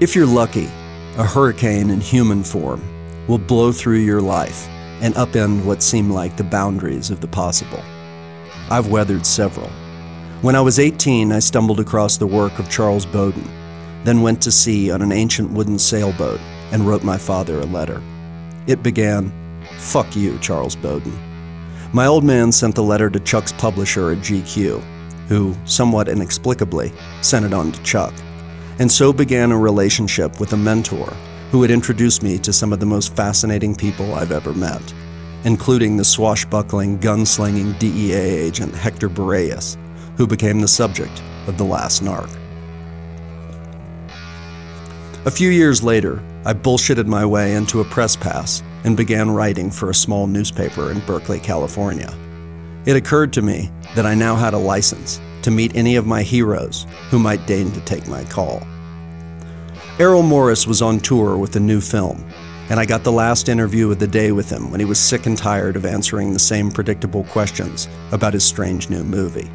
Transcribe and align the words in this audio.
If 0.00 0.16
you're 0.16 0.24
lucky, 0.24 0.64
a 1.18 1.26
hurricane 1.26 1.90
in 1.90 2.00
human 2.00 2.42
form 2.42 2.82
will 3.28 3.36
blow 3.36 3.70
through 3.70 3.98
your 3.98 4.22
life 4.22 4.66
and 5.02 5.12
upend 5.14 5.62
what 5.66 5.82
seem 5.82 6.08
like 6.08 6.38
the 6.38 6.42
boundaries 6.42 7.10
of 7.10 7.20
the 7.20 7.26
possible. 7.26 7.82
I've 8.70 8.88
weathered 8.88 9.26
several. 9.26 9.68
When 10.40 10.56
I 10.56 10.62
was 10.62 10.78
18, 10.78 11.32
I 11.32 11.38
stumbled 11.38 11.80
across 11.80 12.16
the 12.16 12.26
work 12.26 12.58
of 12.58 12.70
Charles 12.70 13.04
Bowden, 13.04 13.44
then 14.04 14.22
went 14.22 14.40
to 14.40 14.50
sea 14.50 14.90
on 14.90 15.02
an 15.02 15.12
ancient 15.12 15.50
wooden 15.50 15.78
sailboat 15.78 16.40
and 16.72 16.88
wrote 16.88 17.04
my 17.04 17.18
father 17.18 17.60
a 17.60 17.66
letter. 17.66 18.02
It 18.66 18.82
began, 18.82 19.30
Fuck 19.76 20.16
you, 20.16 20.38
Charles 20.38 20.76
Bowden. 20.76 21.12
My 21.92 22.06
old 22.06 22.24
man 22.24 22.52
sent 22.52 22.74
the 22.74 22.82
letter 22.82 23.10
to 23.10 23.20
Chuck's 23.20 23.52
publisher 23.52 24.12
at 24.12 24.18
GQ, 24.20 24.80
who, 25.28 25.54
somewhat 25.66 26.08
inexplicably, 26.08 26.90
sent 27.20 27.44
it 27.44 27.52
on 27.52 27.70
to 27.72 27.82
Chuck. 27.82 28.14
And 28.80 28.90
so 28.90 29.12
began 29.12 29.52
a 29.52 29.58
relationship 29.58 30.40
with 30.40 30.54
a 30.54 30.56
mentor 30.56 31.12
who 31.50 31.60
had 31.60 31.70
introduced 31.70 32.22
me 32.22 32.38
to 32.38 32.50
some 32.50 32.72
of 32.72 32.80
the 32.80 32.86
most 32.86 33.14
fascinating 33.14 33.74
people 33.74 34.14
I've 34.14 34.32
ever 34.32 34.54
met, 34.54 34.94
including 35.44 35.98
the 35.98 36.04
swashbuckling, 36.04 36.98
gunslinging 36.98 37.78
DEA 37.78 38.14
agent 38.14 38.74
Hector 38.74 39.10
Berrellez, 39.10 39.76
who 40.16 40.26
became 40.26 40.60
the 40.60 40.66
subject 40.66 41.22
of 41.46 41.58
The 41.58 41.64
Last 41.64 42.02
Narc. 42.02 42.30
A 45.26 45.30
few 45.30 45.50
years 45.50 45.82
later, 45.82 46.22
I 46.46 46.54
bullshitted 46.54 47.06
my 47.06 47.26
way 47.26 47.56
into 47.56 47.82
a 47.82 47.84
press 47.84 48.16
pass 48.16 48.62
and 48.84 48.96
began 48.96 49.30
writing 49.30 49.70
for 49.70 49.90
a 49.90 49.94
small 49.94 50.26
newspaper 50.26 50.90
in 50.90 51.00
Berkeley, 51.00 51.38
California. 51.38 52.10
It 52.86 52.96
occurred 52.96 53.34
to 53.34 53.42
me 53.42 53.70
that 53.94 54.06
I 54.06 54.14
now 54.14 54.36
had 54.36 54.54
a 54.54 54.58
license 54.58 55.20
to 55.42 55.50
meet 55.50 55.76
any 55.76 55.96
of 55.96 56.06
my 56.06 56.22
heroes 56.22 56.86
who 57.10 57.18
might 57.18 57.46
deign 57.46 57.70
to 57.72 57.80
take 57.80 58.06
my 58.08 58.24
call. 58.24 58.62
Errol 59.98 60.22
Morris 60.22 60.66
was 60.66 60.82
on 60.82 61.00
tour 61.00 61.36
with 61.36 61.56
a 61.56 61.60
new 61.60 61.80
film, 61.80 62.24
and 62.70 62.78
I 62.78 62.86
got 62.86 63.04
the 63.04 63.12
last 63.12 63.48
interview 63.48 63.90
of 63.90 63.98
the 63.98 64.06
day 64.06 64.32
with 64.32 64.48
him 64.48 64.70
when 64.70 64.80
he 64.80 64.86
was 64.86 64.98
sick 64.98 65.26
and 65.26 65.36
tired 65.36 65.76
of 65.76 65.84
answering 65.84 66.32
the 66.32 66.38
same 66.38 66.70
predictable 66.70 67.24
questions 67.24 67.88
about 68.12 68.32
his 68.32 68.44
strange 68.44 68.88
new 68.88 69.02
movie. 69.02 69.50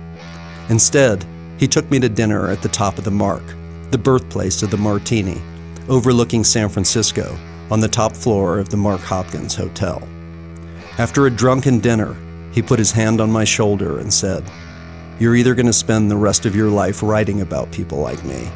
Instead, 0.69 1.25
he 1.57 1.67
took 1.67 1.89
me 1.89 1.99
to 1.99 2.09
dinner 2.09 2.49
at 2.49 2.61
the 2.61 2.69
top 2.69 2.97
of 2.97 3.03
the 3.03 3.11
Mark, 3.11 3.43
the 3.91 3.97
birthplace 3.97 4.61
of 4.61 4.71
the 4.71 4.77
Martini, 4.77 5.41
overlooking 5.87 6.43
San 6.43 6.69
Francisco 6.69 7.37
on 7.71 7.79
the 7.79 7.87
top 7.87 8.15
floor 8.15 8.59
of 8.59 8.69
the 8.69 8.77
Mark 8.77 9.01
Hopkins 9.01 9.55
Hotel. 9.55 10.05
After 10.97 11.25
a 11.25 11.31
drunken 11.31 11.79
dinner, 11.79 12.15
he 12.51 12.61
put 12.61 12.79
his 12.79 12.91
hand 12.91 13.19
on 13.19 13.31
my 13.31 13.43
shoulder 13.43 13.99
and 13.99 14.13
said, 14.13 14.43
You're 15.17 15.37
either 15.37 15.55
going 15.55 15.65
to 15.65 15.73
spend 15.73 16.11
the 16.11 16.17
rest 16.17 16.45
of 16.45 16.57
your 16.57 16.69
life 16.69 17.01
writing 17.01 17.39
about 17.39 17.71
people 17.71 17.99
like 17.99 18.21
me, 18.25 18.49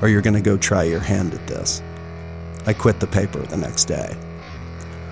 or 0.00 0.08
you're 0.08 0.22
going 0.22 0.34
to 0.34 0.40
go 0.40 0.56
try 0.56 0.84
your 0.84 1.00
hand 1.00 1.34
at 1.34 1.44
this. 1.48 1.82
I 2.66 2.72
quit 2.72 3.00
the 3.00 3.08
paper 3.08 3.40
the 3.40 3.56
next 3.56 3.86
day. 3.86 4.16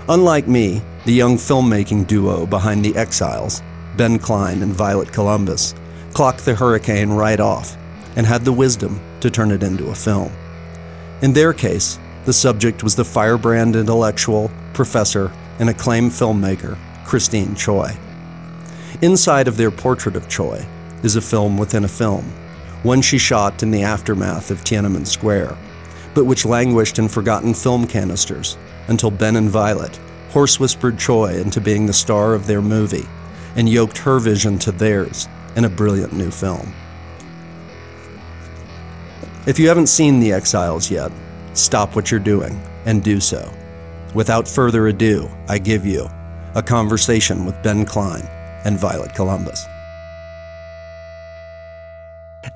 Unlike 0.08 0.46
me, 0.46 0.80
the 1.04 1.12
young 1.12 1.38
filmmaking 1.38 2.06
duo 2.06 2.46
behind 2.46 2.84
The 2.84 2.94
Exiles, 2.94 3.62
Ben 3.96 4.20
Klein 4.20 4.62
and 4.62 4.72
Violet 4.72 5.12
Columbus, 5.12 5.74
clocked 6.14 6.44
the 6.44 6.54
hurricane 6.54 7.10
right 7.10 7.40
off 7.40 7.76
and 8.14 8.24
had 8.24 8.44
the 8.44 8.52
wisdom 8.52 9.00
to 9.22 9.30
turn 9.30 9.50
it 9.50 9.64
into 9.64 9.88
a 9.88 9.94
film. 9.96 10.30
In 11.20 11.32
their 11.32 11.52
case, 11.52 11.98
the 12.26 12.32
subject 12.32 12.84
was 12.84 12.94
the 12.94 13.04
firebrand 13.04 13.74
intellectual, 13.74 14.52
professor, 14.72 15.32
and 15.58 15.68
acclaimed 15.68 16.12
filmmaker, 16.12 16.78
Christine 17.04 17.56
Choy. 17.56 17.96
Inside 19.00 19.48
of 19.48 19.56
their 19.56 19.72
portrait 19.72 20.14
of 20.14 20.28
Choy 20.28 20.64
is 21.02 21.16
a 21.16 21.20
film 21.20 21.58
within 21.58 21.84
a 21.84 21.88
film 21.88 22.24
one 22.82 23.00
she 23.00 23.18
shot 23.18 23.62
in 23.62 23.70
the 23.70 23.82
aftermath 23.82 24.50
of 24.50 24.64
Tiananmen 24.64 25.06
Square, 25.06 25.56
but 26.14 26.24
which 26.24 26.44
languished 26.44 26.98
in 26.98 27.08
forgotten 27.08 27.54
film 27.54 27.86
canisters 27.86 28.56
until 28.88 29.10
Ben 29.10 29.36
and 29.36 29.48
Violet 29.48 29.98
horse 30.30 30.58
whispered 30.58 30.96
Choy 30.98 31.40
into 31.40 31.60
being 31.60 31.84
the 31.84 31.92
star 31.92 32.32
of 32.32 32.46
their 32.46 32.62
movie 32.62 33.06
and 33.54 33.68
yoked 33.68 33.98
her 33.98 34.18
vision 34.18 34.58
to 34.60 34.72
theirs 34.72 35.28
in 35.56 35.66
a 35.66 35.68
brilliant 35.68 36.14
new 36.14 36.30
film. 36.30 36.72
If 39.46 39.58
you 39.58 39.68
haven't 39.68 39.88
seen 39.88 40.20
The 40.20 40.32
Exiles 40.32 40.90
yet, 40.90 41.12
stop 41.52 41.94
what 41.94 42.10
you're 42.10 42.18
doing 42.18 42.58
and 42.86 43.04
do 43.04 43.20
so. 43.20 43.52
Without 44.14 44.48
further 44.48 44.86
ado, 44.86 45.28
I 45.48 45.58
give 45.58 45.84
you 45.84 46.08
a 46.54 46.62
conversation 46.62 47.44
with 47.44 47.62
Ben 47.62 47.84
Klein 47.84 48.22
and 48.64 48.78
Violet 48.78 49.14
Columbus. 49.14 49.66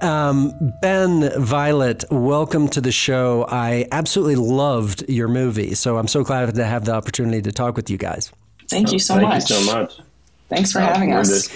Um, 0.02 0.52
ben 0.82 1.30
Violet, 1.40 2.04
welcome 2.10 2.68
to 2.68 2.80
the 2.80 2.92
show. 2.92 3.46
I 3.48 3.86
absolutely 3.90 4.36
loved 4.36 5.08
your 5.08 5.28
movie, 5.28 5.74
so 5.74 5.96
I'm 5.96 6.08
so 6.08 6.22
glad 6.22 6.54
to 6.54 6.64
have 6.64 6.84
the 6.84 6.92
opportunity 6.92 7.40
to 7.42 7.52
talk 7.52 7.76
with 7.76 7.88
you 7.88 7.96
guys. 7.96 8.30
Thank 8.68 8.92
you 8.92 8.98
so 8.98 9.14
Thank 9.14 9.28
much. 9.28 9.50
you 9.50 9.56
so 9.56 9.72
much. 9.72 10.00
Thanks 10.48 10.72
for 10.72 10.80
uh, 10.80 10.86
having 10.86 11.14
us. 11.14 11.48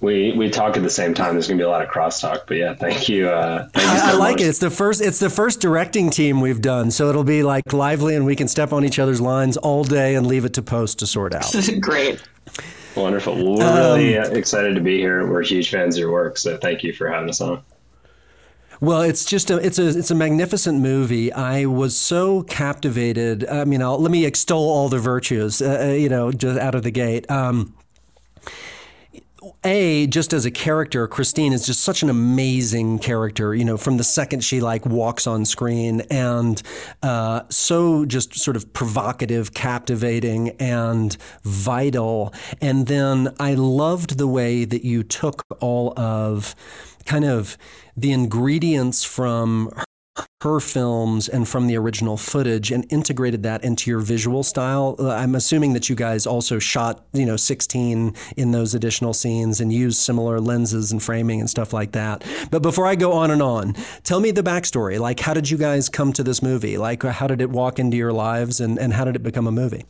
we 0.00 0.32
we 0.32 0.50
talk 0.50 0.76
at 0.76 0.82
the 0.82 0.90
same 0.90 1.14
time. 1.14 1.34
There's 1.34 1.48
gonna 1.48 1.58
be 1.58 1.64
a 1.64 1.68
lot 1.68 1.82
of 1.82 1.88
crosstalk, 1.88 2.42
but 2.46 2.56
yeah, 2.56 2.74
thank 2.74 3.08
you. 3.08 3.28
Uh, 3.30 3.68
thank 3.68 3.90
you 3.92 3.98
so 3.98 4.06
I, 4.06 4.10
I 4.10 4.14
like 4.14 4.34
much. 4.34 4.42
it. 4.42 4.48
It's 4.48 4.58
the 4.58 4.70
first. 4.70 5.00
It's 5.00 5.18
the 5.18 5.30
first 5.30 5.60
directing 5.60 6.10
team 6.10 6.40
we've 6.40 6.60
done, 6.60 6.90
so 6.90 7.08
it'll 7.08 7.24
be 7.24 7.42
like 7.42 7.72
lively, 7.72 8.14
and 8.14 8.26
we 8.26 8.36
can 8.36 8.48
step 8.48 8.72
on 8.72 8.84
each 8.84 8.98
other's 8.98 9.20
lines 9.20 9.56
all 9.56 9.84
day 9.84 10.14
and 10.14 10.26
leave 10.26 10.44
it 10.44 10.54
to 10.54 10.62
post 10.62 10.98
to 10.98 11.06
sort 11.06 11.34
out. 11.34 11.52
Great. 11.80 12.22
Wonderful. 12.94 13.34
Well, 13.34 13.58
we're 13.58 13.64
um, 13.64 13.98
really 13.98 14.18
uh, 14.18 14.28
excited 14.30 14.74
to 14.74 14.80
be 14.80 14.98
here. 14.98 15.26
We're 15.26 15.42
huge 15.42 15.70
fans 15.70 15.96
of 15.96 16.00
your 16.00 16.12
work, 16.12 16.36
so 16.38 16.56
thank 16.58 16.82
you 16.82 16.92
for 16.92 17.08
having 17.08 17.28
us 17.28 17.40
on. 17.40 17.62
Well, 18.80 19.02
it's 19.02 19.24
just 19.24 19.50
a 19.50 19.56
it's 19.56 19.78
a 19.78 19.88
it's 19.88 20.10
a 20.10 20.14
magnificent 20.14 20.80
movie. 20.80 21.32
I 21.32 21.64
was 21.64 21.96
so 21.96 22.42
captivated. 22.44 23.46
I 23.48 23.64
mean, 23.64 23.82
I'll, 23.82 23.98
let 23.98 24.10
me 24.10 24.24
extol 24.24 24.68
all 24.70 24.88
the 24.88 25.00
virtues. 25.00 25.60
Uh, 25.60 25.88
uh 25.88 25.92
you 25.92 26.08
know, 26.08 26.30
just 26.30 26.58
out 26.58 26.74
of 26.74 26.84
the 26.84 26.92
gate. 26.92 27.28
Um, 27.30 27.74
a 29.64 30.06
just 30.08 30.32
as 30.32 30.44
a 30.44 30.50
character 30.50 31.06
christine 31.06 31.52
is 31.52 31.66
just 31.66 31.80
such 31.80 32.02
an 32.02 32.10
amazing 32.10 32.98
character 32.98 33.54
you 33.54 33.64
know 33.64 33.76
from 33.76 33.96
the 33.96 34.04
second 34.04 34.40
she 34.40 34.60
like 34.60 34.84
walks 34.86 35.26
on 35.26 35.44
screen 35.44 36.00
and 36.10 36.62
uh, 37.02 37.42
so 37.48 38.04
just 38.04 38.34
sort 38.34 38.56
of 38.56 38.72
provocative 38.72 39.54
captivating 39.54 40.50
and 40.60 41.16
vital. 41.42 42.32
And 42.60 42.86
then 42.86 43.34
i 43.38 43.54
loved 43.54 44.18
the 44.18 44.26
way 44.26 44.64
that 44.64 44.84
you 44.84 45.02
took 45.02 45.44
all 45.60 45.98
of 45.98 46.54
kind 47.04 47.24
of 47.24 47.56
the 47.96 48.12
ingredients 48.12 49.04
from 49.04 49.70
her 50.40 50.60
films 50.60 51.28
and 51.28 51.48
from 51.48 51.66
the 51.66 51.76
original 51.76 52.16
footage 52.16 52.70
and 52.70 52.90
integrated 52.92 53.42
that 53.42 53.64
into 53.64 53.90
your 53.90 54.00
visual 54.00 54.42
style. 54.42 54.94
Uh, 54.98 55.10
I'm 55.10 55.34
assuming 55.34 55.72
that 55.72 55.88
you 55.88 55.96
guys 55.96 56.26
also 56.26 56.58
shot, 56.58 57.04
you 57.12 57.26
know, 57.26 57.36
16 57.36 58.14
in 58.36 58.50
those 58.52 58.74
additional 58.74 59.12
scenes 59.12 59.60
and 59.60 59.72
used 59.72 59.98
similar 59.98 60.40
lenses 60.40 60.92
and 60.92 61.02
framing 61.02 61.40
and 61.40 61.50
stuff 61.50 61.72
like 61.72 61.92
that. 61.92 62.24
But 62.50 62.62
before 62.62 62.86
I 62.86 62.94
go 62.94 63.12
on 63.12 63.30
and 63.30 63.42
on, 63.42 63.74
tell 64.04 64.20
me 64.20 64.30
the 64.30 64.42
backstory. 64.42 64.98
Like, 64.98 65.20
how 65.20 65.34
did 65.34 65.50
you 65.50 65.58
guys 65.58 65.88
come 65.88 66.12
to 66.12 66.22
this 66.22 66.42
movie? 66.42 66.78
Like, 66.78 67.02
how 67.02 67.26
did 67.26 67.40
it 67.40 67.50
walk 67.50 67.78
into 67.78 67.96
your 67.96 68.12
lives 68.12 68.60
and, 68.60 68.78
and 68.78 68.92
how 68.92 69.04
did 69.04 69.16
it 69.16 69.22
become 69.22 69.46
a 69.46 69.52
movie? 69.52 69.84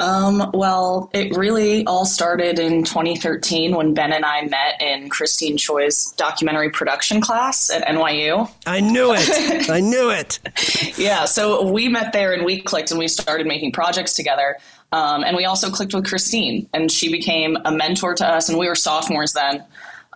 Um, 0.00 0.50
well, 0.54 1.10
it 1.12 1.36
really 1.36 1.84
all 1.86 2.06
started 2.06 2.58
in 2.58 2.84
2013 2.84 3.74
when 3.76 3.94
Ben 3.94 4.12
and 4.12 4.24
I 4.24 4.42
met 4.46 4.80
in 4.80 5.08
Christine 5.10 5.56
Choy's 5.58 6.12
documentary 6.12 6.70
production 6.70 7.20
class 7.20 7.70
at 7.70 7.86
NYU. 7.86 8.50
I 8.66 8.80
knew 8.80 9.12
it. 9.14 9.68
I 9.70 9.80
knew 9.80 10.10
it. 10.10 10.38
yeah, 10.98 11.26
so 11.26 11.70
we 11.70 11.88
met 11.88 12.12
there 12.12 12.32
and 12.32 12.44
we 12.44 12.60
clicked 12.60 12.90
and 12.90 12.98
we 12.98 13.08
started 13.08 13.46
making 13.46 13.72
projects 13.72 14.14
together. 14.14 14.56
Um, 14.92 15.22
and 15.22 15.36
we 15.36 15.44
also 15.44 15.70
clicked 15.70 15.94
with 15.94 16.06
Christine, 16.06 16.68
and 16.72 16.90
she 16.90 17.12
became 17.12 17.56
a 17.64 17.70
mentor 17.70 18.14
to 18.14 18.26
us. 18.26 18.48
And 18.48 18.58
we 18.58 18.66
were 18.66 18.74
sophomores 18.74 19.34
then. 19.34 19.64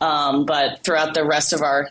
Um, 0.01 0.45
but 0.45 0.83
throughout 0.83 1.15
the 1.15 1.25
rest 1.25 1.53
of 1.53 1.63
our 1.63 1.91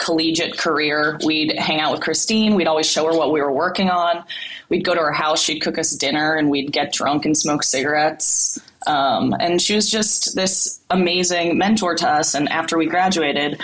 collegiate 0.00 0.56
career, 0.58 1.18
we'd 1.24 1.56
hang 1.58 1.78
out 1.78 1.92
with 1.92 2.00
Christine. 2.00 2.54
We'd 2.54 2.66
always 2.66 2.90
show 2.90 3.06
her 3.06 3.16
what 3.16 3.30
we 3.32 3.40
were 3.40 3.52
working 3.52 3.90
on. 3.90 4.24
We'd 4.68 4.84
go 4.84 4.94
to 4.94 5.00
her 5.00 5.12
house. 5.12 5.40
She'd 5.40 5.60
cook 5.60 5.78
us 5.78 5.90
dinner, 5.92 6.34
and 6.34 6.50
we'd 6.50 6.72
get 6.72 6.92
drunk 6.92 7.26
and 7.26 7.36
smoke 7.36 7.62
cigarettes. 7.62 8.58
Um, 8.86 9.34
and 9.38 9.60
she 9.60 9.74
was 9.74 9.90
just 9.90 10.34
this 10.34 10.80
amazing 10.88 11.58
mentor 11.58 11.94
to 11.96 12.08
us. 12.08 12.34
And 12.34 12.48
after 12.48 12.78
we 12.78 12.86
graduated, 12.86 13.60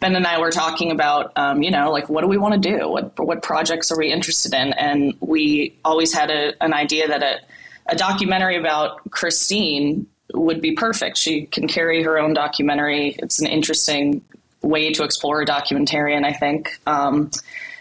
Ben 0.00 0.16
and 0.16 0.26
I 0.26 0.38
were 0.38 0.50
talking 0.50 0.90
about, 0.90 1.32
um, 1.36 1.62
you 1.62 1.70
know, 1.70 1.90
like 1.90 2.08
what 2.08 2.20
do 2.20 2.26
we 2.26 2.36
want 2.36 2.60
to 2.60 2.78
do? 2.78 2.88
What 2.88 3.18
what 3.18 3.42
projects 3.42 3.90
are 3.90 3.98
we 3.98 4.12
interested 4.12 4.52
in? 4.52 4.72
And 4.74 5.14
we 5.20 5.78
always 5.84 6.12
had 6.12 6.30
a, 6.30 6.52
an 6.62 6.74
idea 6.74 7.08
that 7.08 7.22
a, 7.22 7.40
a 7.86 7.96
documentary 7.96 8.58
about 8.58 9.10
Christine 9.10 10.06
would 10.34 10.60
be 10.60 10.72
perfect. 10.72 11.16
She 11.16 11.46
can 11.46 11.68
carry 11.68 12.02
her 12.02 12.18
own 12.18 12.34
documentary. 12.34 13.16
It's 13.20 13.40
an 13.40 13.46
interesting 13.46 14.22
way 14.66 14.92
to 14.92 15.04
explore 15.04 15.42
a 15.42 15.46
documentarian, 15.46 16.24
I 16.24 16.32
think. 16.32 16.78
Um, 16.86 17.30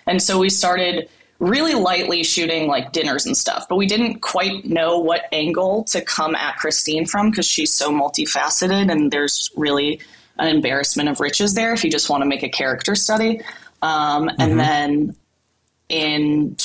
and 0.07 0.21
so 0.21 0.37
we 0.39 0.49
started 0.49 1.09
really 1.39 1.73
lightly 1.73 2.23
shooting 2.23 2.67
like 2.67 2.91
dinners 2.91 3.25
and 3.25 3.35
stuff, 3.35 3.67
but 3.67 3.75
we 3.75 3.85
didn't 3.85 4.21
quite 4.21 4.65
know 4.65 4.99
what 4.99 5.23
angle 5.31 5.83
to 5.85 6.01
come 6.01 6.35
at 6.35 6.55
Christine 6.57 7.05
from 7.05 7.29
because 7.29 7.45
she's 7.45 7.73
so 7.73 7.91
multifaceted 7.91 8.91
and 8.91 9.11
there's 9.11 9.49
really 9.55 9.99
an 10.37 10.47
embarrassment 10.47 11.09
of 11.09 11.19
riches 11.19 11.53
there 11.53 11.73
if 11.73 11.83
you 11.83 11.91
just 11.91 12.09
want 12.09 12.21
to 12.21 12.27
make 12.27 12.43
a 12.43 12.49
character 12.49 12.95
study. 12.95 13.41
Um, 13.81 14.29
and 14.29 14.39
mm-hmm. 14.39 14.57
then 14.57 15.15
in 15.89 16.57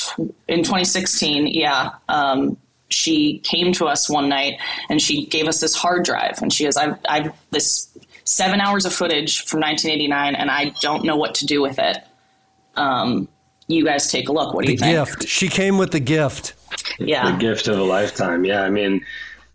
in 0.47 0.63
2016, 0.63 1.47
yeah, 1.47 1.91
um, 2.09 2.57
she 2.89 3.39
came 3.39 3.71
to 3.73 3.85
us 3.85 4.09
one 4.09 4.29
night 4.29 4.59
and 4.89 5.01
she 5.01 5.25
gave 5.27 5.47
us 5.47 5.59
this 5.59 5.75
hard 5.75 6.03
drive, 6.03 6.41
and 6.41 6.51
she 6.51 6.63
goes, 6.63 6.77
"I've 6.77 6.97
I've 7.07 7.31
this 7.51 7.90
seven 8.31 8.61
hours 8.61 8.85
of 8.85 8.93
footage 8.93 9.45
from 9.45 9.59
1989, 9.59 10.35
and 10.35 10.49
I 10.49 10.73
don't 10.81 11.03
know 11.03 11.15
what 11.15 11.35
to 11.35 11.45
do 11.45 11.61
with 11.61 11.79
it." 11.79 11.97
Um, 12.75 13.27
you 13.67 13.85
guys 13.85 14.11
take 14.11 14.29
a 14.29 14.31
look. 14.31 14.53
What 14.53 14.65
do 14.65 14.67
the 14.67 14.73
you 14.73 14.79
think? 14.79 15.07
gift. 15.07 15.27
She 15.27 15.47
came 15.47 15.77
with 15.77 15.91
the 15.91 15.99
gift. 15.99 16.53
Yeah. 16.99 17.31
The 17.31 17.37
gift 17.37 17.67
of 17.67 17.77
a 17.77 17.83
lifetime. 17.83 18.45
Yeah. 18.45 18.61
I 18.63 18.69
mean, 18.69 19.05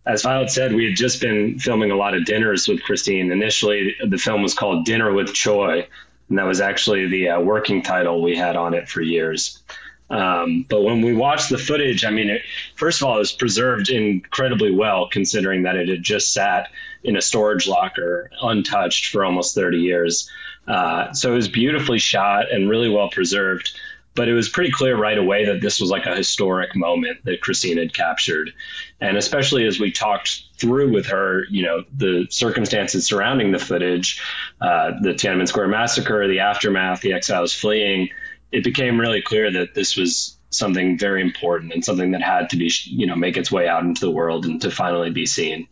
as 0.06 0.22
Violet 0.22 0.50
said, 0.50 0.74
we 0.74 0.86
had 0.86 0.96
just 0.96 1.20
been 1.20 1.58
filming 1.58 1.90
a 1.90 1.96
lot 1.96 2.14
of 2.14 2.24
dinners 2.24 2.68
with 2.68 2.82
Christine. 2.82 3.30
Initially, 3.30 3.96
the 4.06 4.18
film 4.18 4.42
was 4.42 4.54
called 4.54 4.84
Dinner 4.84 5.12
with 5.12 5.28
Choy, 5.28 5.86
and 6.28 6.38
that 6.38 6.44
was 6.44 6.60
actually 6.60 7.08
the 7.08 7.30
uh, 7.30 7.40
working 7.40 7.82
title 7.82 8.22
we 8.22 8.36
had 8.36 8.56
on 8.56 8.74
it 8.74 8.88
for 8.88 9.00
years. 9.00 9.62
Um, 10.08 10.64
but 10.68 10.82
when 10.82 11.02
we 11.02 11.12
watched 11.12 11.50
the 11.50 11.58
footage, 11.58 12.04
I 12.04 12.10
mean, 12.10 12.30
it, 12.30 12.42
first 12.76 13.00
of 13.00 13.08
all, 13.08 13.16
it 13.16 13.20
was 13.20 13.32
preserved 13.32 13.88
incredibly 13.88 14.70
well, 14.70 15.08
considering 15.10 15.64
that 15.64 15.76
it 15.76 15.88
had 15.88 16.02
just 16.02 16.32
sat 16.32 16.70
in 17.02 17.16
a 17.16 17.22
storage 17.22 17.66
locker 17.66 18.30
untouched 18.40 19.06
for 19.06 19.24
almost 19.24 19.54
30 19.54 19.78
years. 19.78 20.30
Uh, 20.68 21.12
so 21.12 21.32
it 21.32 21.36
was 21.36 21.48
beautifully 21.48 21.98
shot 21.98 22.50
and 22.52 22.68
really 22.68 22.88
well 22.88 23.08
preserved 23.10 23.78
but 24.16 24.28
it 24.28 24.32
was 24.32 24.48
pretty 24.48 24.70
clear 24.72 24.96
right 24.96 25.18
away 25.18 25.44
that 25.44 25.60
this 25.60 25.78
was 25.78 25.90
like 25.90 26.06
a 26.06 26.16
historic 26.16 26.74
moment 26.74 27.18
that 27.24 27.42
Christine 27.42 27.76
had 27.76 27.92
captured. 27.92 28.52
And 28.98 29.16
especially 29.16 29.66
as 29.66 29.78
we 29.78 29.92
talked 29.92 30.42
through 30.56 30.90
with 30.90 31.06
her, 31.06 31.44
you 31.50 31.62
know, 31.62 31.84
the 31.94 32.26
circumstances 32.30 33.06
surrounding 33.06 33.52
the 33.52 33.58
footage, 33.58 34.20
uh, 34.60 34.92
the 35.02 35.10
Tiananmen 35.10 35.46
Square 35.46 35.68
massacre, 35.68 36.26
the 36.26 36.40
aftermath, 36.40 37.02
the 37.02 37.12
exiles 37.12 37.54
fleeing, 37.54 38.08
it 38.56 38.64
became 38.64 38.98
really 38.98 39.20
clear 39.20 39.50
that 39.52 39.74
this 39.74 39.96
was 39.96 40.38
something 40.48 40.98
very 40.98 41.20
important 41.20 41.74
and 41.74 41.84
something 41.84 42.12
that 42.12 42.22
had 42.22 42.48
to 42.48 42.56
be, 42.56 42.72
you 42.86 43.06
know, 43.06 43.14
make 43.14 43.36
its 43.36 43.52
way 43.52 43.68
out 43.68 43.82
into 43.84 44.00
the 44.00 44.10
world 44.10 44.46
and 44.46 44.62
to 44.62 44.70
finally 44.70 45.10
be 45.10 45.26
seen. 45.26 45.68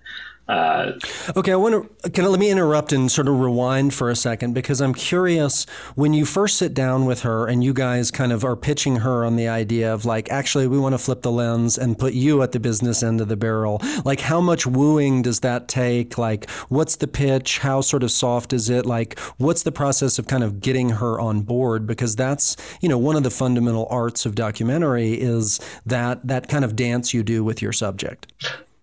Uh, 0.47 0.93
okay, 1.37 1.53
I 1.53 1.57
want 1.57 2.03
to 2.03 2.11
can 2.11 2.27
I, 2.27 2.29
let 2.29 2.39
me 2.39 2.51
interrupt 2.51 2.93
and 2.93 3.11
sort 3.11 3.29
of 3.29 3.41
rewind 3.41 3.95
for 3.95 4.11
a 4.11 4.17
second 4.17 4.53
because 4.53 4.83
I'm 4.83 4.93
curious 4.93 5.65
when 5.95 6.13
you 6.13 6.27
first 6.27 6.59
sit 6.59 6.75
down 6.75 7.07
with 7.07 7.23
her 7.23 7.47
and 7.47 7.65
you 7.65 7.73
guys 7.73 8.11
kind 8.11 8.31
of 8.31 8.45
are 8.45 8.55
pitching 8.55 8.97
her 8.97 9.25
on 9.25 9.37
the 9.37 9.49
idea 9.49 9.93
of 9.93 10.05
like 10.05 10.31
actually 10.31 10.67
we 10.67 10.79
want 10.79 10.93
to 10.93 10.99
flip 10.99 11.23
the 11.23 11.33
lens 11.33 11.79
and 11.79 11.99
put 11.99 12.13
you 12.13 12.43
at 12.43 12.53
the 12.53 12.61
business 12.61 13.03
end 13.03 13.23
of 13.23 13.29
the 13.29 13.39
barrel. 13.39 13.81
Like 14.05 14.21
how 14.21 14.43
much 14.43 14.67
wooing 14.67 15.23
does 15.23 15.41
that 15.41 15.67
take? 15.67 16.19
Like 16.19 16.51
what's 16.69 16.97
the 16.97 17.09
pitch? 17.09 17.61
How 17.61 17.81
sort 17.81 18.03
of 18.03 18.11
soft 18.11 18.53
is 18.53 18.69
it? 18.69 18.85
Like 18.85 19.19
what's 19.39 19.63
the 19.63 19.73
process 19.73 20.19
of 20.19 20.27
kind 20.27 20.45
of 20.45 20.61
getting 20.61 20.91
her 20.91 21.19
on 21.19 21.41
board 21.41 21.87
because 21.87 22.17
that's, 22.17 22.55
you 22.83 22.89
know, 22.91 22.99
one 22.99 23.17
of 23.17 23.23
the 23.23 23.31
fundamental 23.31 23.87
arts 23.89 24.27
of 24.27 24.35
documentary 24.35 25.15
is 25.15 25.59
that 25.87 26.27
that 26.27 26.49
kind 26.49 26.67
of 26.67 26.77
dance 26.77 27.15
you 27.15 27.23
do 27.23 27.43
with 27.43 27.63
your 27.63 27.73
subject. 27.73 28.31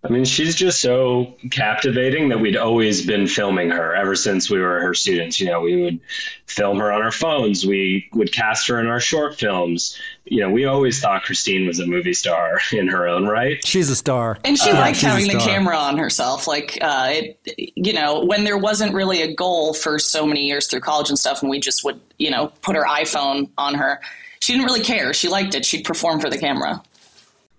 I 0.03 0.09
mean, 0.09 0.25
she's 0.25 0.55
just 0.55 0.81
so 0.81 1.35
captivating 1.51 2.29
that 2.29 2.39
we'd 2.39 2.57
always 2.57 3.05
been 3.05 3.27
filming 3.27 3.69
her 3.69 3.95
ever 3.95 4.15
since 4.15 4.49
we 4.49 4.59
were 4.59 4.79
her 4.81 4.95
students. 4.95 5.39
You 5.39 5.45
know, 5.47 5.61
we 5.61 5.79
would 5.79 5.99
film 6.47 6.79
her 6.79 6.91
on 6.91 7.03
our 7.03 7.11
phones. 7.11 7.67
We 7.67 8.09
would 8.13 8.31
cast 8.31 8.67
her 8.67 8.79
in 8.79 8.87
our 8.87 8.99
short 8.99 9.37
films. 9.37 9.99
You 10.25 10.39
know, 10.39 10.49
we 10.49 10.65
always 10.65 10.99
thought 10.99 11.21
Christine 11.21 11.67
was 11.67 11.79
a 11.79 11.85
movie 11.85 12.13
star 12.13 12.59
in 12.71 12.87
her 12.87 13.07
own 13.07 13.27
right. 13.27 13.63
She's 13.63 13.91
a 13.91 13.95
star. 13.95 14.39
And 14.43 14.57
she 14.57 14.71
uh, 14.71 14.79
liked 14.79 15.01
having 15.01 15.27
the 15.27 15.37
camera 15.37 15.77
on 15.77 15.99
herself. 15.99 16.47
Like, 16.47 16.79
uh, 16.81 17.09
it, 17.11 17.71
you 17.75 17.93
know, 17.93 18.25
when 18.25 18.43
there 18.43 18.57
wasn't 18.57 18.95
really 18.95 19.21
a 19.21 19.35
goal 19.35 19.75
for 19.75 19.99
so 19.99 20.25
many 20.25 20.47
years 20.47 20.65
through 20.65 20.81
college 20.81 21.09
and 21.09 21.19
stuff, 21.19 21.43
and 21.43 21.51
we 21.51 21.59
just 21.59 21.83
would, 21.83 22.01
you 22.17 22.31
know, 22.31 22.47
put 22.63 22.75
her 22.75 22.85
iPhone 22.85 23.49
on 23.59 23.75
her, 23.75 24.01
she 24.39 24.53
didn't 24.53 24.65
really 24.65 24.83
care. 24.83 25.13
She 25.13 25.29
liked 25.29 25.53
it. 25.53 25.63
She'd 25.63 25.85
perform 25.85 26.19
for 26.19 26.29
the 26.29 26.39
camera. 26.39 26.81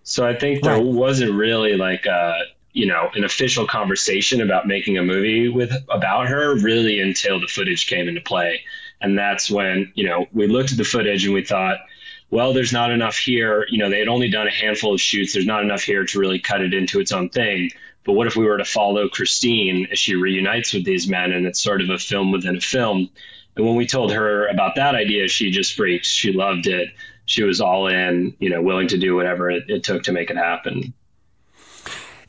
So 0.05 0.27
I 0.27 0.35
think 0.35 0.63
there 0.63 0.75
right. 0.75 0.85
wasn't 0.85 1.33
really 1.33 1.77
like 1.77 2.07
a 2.07 2.35
you 2.73 2.87
know 2.87 3.11
an 3.15 3.25
official 3.25 3.67
conversation 3.67 4.41
about 4.41 4.67
making 4.67 4.99
a 4.99 5.03
movie 5.03 5.49
with 5.49 5.73
about 5.89 6.29
her 6.29 6.57
really 6.57 7.01
until 7.01 7.41
the 7.41 7.47
footage 7.47 7.87
came 7.87 8.09
into 8.09 8.21
play, 8.21 8.63
and 9.01 9.19
that's 9.19 9.51
when 9.51 9.93
you 9.95 10.07
know 10.07 10.27
we 10.33 10.47
looked 10.47 10.73
at 10.73 10.79
the 10.79 10.85
footage 10.85 11.25
and 11.25 11.35
we 11.35 11.45
thought. 11.45 11.79
Well, 12.31 12.55
there's 12.55 12.73
not 12.73 12.91
enough 12.91 13.19
here. 13.19 13.67
You 13.69 13.77
know, 13.77 13.91
they 13.91 13.99
had 13.99 14.09
only 14.09 14.31
done 14.31 14.47
a 14.47 14.51
handful 14.51 14.95
of 14.95 15.01
shoots. 15.03 15.35
There's 15.35 15.45
not 15.45 15.63
enough 15.63 15.83
here 15.83 16.07
to 16.07 16.19
really 16.19 16.39
cut 16.39 16.63
it 16.63 16.73
into 16.73 16.99
its 16.99 17.13
own 17.13 17.29
thing. 17.29 17.73
But 18.05 18.15
what 18.15 18.27
if 18.27 18.37
we 18.37 18.47
were 18.47 18.57
to 18.57 18.65
follow 18.65 19.11
Christine 19.11 19.87
as 19.93 19.99
she 19.99 20.15
reunites 20.15 20.73
with 20.73 20.87
these 20.87 21.07
men 21.07 21.33
and 21.33 21.47
it's 21.47 21.63
sort 21.63 21.83
of 21.83 21.91
a 21.91 21.99
film 21.99 22.33
within 22.33 22.57
a 22.57 22.61
film? 22.63 23.11
And 23.55 23.67
when 23.67 23.77
we 23.77 23.87
told 23.87 24.13
her 24.13 24.47
about 24.47 24.77
that 24.77 24.95
idea, 24.95 25.29
she 25.29 25.51
just 25.51 25.75
freaked. 25.75 26.07
She 26.07 26.33
loved 26.33 26.67
it 26.67 26.89
she 27.33 27.45
was 27.45 27.63
all 27.63 27.87
in, 27.87 28.37
you 28.41 28.51
know, 28.51 28.61
willing 28.61 28.89
to 28.89 28.99
do 28.99 29.17
whatever 29.17 29.51
it, 29.51 29.65
it 29.69 29.83
took 29.83 30.03
to 30.03 30.13
make 30.13 30.29
it 30.29 30.37
happen. 30.37 30.93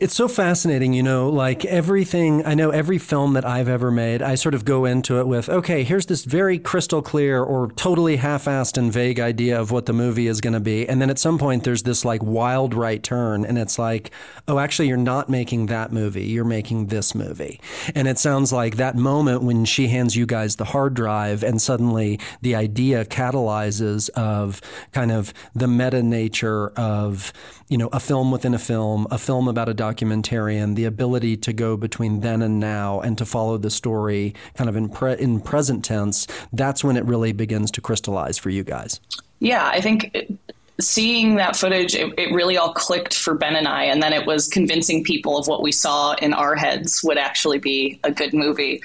It's 0.03 0.15
so 0.15 0.27
fascinating, 0.27 0.91
you 0.91 1.01
know, 1.01 1.29
like 1.29 1.63
everything, 1.63 2.45
I 2.45 2.55
know 2.55 2.71
every 2.71 2.97
film 2.97 3.35
that 3.35 3.45
I've 3.45 3.69
ever 3.69 3.89
made, 3.89 4.21
I 4.21 4.35
sort 4.35 4.53
of 4.53 4.65
go 4.65 4.83
into 4.83 5.21
it 5.21 5.27
with, 5.27 5.47
okay, 5.47 5.85
here's 5.85 6.07
this 6.07 6.25
very 6.25 6.59
crystal 6.59 7.01
clear 7.01 7.41
or 7.41 7.71
totally 7.71 8.17
half 8.17 8.43
assed 8.43 8.77
and 8.77 8.91
vague 8.91 9.21
idea 9.21 9.57
of 9.57 9.71
what 9.71 9.85
the 9.85 9.93
movie 9.93 10.27
is 10.27 10.41
going 10.41 10.55
to 10.55 10.59
be. 10.59 10.89
And 10.89 11.01
then 11.01 11.09
at 11.09 11.19
some 11.19 11.37
point, 11.37 11.63
there's 11.63 11.83
this 11.83 12.03
like 12.03 12.21
wild 12.21 12.73
right 12.73 13.01
turn, 13.01 13.45
and 13.45 13.57
it's 13.57 13.79
like, 13.79 14.11
oh, 14.45 14.59
actually, 14.59 14.89
you're 14.89 14.97
not 14.97 15.29
making 15.29 15.67
that 15.67 15.93
movie, 15.93 16.25
you're 16.25 16.43
making 16.43 16.87
this 16.87 17.15
movie. 17.15 17.61
And 17.95 18.05
it 18.05 18.19
sounds 18.19 18.51
like 18.51 18.75
that 18.75 18.97
moment 18.97 19.41
when 19.41 19.63
she 19.63 19.87
hands 19.87 20.17
you 20.17 20.25
guys 20.25 20.57
the 20.57 20.65
hard 20.65 20.95
drive, 20.95 21.43
and 21.43 21.61
suddenly 21.61 22.19
the 22.41 22.55
idea 22.55 23.05
catalyzes 23.05 24.09
of 24.09 24.59
kind 24.91 25.13
of 25.13 25.33
the 25.55 25.69
meta 25.69 26.03
nature 26.03 26.71
of, 26.71 27.31
you 27.69 27.77
know, 27.77 27.87
a 27.93 28.01
film 28.01 28.31
within 28.31 28.53
a 28.53 28.59
film, 28.59 29.07
a 29.09 29.17
film 29.17 29.47
about 29.47 29.69
a 29.69 29.73
documentarian, 29.93 30.75
the 30.75 30.85
ability 30.85 31.37
to 31.37 31.53
go 31.53 31.77
between 31.77 32.21
then 32.21 32.41
and 32.41 32.59
now 32.59 32.99
and 33.01 33.17
to 33.17 33.25
follow 33.25 33.57
the 33.57 33.69
story 33.69 34.33
kind 34.55 34.69
of 34.69 34.75
in 34.75 34.89
pre- 34.89 35.17
in 35.17 35.39
present 35.39 35.83
tense, 35.83 36.27
that's 36.51 36.83
when 36.83 36.97
it 36.97 37.05
really 37.05 37.31
begins 37.31 37.71
to 37.71 37.81
crystallize 37.81 38.37
for 38.37 38.49
you 38.49 38.63
guys. 38.63 38.99
Yeah, 39.39 39.67
I 39.67 39.81
think 39.81 40.11
it, 40.13 40.31
seeing 40.79 41.35
that 41.35 41.55
footage, 41.55 41.95
it, 41.95 42.13
it, 42.17 42.33
really 42.33 42.57
all 42.57 42.73
clicked 42.73 43.13
for 43.13 43.35
Ben 43.35 43.55
and 43.55 43.67
I, 43.67 43.83
and 43.85 44.01
then 44.01 44.13
it 44.13 44.25
was 44.25 44.47
convincing 44.47 45.03
people 45.03 45.37
of 45.37 45.47
what 45.47 45.61
we 45.61 45.71
saw 45.71 46.13
in 46.13 46.33
our 46.33 46.55
heads 46.55 47.03
would 47.03 47.17
actually 47.17 47.59
be 47.59 47.99
a 48.03 48.11
good 48.11 48.33
movie. 48.33 48.81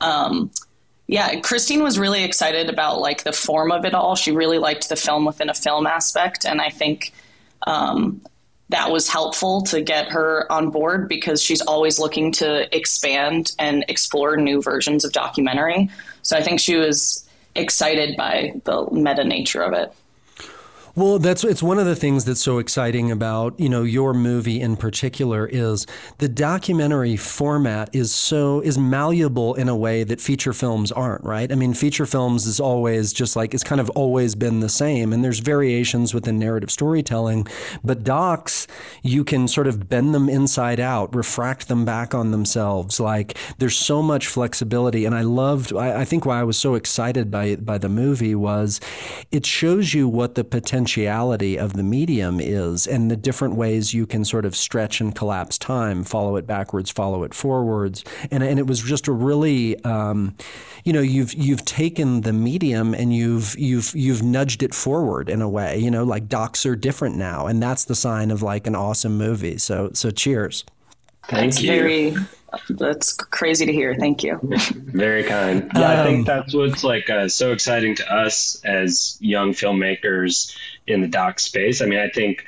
Um, 0.00 0.50
yeah, 1.06 1.40
Christine 1.40 1.82
was 1.82 1.98
really 1.98 2.22
excited 2.24 2.68
about 2.68 3.00
like 3.00 3.24
the 3.24 3.32
form 3.32 3.72
of 3.72 3.84
it 3.84 3.94
all. 3.94 4.14
She 4.14 4.30
really 4.30 4.58
liked 4.58 4.88
the 4.88 4.96
film 4.96 5.24
within 5.24 5.48
a 5.48 5.54
film 5.54 5.86
aspect, 5.86 6.44
and 6.44 6.60
I 6.60 6.68
think 6.68 7.12
um, 7.66 8.20
that 8.70 8.90
was 8.90 9.08
helpful 9.08 9.62
to 9.62 9.80
get 9.80 10.08
her 10.08 10.50
on 10.52 10.70
board 10.70 11.08
because 11.08 11.42
she's 11.42 11.60
always 11.62 11.98
looking 11.98 12.32
to 12.32 12.74
expand 12.76 13.52
and 13.58 13.84
explore 13.88 14.36
new 14.36 14.60
versions 14.60 15.04
of 15.04 15.12
documentary. 15.12 15.88
So 16.22 16.36
I 16.36 16.42
think 16.42 16.60
she 16.60 16.76
was 16.76 17.26
excited 17.54 18.16
by 18.16 18.60
the 18.64 18.86
meta 18.90 19.24
nature 19.24 19.62
of 19.62 19.72
it. 19.72 19.92
Well, 20.98 21.20
that's 21.20 21.44
it's 21.44 21.62
one 21.62 21.78
of 21.78 21.86
the 21.86 21.94
things 21.94 22.24
that's 22.24 22.42
so 22.42 22.58
exciting 22.58 23.12
about 23.12 23.60
you 23.60 23.68
know 23.68 23.84
your 23.84 24.12
movie 24.12 24.60
in 24.60 24.76
particular 24.76 25.46
is 25.46 25.86
the 26.18 26.28
documentary 26.28 27.16
format 27.16 27.88
is 27.94 28.12
so 28.12 28.58
is 28.62 28.76
malleable 28.76 29.54
in 29.54 29.68
a 29.68 29.76
way 29.76 30.02
that 30.02 30.20
feature 30.20 30.52
films 30.52 30.90
aren't. 30.90 31.22
Right? 31.22 31.52
I 31.52 31.54
mean, 31.54 31.72
feature 31.72 32.04
films 32.04 32.46
is 32.48 32.58
always 32.58 33.12
just 33.12 33.36
like 33.36 33.54
it's 33.54 33.62
kind 33.62 33.80
of 33.80 33.88
always 33.90 34.34
been 34.34 34.58
the 34.58 34.68
same, 34.68 35.12
and 35.12 35.22
there's 35.22 35.38
variations 35.38 36.14
within 36.14 36.36
narrative 36.36 36.68
storytelling, 36.68 37.46
but 37.84 38.02
docs 38.02 38.66
you 39.04 39.22
can 39.22 39.46
sort 39.46 39.68
of 39.68 39.88
bend 39.88 40.12
them 40.12 40.28
inside 40.28 40.80
out, 40.80 41.14
refract 41.14 41.68
them 41.68 41.84
back 41.84 42.12
on 42.12 42.32
themselves. 42.32 42.98
Like 42.98 43.38
there's 43.58 43.76
so 43.76 44.02
much 44.02 44.26
flexibility, 44.26 45.04
and 45.04 45.14
I 45.14 45.20
loved. 45.20 45.72
I, 45.72 46.00
I 46.00 46.04
think 46.04 46.26
why 46.26 46.40
I 46.40 46.42
was 46.42 46.58
so 46.58 46.74
excited 46.74 47.30
by 47.30 47.54
by 47.54 47.78
the 47.78 47.88
movie 47.88 48.34
was 48.34 48.80
it 49.30 49.46
shows 49.46 49.94
you 49.94 50.08
what 50.08 50.34
the 50.34 50.42
potential 50.42 50.87
potentiality 50.88 51.58
of 51.58 51.74
the 51.74 51.82
medium 51.82 52.40
is 52.40 52.86
and 52.86 53.10
the 53.10 53.16
different 53.16 53.56
ways 53.56 53.92
you 53.92 54.06
can 54.06 54.24
sort 54.24 54.46
of 54.46 54.56
stretch 54.56 55.02
and 55.02 55.14
collapse 55.14 55.58
time, 55.58 56.02
follow 56.02 56.36
it 56.36 56.46
backwards, 56.46 56.90
follow 56.90 57.24
it 57.24 57.34
forwards. 57.34 58.04
And, 58.30 58.42
and 58.42 58.58
it 58.58 58.66
was 58.66 58.82
just 58.82 59.06
a 59.06 59.12
really, 59.12 59.82
um, 59.84 60.34
you 60.84 60.94
know, 60.94 61.02
you've, 61.02 61.34
you've 61.34 61.64
taken 61.66 62.22
the 62.22 62.32
medium 62.32 62.94
and 62.94 63.14
you've, 63.14 63.54
you've, 63.58 63.94
you've 63.94 64.22
nudged 64.22 64.62
it 64.62 64.74
forward 64.74 65.28
in 65.28 65.42
a 65.42 65.48
way, 65.48 65.78
you 65.78 65.90
know, 65.90 66.04
like 66.04 66.26
docs 66.26 66.64
are 66.64 66.76
different 66.76 67.16
now. 67.16 67.46
And 67.46 67.62
that's 67.62 67.84
the 67.84 67.94
sign 67.94 68.30
of 68.30 68.42
like 68.42 68.66
an 68.66 68.74
awesome 68.74 69.18
movie. 69.18 69.58
So, 69.58 69.90
so 69.92 70.10
cheers. 70.10 70.64
Thank 71.28 71.52
that's 71.52 71.62
you. 71.62 71.70
Very, 71.70 72.16
that's 72.70 73.12
crazy 73.12 73.66
to 73.66 73.72
hear. 73.72 73.94
Thank 73.94 74.22
you. 74.22 74.40
Very 74.42 75.24
kind. 75.24 75.70
Yeah, 75.76 75.92
um, 75.92 76.00
I 76.00 76.04
think 76.04 76.18
um, 76.18 76.24
that's 76.24 76.54
what's 76.54 76.82
like 76.82 77.10
uh, 77.10 77.28
so 77.28 77.52
exciting 77.52 77.94
to 77.96 78.12
us 78.12 78.60
as 78.64 79.18
young 79.20 79.52
filmmakers 79.52 80.56
in 80.86 81.02
the 81.02 81.08
doc 81.08 81.38
space. 81.38 81.82
I 81.82 81.86
mean, 81.86 81.98
I 81.98 82.08
think 82.08 82.44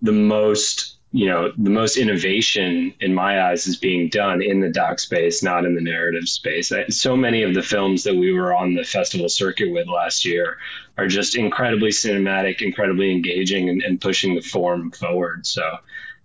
the 0.00 0.12
most 0.12 0.94
you 1.14 1.26
know, 1.26 1.52
the 1.56 1.70
most 1.70 1.96
innovation 1.96 2.92
in 2.98 3.14
my 3.14 3.40
eyes 3.40 3.68
is 3.68 3.76
being 3.76 4.08
done 4.08 4.42
in 4.42 4.58
the 4.58 4.68
doc 4.68 4.98
space, 4.98 5.44
not 5.44 5.64
in 5.64 5.76
the 5.76 5.80
narrative 5.80 6.28
space. 6.28 6.72
So 6.88 7.16
many 7.16 7.44
of 7.44 7.54
the 7.54 7.62
films 7.62 8.02
that 8.02 8.16
we 8.16 8.32
were 8.32 8.52
on 8.52 8.74
the 8.74 8.82
festival 8.82 9.28
circuit 9.28 9.70
with 9.70 9.86
last 9.86 10.24
year 10.24 10.58
are 10.98 11.06
just 11.06 11.36
incredibly 11.36 11.90
cinematic, 11.90 12.62
incredibly 12.62 13.12
engaging, 13.12 13.68
and, 13.68 13.80
and 13.80 14.00
pushing 14.00 14.34
the 14.34 14.40
form 14.40 14.90
forward. 14.90 15.46
So, 15.46 15.62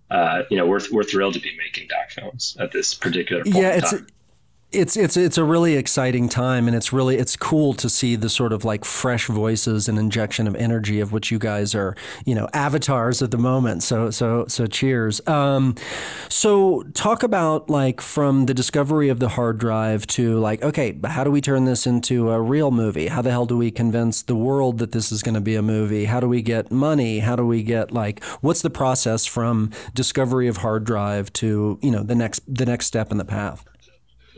uh, 0.09 0.43
you 0.49 0.57
know, 0.57 0.65
we're 0.65 0.81
we're 0.91 1.03
thrilled 1.03 1.35
to 1.35 1.39
be 1.39 1.55
making 1.57 1.87
doc 1.87 2.11
films 2.11 2.57
at 2.59 2.71
this 2.71 2.93
particular 2.93 3.43
point. 3.43 3.55
Yeah, 3.55 3.75
it's 3.75 3.93
it's 4.71 4.95
it's 4.95 5.17
it's 5.17 5.37
a 5.39 5.43
really 5.43 5.75
exciting 5.75 6.29
time 6.29 6.67
and 6.67 6.77
it's 6.77 6.93
really 6.93 7.17
it's 7.17 7.35
cool 7.35 7.73
to 7.73 7.89
see 7.89 8.15
the 8.15 8.29
sort 8.29 8.53
of 8.53 8.63
like 8.63 8.85
fresh 8.85 9.25
voices 9.25 9.89
and 9.89 9.97
injection 9.97 10.47
of 10.47 10.55
energy 10.55 10.99
of 10.99 11.11
which 11.11 11.31
you 11.31 11.39
guys 11.39 11.73
are 11.73 11.95
you 12.23 12.35
know 12.35 12.47
avatars 12.53 13.23
at 13.23 13.31
the 13.31 13.37
moment. 13.37 13.81
So 13.81 14.11
so 14.11 14.45
so 14.47 14.67
cheers. 14.67 15.25
Um, 15.27 15.73
so 16.27 16.83
talk 16.93 17.23
about 17.23 17.67
like 17.67 17.99
from 17.99 18.45
the 18.45 18.53
discovery 18.53 19.09
of 19.09 19.19
the 19.19 19.29
hard 19.29 19.57
drive 19.57 20.05
to 20.07 20.37
like 20.37 20.61
okay 20.61 20.99
how 21.03 21.23
do 21.23 21.31
we 21.31 21.41
turn 21.41 21.65
this 21.65 21.87
into 21.87 22.29
a 22.29 22.39
real 22.39 22.69
movie? 22.69 23.07
How 23.07 23.23
the 23.23 23.31
hell 23.31 23.47
do 23.47 23.57
we 23.57 23.71
convince 23.71 24.21
the 24.21 24.35
world 24.35 24.77
that 24.77 24.91
this 24.91 25.11
is 25.11 25.23
going 25.23 25.35
to 25.35 25.41
be 25.41 25.55
a 25.55 25.63
movie? 25.63 26.05
How 26.05 26.19
do 26.19 26.29
we 26.29 26.43
get 26.43 26.71
money? 26.71 27.19
How 27.19 27.35
do 27.35 27.45
we 27.45 27.63
get 27.63 27.91
like 27.91 28.23
what's 28.41 28.61
the 28.61 28.69
process 28.69 29.25
from 29.25 29.71
discovery 29.95 30.47
of 30.47 30.57
hard 30.57 30.83
drive 30.83 31.33
to 31.33 31.79
you 31.81 31.89
know 31.89 32.03
the 32.03 32.15
next 32.15 32.43
the 32.47 32.67
next 32.67 32.85
step 32.85 33.11
in 33.11 33.17
the 33.17 33.25
path 33.25 33.65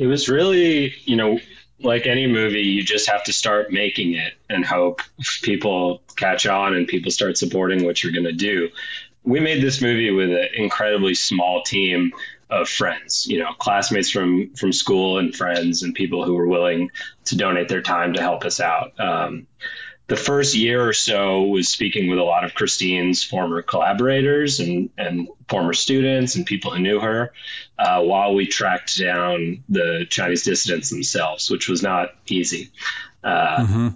it 0.02 0.08
was 0.08 0.28
really, 0.28 0.96
you 1.06 1.16
know, 1.16 1.40
like 1.80 2.08
any 2.08 2.26
movie, 2.26 2.64
you 2.64 2.82
just 2.82 3.08
have 3.08 3.24
to 3.26 3.32
start 3.32 3.72
making 3.72 4.16
it 4.16 4.34
and 4.50 4.66
hope 4.66 5.04
people 5.44 6.02
catch 6.16 6.48
on 6.48 6.74
and 6.74 6.88
people 6.88 7.12
start 7.12 7.38
supporting 7.38 7.86
what 7.86 8.02
you're 8.02 8.12
going 8.12 8.26
to 8.26 8.32
do. 8.32 8.70
We 9.24 9.40
made 9.40 9.62
this 9.62 9.80
movie 9.80 10.10
with 10.10 10.32
an 10.32 10.48
incredibly 10.56 11.14
small 11.14 11.62
team 11.62 12.14
of 12.50 12.68
friends, 12.68 13.28
you 13.28 13.38
know, 13.38 13.54
classmates 13.60 14.10
from 14.10 14.56
from 14.56 14.74
school 14.74 15.20
and 15.20 15.36
friends 15.36 15.84
and 15.84 15.94
people 15.94 16.26
who 16.26 16.34
were 16.34 16.48
willing 16.48 16.90
to 17.26 17.38
donate 17.38 17.70
their 17.70 17.84
time 17.84 18.14
to 18.14 18.22
help 18.22 18.44
us 18.44 18.60
out. 18.60 19.00
Um, 19.00 19.46
the 20.12 20.18
first 20.18 20.56
year 20.56 20.86
or 20.86 20.92
so 20.92 21.44
was 21.44 21.70
speaking 21.70 22.10
with 22.10 22.20
a 22.20 22.24
lot 22.24 22.44
of 22.44 22.54
Christine's 22.54 23.24
former 23.24 23.62
collaborators 23.62 24.60
and, 24.60 24.90
and 24.98 25.30
former 25.48 25.72
students 25.72 26.36
and 26.36 26.46
people 26.46 26.70
who 26.70 26.80
knew 26.80 27.00
her 27.00 27.32
uh, 27.80 28.02
while 28.02 28.36
we 28.36 28.46
tracked 28.46 29.00
down 29.00 29.64
the 29.70 30.06
Chinese 30.10 30.44
dissidents 30.44 30.90
themselves, 30.90 31.50
which 31.50 31.70
was 31.70 31.82
not 31.82 32.10
easy. 32.28 32.72
Uh, 33.24 33.60
mm-hmm. 33.60 33.88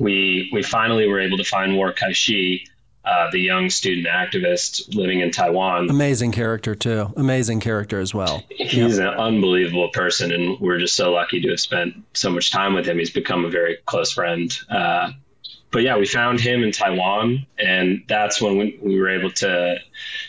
We 0.00 0.50
we 0.52 0.64
finally 0.64 1.06
were 1.06 1.20
able 1.20 1.36
to 1.36 1.44
find 1.44 1.74
Wu'er 1.74 1.94
Kaixi, 1.94 2.66
uh, 3.04 3.30
the 3.30 3.38
young 3.38 3.70
student 3.70 4.08
activist 4.08 4.96
living 4.96 5.20
in 5.20 5.30
Taiwan. 5.30 5.88
Amazing 5.88 6.32
character 6.32 6.74
too. 6.74 7.12
Amazing 7.16 7.60
character 7.60 8.00
as 8.00 8.12
well. 8.12 8.42
He's 8.48 8.98
yep. 8.98 9.12
an 9.12 9.20
unbelievable 9.20 9.90
person, 9.90 10.32
and 10.32 10.58
we're 10.58 10.80
just 10.80 10.96
so 10.96 11.12
lucky 11.12 11.40
to 11.42 11.50
have 11.50 11.60
spent 11.60 11.94
so 12.14 12.30
much 12.30 12.50
time 12.50 12.74
with 12.74 12.84
him. 12.84 12.98
He's 12.98 13.12
become 13.12 13.44
a 13.44 13.48
very 13.48 13.76
close 13.86 14.10
friend. 14.10 14.52
Uh, 14.68 15.12
but 15.76 15.82
yeah, 15.82 15.98
we 15.98 16.06
found 16.06 16.40
him 16.40 16.62
in 16.62 16.72
Taiwan, 16.72 17.44
and 17.58 18.02
that's 18.08 18.40
when 18.40 18.56
we, 18.56 18.78
we, 18.82 18.98
were 18.98 19.10
able 19.10 19.30
to, 19.30 19.76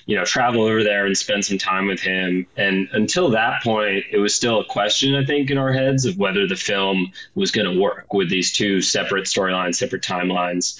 you 0.06 0.18
know, 0.18 0.26
travel 0.26 0.64
over 0.64 0.84
there 0.84 1.06
and 1.06 1.18
spend 1.18 1.46
some 1.46 1.58
time 1.58 1.88
with 1.88 2.02
him. 2.02 2.46
And 2.58 2.90
until 2.92 3.30
that 3.30 3.64
point, 3.64 4.04
it 4.12 4.18
was 4.18 4.36
still 4.36 4.60
a 4.60 4.66
question, 4.66 5.16
I 5.16 5.24
think, 5.24 5.50
in 5.50 5.58
our 5.58 5.72
heads 5.72 6.06
of 6.06 6.18
whether 6.18 6.50
the 6.50 6.58
film 6.58 7.14
was 7.34 7.52
going 7.52 7.74
to 7.74 7.80
work 7.80 8.14
with 8.14 8.30
these 8.30 8.52
two 8.52 8.82
separate 8.82 9.24
storylines, 9.24 9.76
separate 9.76 10.04
timelines. 10.04 10.78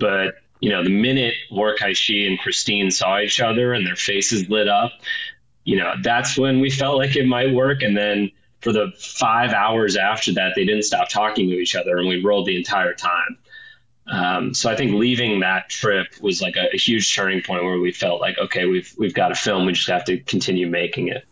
But 0.00 0.34
you 0.58 0.70
know, 0.70 0.82
the 0.82 0.90
minute 0.90 1.34
Wu'er 1.52 1.76
Kaixi 1.78 2.26
and 2.26 2.40
Christine 2.40 2.90
saw 2.90 3.20
each 3.20 3.40
other 3.40 3.72
and 3.72 3.86
their 3.86 3.94
faces 3.94 4.48
lit 4.48 4.66
up, 4.66 4.90
you 5.62 5.76
know, 5.76 5.94
that's 6.02 6.36
when 6.36 6.58
we 6.58 6.70
felt 6.70 6.96
like 6.96 7.14
it 7.14 7.28
might 7.28 7.54
work. 7.54 7.82
And 7.82 7.96
then 7.96 8.32
for 8.62 8.72
the 8.72 8.92
five 8.98 9.52
hours 9.52 9.96
after 9.96 10.32
that, 10.32 10.54
they 10.56 10.64
didn't 10.64 10.82
stop 10.82 11.08
talking 11.08 11.48
to 11.50 11.54
each 11.54 11.76
other, 11.76 11.98
and 11.98 12.08
we 12.08 12.20
rolled 12.20 12.46
the 12.46 12.56
entire 12.56 12.94
time. 12.94 13.38
Um, 14.10 14.54
so 14.54 14.70
I 14.70 14.76
think 14.76 14.92
leaving 14.92 15.40
that 15.40 15.68
trip 15.68 16.06
was 16.20 16.40
like 16.40 16.56
a, 16.56 16.74
a, 16.74 16.78
huge 16.78 17.14
turning 17.14 17.42
point 17.42 17.62
where 17.62 17.78
we 17.78 17.92
felt 17.92 18.20
like, 18.20 18.38
okay, 18.38 18.64
we've 18.64 18.92
we've 18.96 19.12
got 19.12 19.32
a 19.32 19.34
film. 19.34 19.66
We 19.66 19.72
just 19.72 19.88
have 19.88 20.04
to 20.06 20.18
continue 20.18 20.66
making 20.66 21.08
it. 21.08 21.26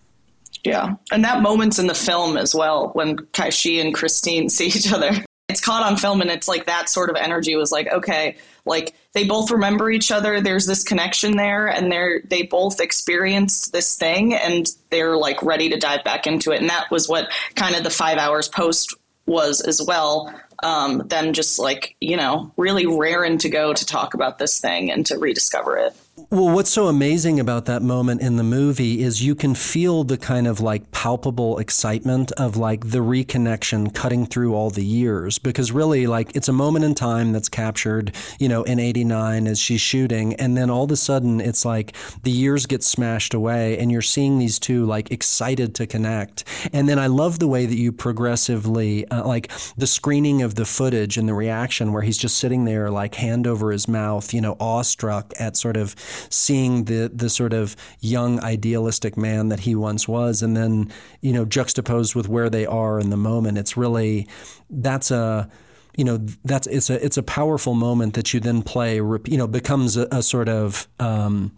Yeah, 0.62 0.97
and 1.11 1.25
that 1.25 1.42
moment's 1.42 1.78
in 1.78 1.87
the 1.87 1.95
film 1.95 2.37
as 2.37 2.54
well 2.54 2.90
when 2.92 3.16
Kaixi 3.16 3.80
and 3.80 3.95
Christine 3.95 4.49
see 4.50 4.66
each 4.66 4.92
other. 4.92 5.12
It's 5.49 5.61
caught 5.61 5.85
on 5.85 5.97
film, 5.97 6.21
and 6.21 6.30
it's 6.30 6.49
like 6.49 6.66
that 6.66 6.90
sort 6.90 7.09
of 7.09 7.16
energy 7.16 7.56
was 7.56 7.73
like, 7.73 7.90
okay, 7.90 8.37
like 8.66 8.95
they 9.14 9.25
both 9.25 9.50
remember 9.50 9.90
each 9.90 10.11
other. 10.11 10.40
There's 10.40 10.66
this 10.66 10.83
connection 10.83 11.37
there, 11.37 11.68
and 11.68 11.90
they're 11.90 12.21
they 12.28 12.42
both 12.42 12.80
experienced 12.80 13.73
this 13.73 13.95
thing, 13.95 14.35
and 14.35 14.66
they're 14.90 15.16
like 15.16 15.42
ready 15.42 15.71
to 15.71 15.78
dive 15.78 16.04
back 16.04 16.26
into 16.26 16.50
it. 16.50 16.61
And 16.61 16.68
that 16.68 16.90
was 16.90 17.09
what 17.09 17.33
kind 17.54 17.75
of 17.75 17.85
the 17.85 17.90
five 17.90 18.18
hours 18.18 18.49
post 18.49 18.95
was 19.25 19.61
as 19.61 19.80
well 19.83 20.33
um, 20.63 20.99
them 21.07 21.33
just 21.33 21.59
like 21.59 21.97
you 22.01 22.17
know 22.17 22.53
really 22.57 22.87
raring 22.87 23.39
to 23.39 23.49
go 23.49 23.73
to 23.73 23.87
talk 23.87 24.15
about 24.15 24.39
this 24.39 24.61
thing 24.61 24.91
and 24.91 25.07
to 25.07 25.19
rediscover 25.19 25.77
it 25.77 25.97
well, 26.30 26.49
what's 26.49 26.70
so 26.70 26.87
amazing 26.88 27.38
about 27.38 27.66
that 27.66 27.82
moment 27.82 28.23
in 28.23 28.37
the 28.37 28.42
movie 28.42 29.02
is 29.02 29.23
you 29.23 29.35
can 29.35 29.54
feel 29.54 30.02
the 30.02 30.16
kind 30.16 30.46
of 30.46 30.61
like 30.61 30.90
palpable 30.90 31.58
excitement 31.58 32.32
of 32.32 32.56
like 32.56 32.88
the 32.88 33.00
reconnection 33.00 33.94
cutting 33.94 34.25
through 34.25 34.54
all 34.54 34.70
the 34.70 34.85
years 34.85 35.38
because 35.38 35.73
really 35.73 36.06
like 36.06 36.35
it's 36.35 36.49
a 36.49 36.54
moment 36.54 36.87
in 36.87 36.94
time 36.94 37.32
that's 37.32 37.50
captured, 37.50 38.14
you 38.40 38.49
know, 38.49 38.62
in 38.62 38.78
89 38.78 39.46
as 39.46 39.61
she's 39.61 39.82
shooting 39.82 40.32
and 40.37 40.56
then 40.56 40.70
all 40.70 40.85
of 40.85 40.90
a 40.90 40.96
sudden 40.96 41.38
it's 41.38 41.66
like 41.66 41.94
the 42.23 42.30
years 42.30 42.64
get 42.64 42.82
smashed 42.82 43.35
away 43.35 43.76
and 43.76 43.92
you're 43.92 44.00
seeing 44.00 44.38
these 44.38 44.58
two 44.58 44.87
like 44.87 45.11
excited 45.11 45.75
to 45.75 45.87
connect. 45.87 46.44
And 46.73 46.88
then 46.88 46.99
I 46.99 47.08
love 47.08 47.40
the 47.40 47.49
way 47.49 47.66
that 47.66 47.76
you 47.76 47.92
progressively 47.92 49.06
uh, 49.08 49.26
like 49.26 49.52
the 49.76 49.87
screening 49.87 50.40
of 50.40 50.54
the 50.54 50.64
footage 50.64 51.18
and 51.18 51.28
the 51.28 51.35
reaction 51.35 51.92
where 51.92 52.02
he's 52.02 52.16
just 52.16 52.38
sitting 52.38 52.64
there 52.64 52.90
like 52.90 53.16
hand 53.16 53.46
over 53.46 53.70
his 53.70 53.87
mouth, 53.87 54.32
you 54.32 54.40
know, 54.40 54.56
awestruck 54.58 55.35
at 55.38 55.58
sort 55.58 55.76
of 55.76 55.94
seeing 56.31 56.85
the 56.85 57.11
the 57.15 57.31
sort 57.31 57.53
of 57.53 57.77
young 58.01 58.41
idealistic 58.43 59.17
man 59.17 59.49
that 59.49 59.61
he 59.61 59.75
once 59.75 60.09
was, 60.09 60.43
and 60.43 60.57
then 60.57 60.93
you 61.21 61.33
know 61.33 61.45
juxtaposed 61.45 62.15
with 62.15 62.29
where 62.29 62.51
they 62.51 62.67
are 62.67 62.99
in 62.99 63.11
the 63.11 63.17
moment. 63.17 63.59
It's 63.59 63.77
really 63.77 64.29
that's 64.71 65.11
a 65.11 65.49
you 65.97 66.05
know 66.05 66.19
that's 66.45 66.67
it's 66.67 66.91
a 66.91 67.05
it's 67.05 67.17
a 67.17 67.23
powerful 67.23 67.75
moment 67.75 68.15
that 68.15 68.33
you 68.33 68.41
then 68.41 68.63
play 68.63 68.97
you 68.97 69.39
know 69.39 69.47
becomes 69.47 69.97
a, 69.97 70.07
a 70.13 70.23
sort 70.23 70.49
of 70.49 70.87
um, 71.01 71.53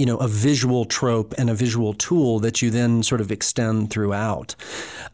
you 0.00 0.06
know, 0.06 0.16
a 0.16 0.26
visual 0.26 0.86
trope 0.86 1.34
and 1.36 1.50
a 1.50 1.54
visual 1.54 1.92
tool 1.92 2.40
that 2.40 2.62
you 2.62 2.70
then 2.70 3.02
sort 3.02 3.20
of 3.20 3.30
extend 3.30 3.90
throughout. 3.90 4.56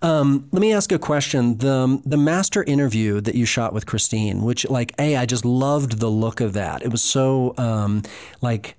Um, 0.01 0.49
let 0.53 0.61
me 0.61 0.73
ask 0.73 0.93
a 0.93 0.99
question. 0.99 1.59
The, 1.59 2.01
the 2.07 2.17
master 2.17 2.63
interview 2.63 3.21
that 3.23 3.35
you 3.35 3.47
shot 3.47 3.73
with 3.73 3.85
Christine, 3.85 4.43
which, 4.43 4.65
like, 4.71 4.95
A, 5.01 5.17
I 5.17 5.27
just 5.27 5.45
loved 5.45 5.99
the 5.99 6.09
look 6.09 6.41
of 6.41 6.53
that. 6.53 6.83
It 6.83 6.91
was 6.93 7.03
so, 7.03 7.53
um, 7.59 8.05
like, 8.43 8.77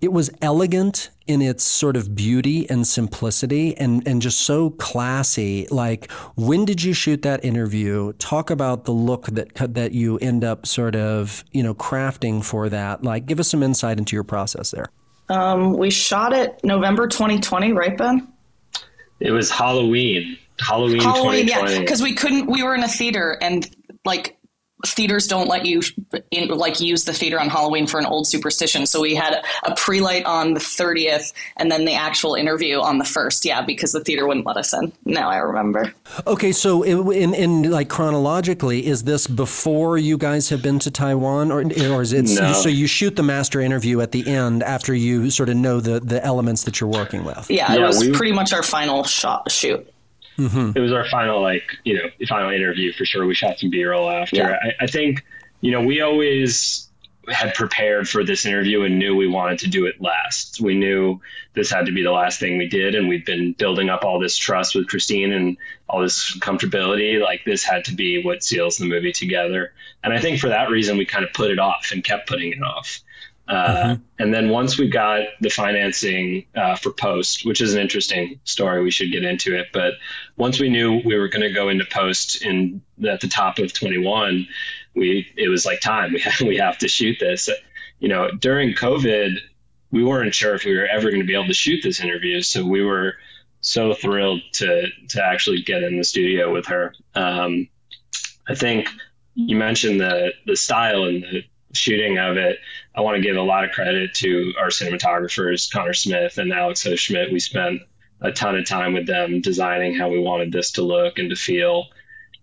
it 0.00 0.12
was 0.12 0.30
elegant 0.40 1.10
in 1.26 1.42
its 1.42 1.64
sort 1.64 1.96
of 1.96 2.14
beauty 2.14 2.68
and 2.70 2.86
simplicity 2.86 3.76
and, 3.76 4.06
and 4.06 4.22
just 4.22 4.42
so 4.42 4.70
classy. 4.70 5.66
Like, 5.70 6.10
when 6.36 6.64
did 6.64 6.82
you 6.82 6.92
shoot 6.92 7.22
that 7.22 7.44
interview? 7.44 8.12
Talk 8.14 8.50
about 8.50 8.84
the 8.84 8.92
look 8.92 9.26
that 9.26 9.54
that 9.74 9.92
you 9.92 10.16
end 10.18 10.44
up 10.44 10.66
sort 10.66 10.94
of, 10.94 11.44
you 11.52 11.62
know, 11.62 11.74
crafting 11.74 12.44
for 12.44 12.68
that. 12.68 13.02
Like, 13.02 13.26
give 13.26 13.40
us 13.40 13.48
some 13.48 13.62
insight 13.62 13.98
into 13.98 14.14
your 14.14 14.24
process 14.24 14.70
there. 14.70 14.88
Um, 15.28 15.76
we 15.76 15.90
shot 15.90 16.32
it 16.32 16.58
November 16.64 17.06
2020, 17.06 17.72
right, 17.72 17.96
Ben? 17.96 18.28
It 19.20 19.32
was 19.32 19.50
Halloween. 19.50 20.38
Halloween, 20.60 21.00
Halloween, 21.00 21.46
yeah, 21.46 21.78
because 21.78 22.02
we 22.02 22.14
couldn't. 22.14 22.46
We 22.46 22.62
were 22.62 22.74
in 22.74 22.82
a 22.82 22.88
theater, 22.88 23.38
and 23.40 23.68
like 24.04 24.37
theaters 24.86 25.26
don't 25.26 25.48
let 25.48 25.66
you 25.66 25.82
in, 26.30 26.48
like 26.48 26.80
use 26.80 27.04
the 27.04 27.12
theater 27.12 27.40
on 27.40 27.48
Halloween 27.48 27.86
for 27.86 27.98
an 27.98 28.06
old 28.06 28.26
superstition. 28.26 28.86
So 28.86 29.00
we 29.00 29.14
had 29.14 29.42
a 29.64 29.74
pre-light 29.74 30.24
on 30.24 30.54
the 30.54 30.60
30th 30.60 31.32
and 31.56 31.70
then 31.70 31.84
the 31.84 31.94
actual 31.94 32.34
interview 32.34 32.80
on 32.80 32.98
the 32.98 33.04
1st. 33.04 33.44
Yeah, 33.44 33.62
because 33.62 33.92
the 33.92 34.00
theater 34.00 34.26
wouldn't 34.26 34.46
let 34.46 34.56
us 34.56 34.72
in. 34.72 34.92
Now 35.04 35.30
I 35.30 35.38
remember. 35.38 35.92
Okay, 36.26 36.52
so 36.52 36.82
in, 36.82 37.34
in 37.34 37.70
like 37.70 37.88
chronologically, 37.88 38.86
is 38.86 39.04
this 39.04 39.26
before 39.26 39.98
you 39.98 40.16
guys 40.16 40.48
have 40.50 40.62
been 40.62 40.78
to 40.80 40.90
Taiwan 40.90 41.50
or, 41.50 41.60
or 41.60 42.02
is 42.02 42.12
it 42.12 42.26
no. 42.26 42.52
so 42.52 42.68
you 42.68 42.86
shoot 42.86 43.16
the 43.16 43.22
master 43.22 43.60
interview 43.60 44.00
at 44.00 44.12
the 44.12 44.26
end 44.28 44.62
after 44.62 44.94
you 44.94 45.30
sort 45.30 45.48
of 45.48 45.56
know 45.56 45.80
the, 45.80 46.00
the 46.00 46.24
elements 46.24 46.64
that 46.64 46.80
you're 46.80 46.90
working 46.90 47.24
with? 47.24 47.50
Yeah, 47.50 47.72
yeah 47.72 47.84
it 47.84 47.86
was 47.86 48.00
we, 48.00 48.12
pretty 48.12 48.32
much 48.32 48.52
our 48.52 48.62
final 48.62 49.04
shot 49.04 49.50
shoot. 49.50 49.92
Mm-hmm. 50.38 50.78
It 50.78 50.80
was 50.80 50.92
our 50.92 51.04
final, 51.08 51.42
like, 51.42 51.76
you 51.84 51.94
know, 51.94 52.08
final 52.28 52.50
interview 52.50 52.92
for 52.92 53.04
sure. 53.04 53.26
We 53.26 53.34
shot 53.34 53.58
some 53.58 53.70
B 53.70 53.84
roll 53.84 54.08
after. 54.08 54.36
Yeah. 54.36 54.58
I, 54.62 54.84
I 54.84 54.86
think, 54.86 55.24
you 55.60 55.72
know, 55.72 55.82
we 55.82 56.00
always 56.00 56.88
had 57.28 57.54
prepared 57.54 58.08
for 58.08 58.24
this 58.24 58.46
interview 58.46 58.82
and 58.82 58.98
knew 58.98 59.14
we 59.14 59.26
wanted 59.26 59.58
to 59.58 59.68
do 59.68 59.86
it 59.86 60.00
last. 60.00 60.60
We 60.60 60.74
knew 60.76 61.20
this 61.54 61.70
had 61.70 61.86
to 61.86 61.92
be 61.92 62.02
the 62.02 62.12
last 62.12 62.40
thing 62.40 62.56
we 62.56 62.68
did, 62.68 62.94
and 62.94 63.08
we've 63.08 63.26
been 63.26 63.52
building 63.52 63.90
up 63.90 64.04
all 64.04 64.18
this 64.18 64.36
trust 64.36 64.74
with 64.74 64.86
Christine 64.86 65.32
and 65.32 65.56
all 65.88 66.00
this 66.00 66.38
comfortability. 66.38 67.20
Like 67.20 67.44
this 67.44 67.64
had 67.64 67.84
to 67.86 67.94
be 67.94 68.22
what 68.22 68.42
seals 68.42 68.78
the 68.78 68.86
movie 68.86 69.12
together. 69.12 69.72
And 70.02 70.12
I 70.12 70.20
think 70.20 70.40
for 70.40 70.48
that 70.48 70.70
reason, 70.70 70.96
we 70.96 71.04
kind 71.04 71.24
of 71.24 71.32
put 71.32 71.50
it 71.50 71.58
off 71.58 71.90
and 71.92 72.02
kept 72.02 72.28
putting 72.28 72.52
it 72.52 72.62
off. 72.62 73.00
Uh, 73.48 73.76
mm-hmm. 73.76 74.02
And 74.18 74.34
then 74.34 74.50
once 74.50 74.78
we 74.78 74.88
got 74.88 75.22
the 75.40 75.48
financing 75.48 76.44
uh, 76.54 76.76
for 76.76 76.92
post, 76.92 77.46
which 77.46 77.62
is 77.62 77.74
an 77.74 77.80
interesting 77.80 78.38
story, 78.44 78.82
we 78.82 78.90
should 78.90 79.10
get 79.10 79.24
into 79.24 79.56
it. 79.56 79.68
But 79.72 79.94
once 80.36 80.60
we 80.60 80.68
knew 80.68 81.00
we 81.04 81.16
were 81.16 81.28
going 81.28 81.42
to 81.42 81.52
go 81.52 81.70
into 81.70 81.86
post 81.86 82.42
in 82.42 82.82
at 83.08 83.20
the 83.20 83.28
top 83.28 83.58
of 83.58 83.72
21, 83.72 84.46
we 84.94 85.26
it 85.36 85.48
was 85.48 85.64
like 85.64 85.80
time. 85.80 86.12
We 86.18 86.20
have, 86.20 86.40
we 86.40 86.56
have 86.58 86.78
to 86.78 86.88
shoot 86.88 87.16
this. 87.20 87.48
You 88.00 88.08
know, 88.08 88.30
during 88.30 88.74
COVID, 88.74 89.38
we 89.90 90.04
weren't 90.04 90.34
sure 90.34 90.54
if 90.54 90.64
we 90.64 90.76
were 90.76 90.86
ever 90.86 91.08
going 91.10 91.22
to 91.22 91.26
be 91.26 91.34
able 91.34 91.46
to 91.46 91.54
shoot 91.54 91.80
this 91.82 92.00
interview, 92.00 92.42
so 92.42 92.64
we 92.64 92.82
were 92.82 93.14
so 93.60 93.94
thrilled 93.94 94.42
to 94.52 94.88
to 95.08 95.24
actually 95.24 95.62
get 95.62 95.82
in 95.82 95.96
the 95.96 96.04
studio 96.04 96.52
with 96.52 96.66
her. 96.66 96.94
Um, 97.14 97.68
I 98.46 98.54
think 98.54 98.88
you 99.34 99.56
mentioned 99.56 100.00
the 100.00 100.32
the 100.46 100.56
style 100.56 101.04
and 101.04 101.22
the 101.22 101.44
shooting 101.78 102.18
of 102.18 102.36
it. 102.36 102.58
I 102.94 103.00
want 103.00 103.16
to 103.16 103.22
give 103.22 103.36
a 103.36 103.42
lot 103.42 103.64
of 103.64 103.70
credit 103.70 104.14
to 104.14 104.52
our 104.58 104.68
cinematographers, 104.68 105.72
Connor 105.72 105.94
Smith 105.94 106.38
and 106.38 106.52
Alex 106.52 106.86
O. 106.86 106.96
Schmidt. 106.96 107.32
We 107.32 107.40
spent 107.40 107.80
a 108.20 108.32
ton 108.32 108.56
of 108.56 108.66
time 108.66 108.94
with 108.94 109.06
them 109.06 109.40
designing 109.40 109.94
how 109.94 110.08
we 110.08 110.18
wanted 110.18 110.52
this 110.52 110.72
to 110.72 110.82
look 110.82 111.18
and 111.18 111.30
to 111.30 111.36
feel. 111.36 111.86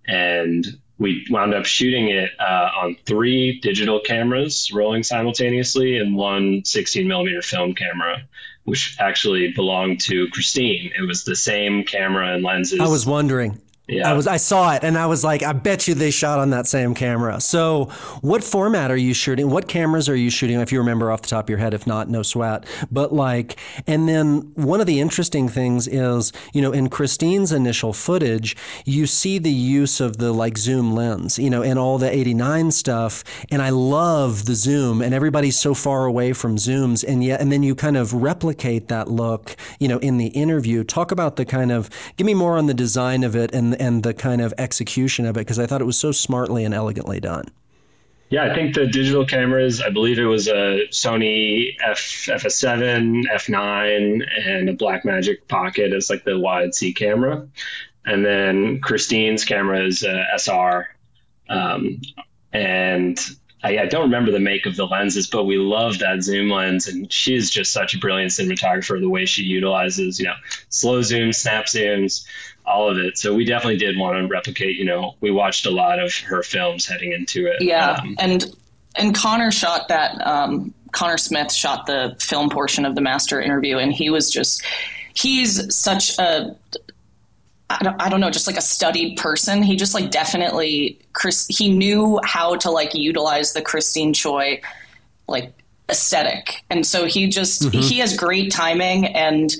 And 0.08 0.65
we 0.98 1.25
wound 1.30 1.54
up 1.54 1.65
shooting 1.65 2.10
it 2.10 2.32
uh, 2.39 2.70
on 2.82 2.96
three 3.06 3.60
digital 3.60 4.00
cameras 4.00 4.72
rolling 4.74 5.04
simultaneously 5.04 5.98
and 5.98 6.15
one 6.15 6.63
16 6.63 7.08
millimeter 7.08 7.42
film 7.42 7.74
camera 7.74 8.24
which 8.63 8.96
actually 9.00 9.51
belonged 9.51 10.00
to 10.00 10.27
christine 10.30 10.92
it 10.98 11.01
was 11.01 11.24
the 11.24 11.36
same 11.36 11.84
camera 11.84 12.34
and 12.34 12.44
lenses 12.44 12.80
i 12.80 12.88
was 12.88 13.06
wondering 13.06 13.60
yeah. 13.88 14.10
I 14.10 14.13
was 14.13 14.25
I 14.25 14.38
saw 14.38 14.74
it 14.74 14.84
and 14.84 14.98
I 14.98 15.06
was 15.06 15.24
like, 15.24 15.44
I 15.44 15.54
bet 15.54 15.88
you 15.88 15.94
they 15.94 16.10
shot 16.10 16.39
on 16.39 16.50
that 16.50 16.65
same 16.65 16.96
camera. 16.96 17.39
So 17.39 17.86
what 18.22 18.44
format 18.44 18.89
are 18.89 18.98
you 18.98 19.13
shooting? 19.13 19.50
What 19.51 19.68
cameras 19.68 20.10
are 20.10 20.15
you 20.15 20.32
shooting? 20.32 20.60
If 20.60 20.72
you 20.72 20.80
remember 20.80 21.12
off 21.12 21.22
the 21.22 21.27
top 21.27 21.46
of 21.46 21.50
your 21.50 21.60
head, 21.60 21.74
if 21.74 21.86
not, 21.86 22.10
no 22.10 22.24
sweat. 22.24 22.65
But 22.92 23.13
like 23.13 23.60
and 23.86 24.10
then 24.10 24.51
one 24.56 24.82
of 24.82 24.88
the 24.88 25.00
interesting 25.00 25.48
things 25.48 25.88
is, 25.88 26.34
you 26.51 26.63
know, 26.63 26.72
in 26.72 26.89
Christine's 26.89 27.51
initial 27.51 27.94
footage, 27.94 28.56
you 28.86 29.06
see 29.06 29.38
the 29.38 29.51
use 29.51 30.00
of 30.01 30.18
the 30.18 30.32
like 30.32 30.58
zoom 30.58 30.96
lens, 30.96 31.38
you 31.38 31.51
know, 31.51 31.62
and 31.62 31.77
all 31.77 32.00
the 32.00 32.12
89 32.12 32.72
stuff. 32.72 33.24
And 33.51 33.62
I 33.62 33.70
love 33.70 34.46
the 34.46 34.56
zoom 34.56 35.01
and 35.01 35.13
everybody's 35.13 35.60
so 35.60 35.75
far 35.75 36.06
away 36.06 36.34
from 36.34 36.56
zooms 36.56 37.04
and 37.08 37.24
yet 37.24 37.39
and 37.39 37.51
then 37.51 37.62
you 37.62 37.75
kind 37.75 37.98
of 37.98 38.13
replicate 38.13 38.88
that 38.88 39.10
look, 39.10 39.56
you 39.80 39.88
know, 39.88 40.00
in 40.00 40.18
the 40.18 40.27
interview. 40.27 40.84
Talk 40.84 41.12
about 41.12 41.36
the 41.36 41.46
kind 41.46 41.72
of 41.72 41.92
give 42.18 42.25
me 42.25 42.34
more 42.34 42.58
on 42.58 42.65
the 42.65 42.74
design 42.74 43.24
of 43.24 43.36
it 43.36 43.54
and 43.54 43.75
and 43.79 44.03
the 44.03 44.13
kind 44.13 44.41
of 44.41 44.53
execution 44.58 45.25
of 45.25 45.38
it 45.38 45.41
because 45.41 45.60
I 45.60 45.65
thought 45.65 45.82
it 45.82 45.86
was 45.86 45.98
so 45.98 46.12
smartly 46.12 46.63
and 46.63 46.74
elegantly 46.74 47.20
done. 47.20 47.46
Yeah, 48.29 48.51
I 48.51 48.55
think 48.55 48.74
the 48.74 48.88
digital 48.88 49.25
cameras, 49.25 49.82
I 49.82 49.89
believe 49.89 50.17
it 50.17 50.25
was 50.25 50.48
a 50.48 50.88
Sony 50.89 51.75
F, 51.84 52.00
FS7, 52.00 53.25
F9, 53.27 54.48
and 54.48 54.70
a 54.70 54.74
Blackmagic 54.75 55.48
Pocket 55.48 55.94
as 55.94 56.10
like 56.10 56.24
the 56.24 56.39
wide 56.39 56.74
C 56.74 56.91
camera. 56.91 57.48
And 58.05 58.25
then 58.25 58.82
Christine's 58.82 59.46
camera 59.46 59.86
is 59.86 60.03
a 60.03 60.25
SR. 60.38 60.88
Um, 61.50 62.01
and 62.51 63.20
I, 63.63 63.79
I, 63.79 63.86
don't 63.86 64.03
remember 64.03 64.32
the 64.32 64.39
make 64.39 64.65
of 64.65 64.75
the 64.75 64.86
lenses, 64.86 65.27
but 65.27 65.46
we 65.46 65.58
love 65.58 66.00
that 66.00 66.24
zoom 66.24 66.50
lens. 66.50 66.88
And 66.88 67.12
she's 67.12 67.51
just 67.51 67.72
such 67.72 67.94
a 67.94 68.00
brilliant 68.00 68.32
cinematographer, 68.32 69.00
the 69.00 69.10
way 69.10 69.25
she 69.25 69.44
utilizes, 69.44 70.20
you 70.20 70.25
know, 70.25 70.34
slow 70.70 71.01
zooms, 71.01 71.36
snap 71.36 71.65
zooms, 71.65 72.25
all 72.65 72.89
of 72.89 72.98
it. 72.98 73.17
So 73.17 73.34
we 73.34 73.45
definitely 73.45 73.77
did 73.77 73.98
want 73.98 74.17
to 74.17 74.27
replicate. 74.27 74.77
You 74.77 74.86
know, 74.86 75.15
we 75.22 75.31
watched 75.31 75.65
a 75.65 75.72
lot 75.72 76.00
of 76.00 76.13
her 76.19 76.43
films 76.43 76.86
heading 76.86 77.12
into 77.12 77.48
it. 77.48 77.62
Yeah, 77.62 77.91
um, 77.91 78.15
and 78.19 78.45
and 78.95 79.15
Connor 79.15 79.51
shot 79.51 79.88
that. 79.89 80.25
Um, 80.25 80.74
Connor 80.91 81.17
Smith 81.17 81.51
shot 81.51 81.86
the 81.86 82.15
film 82.19 82.50
portion 82.50 82.86
of 82.86 82.95
the 82.95 83.01
master 83.01 83.41
interview, 83.41 83.77
and 83.77 83.91
he 83.91 84.10
was 84.10 84.31
just 84.31 84.63
he's 85.13 85.74
such 85.75 86.17
a 86.19 86.55
I 87.69 87.79
don't, 87.81 88.01
I 88.01 88.10
don't 88.10 88.22
know, 88.22 88.29
just 88.29 88.48
like 88.48 88.57
a 88.57 88.61
studied 88.61 89.18
person. 89.18 89.63
He 89.63 89.75
just 89.75 89.94
like 89.94 90.11
definitely 90.11 91.00
Chris. 91.13 91.48
He 91.48 91.70
knew 91.70 92.20
how 92.24 92.55
to 92.57 92.72
like 92.72 92.94
utilize 92.94 93.53
the 93.53 93.61
Christine 93.61 94.13
Choy 94.13 94.61
like 95.27 95.53
aesthetic, 95.90 96.63
and 96.70 96.85
so 96.85 97.05
he 97.05 97.27
just 97.27 97.63
mm-hmm. 97.63 97.79
he 97.79 98.00
has 98.00 98.16
great 98.16 98.51
timing 98.51 99.05
and. 99.05 99.55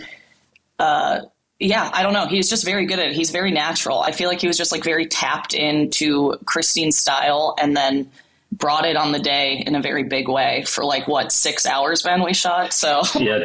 uh 0.80 1.22
yeah, 1.60 1.90
I 1.94 2.04
don't 2.04 2.14
know. 2.14 2.28
He's 2.28 2.50
just 2.50 2.66
very 2.66 2.86
good 2.86 3.00
at 3.00 3.08
it. 3.08 3.14
He's 3.14 3.32
very 3.32 3.52
natural. 3.52 4.00
I 4.00 4.12
feel 4.12 4.30
like 4.30 4.42
he 4.42 4.48
was 4.48 4.58
just 4.58 4.72
like 4.72 4.84
very 4.84 5.06
tapped 5.06 5.54
into 5.54 6.38
Christine's 6.46 6.98
style 6.98 7.56
and 7.60 7.76
then 7.76 8.12
brought 8.52 8.86
it 8.86 8.96
on 8.96 9.12
the 9.12 9.20
day 9.20 9.64
in 9.66 9.76
a 9.76 9.82
very 9.82 10.04
big 10.04 10.28
way 10.28 10.64
for 10.68 10.84
like 10.84 11.08
what 11.08 11.32
six 11.32 11.66
hours 11.66 12.02
Ben 12.02 12.24
we 12.24 12.34
shot. 12.34 12.74
So 12.74 13.04
yeah, 13.20 13.40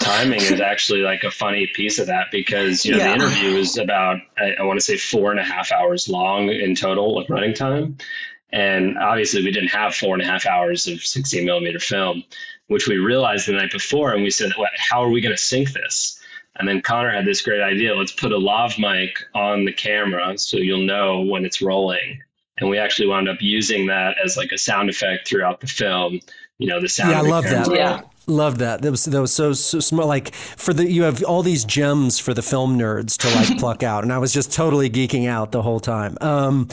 timing 0.00 0.40
is 0.40 0.60
actually 0.60 1.00
like 1.00 1.24
a 1.24 1.30
funny 1.30 1.66
piece 1.66 1.98
of 1.98 2.06
that 2.06 2.26
because 2.30 2.84
you 2.84 2.92
know 2.92 2.98
yeah. 2.98 3.08
the 3.08 3.14
interview 3.14 3.56
is 3.56 3.78
about 3.78 4.18
I, 4.38 4.52
I 4.60 4.62
want 4.62 4.78
to 4.78 4.84
say 4.84 4.96
four 4.96 5.30
and 5.30 5.40
a 5.40 5.44
half 5.44 5.72
hours 5.72 6.08
long 6.08 6.48
in 6.48 6.74
total 6.76 7.18
of 7.18 7.28
running 7.28 7.54
time, 7.54 7.98
and 8.52 8.96
obviously 8.96 9.42
we 9.42 9.50
didn't 9.50 9.70
have 9.70 9.94
four 9.94 10.14
and 10.14 10.22
a 10.22 10.26
half 10.26 10.46
hours 10.46 10.86
of 10.86 11.00
16 11.00 11.44
millimeter 11.44 11.80
film, 11.80 12.22
which 12.68 12.86
we 12.86 12.96
realized 12.96 13.48
the 13.48 13.52
night 13.52 13.72
before, 13.72 14.12
and 14.12 14.22
we 14.22 14.30
said, 14.30 14.52
well, 14.56 14.68
how 14.76 15.02
are 15.02 15.10
we 15.10 15.20
going 15.20 15.34
to 15.34 15.42
sync 15.42 15.72
this? 15.72 16.15
And 16.58 16.68
then 16.68 16.80
Connor 16.80 17.10
had 17.10 17.24
this 17.24 17.42
great 17.42 17.60
idea. 17.60 17.94
Let's 17.94 18.12
put 18.12 18.32
a 18.32 18.38
lav 18.38 18.78
mic 18.78 19.18
on 19.34 19.64
the 19.64 19.72
camera 19.72 20.38
so 20.38 20.56
you'll 20.56 20.86
know 20.86 21.20
when 21.20 21.44
it's 21.44 21.60
rolling. 21.60 22.22
And 22.58 22.70
we 22.70 22.78
actually 22.78 23.08
wound 23.08 23.28
up 23.28 23.38
using 23.40 23.86
that 23.88 24.16
as 24.22 24.36
like 24.36 24.52
a 24.52 24.58
sound 24.58 24.88
effect 24.88 25.28
throughout 25.28 25.60
the 25.60 25.66
film. 25.66 26.20
You 26.58 26.68
know, 26.68 26.80
the 26.80 26.88
sound. 26.88 27.10
Yeah, 27.10 27.18
I 27.18 27.22
love 27.22 27.44
that. 27.44 27.70
Yeah. 27.70 28.00
Love 28.28 28.58
that. 28.58 28.82
That 28.82 28.90
was 28.90 29.04
that 29.04 29.20
was 29.20 29.32
so 29.32 29.52
so 29.52 29.78
smart. 29.78 30.08
Like 30.08 30.34
for 30.34 30.72
the 30.72 30.90
you 30.90 31.02
have 31.02 31.22
all 31.22 31.42
these 31.42 31.64
gems 31.64 32.18
for 32.18 32.34
the 32.34 32.42
film 32.42 32.78
nerds 32.78 33.16
to 33.18 33.28
like 33.36 33.58
pluck 33.60 33.82
out, 33.82 34.02
and 34.02 34.12
I 34.12 34.18
was 34.18 34.32
just 34.32 34.52
totally 34.52 34.90
geeking 34.90 35.28
out 35.28 35.52
the 35.52 35.62
whole 35.62 35.78
time. 35.78 36.16
Um, 36.20 36.68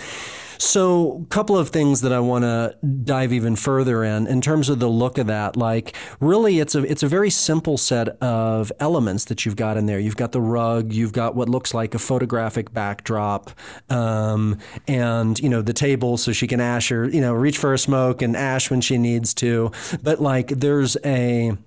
so, 0.64 1.24
a 1.24 1.28
couple 1.28 1.58
of 1.58 1.70
things 1.70 2.02
that 2.02 2.14
I 2.14 2.22
want 2.22 2.44
to 2.44 2.78
dive 3.04 3.34
even 3.34 3.56
further 3.56 4.04
in 4.04 4.28
in 4.28 4.40
terms 4.40 4.70
of 4.70 4.80
the 4.80 4.88
look 4.88 5.18
of 5.18 5.28
that. 5.28 5.58
Like, 5.58 5.96
really, 6.22 6.60
it's 6.60 6.74
a 6.74 6.84
it's 6.84 7.04
a 7.04 7.08
very 7.08 7.30
simple 7.30 7.78
set 7.78 8.08
of 8.22 8.72
elements 8.80 9.26
that 9.26 9.46
you've 9.46 9.58
got 9.58 9.76
in 9.76 9.88
there. 9.88 10.00
You've 10.00 10.16
got 10.16 10.32
the 10.32 10.42
rug, 10.42 10.94
you've 10.94 11.12
got 11.12 11.36
what 11.36 11.50
looks 11.50 11.74
like 11.74 11.94
a 11.94 12.00
photographic 12.00 12.74
backdrop, 12.74 13.52
um, 13.90 14.58
and 14.88 15.38
you 15.40 15.50
know 15.50 15.62
the 15.62 15.74
table, 15.74 16.16
so 16.18 16.32
she 16.32 16.48
can 16.48 16.62
ash 16.62 16.92
or 16.92 17.10
you 17.10 17.20
know 17.20 17.34
reach 17.34 17.58
for 17.58 17.74
a 17.74 17.78
smoke 17.78 18.22
and 18.22 18.38
ash 18.38 18.72
when 18.72 18.80
she 18.80 18.98
needs 18.98 19.34
to. 19.36 19.72
But 20.02 20.22
like, 20.22 20.48
there's 20.48 20.96
a 21.04 21.58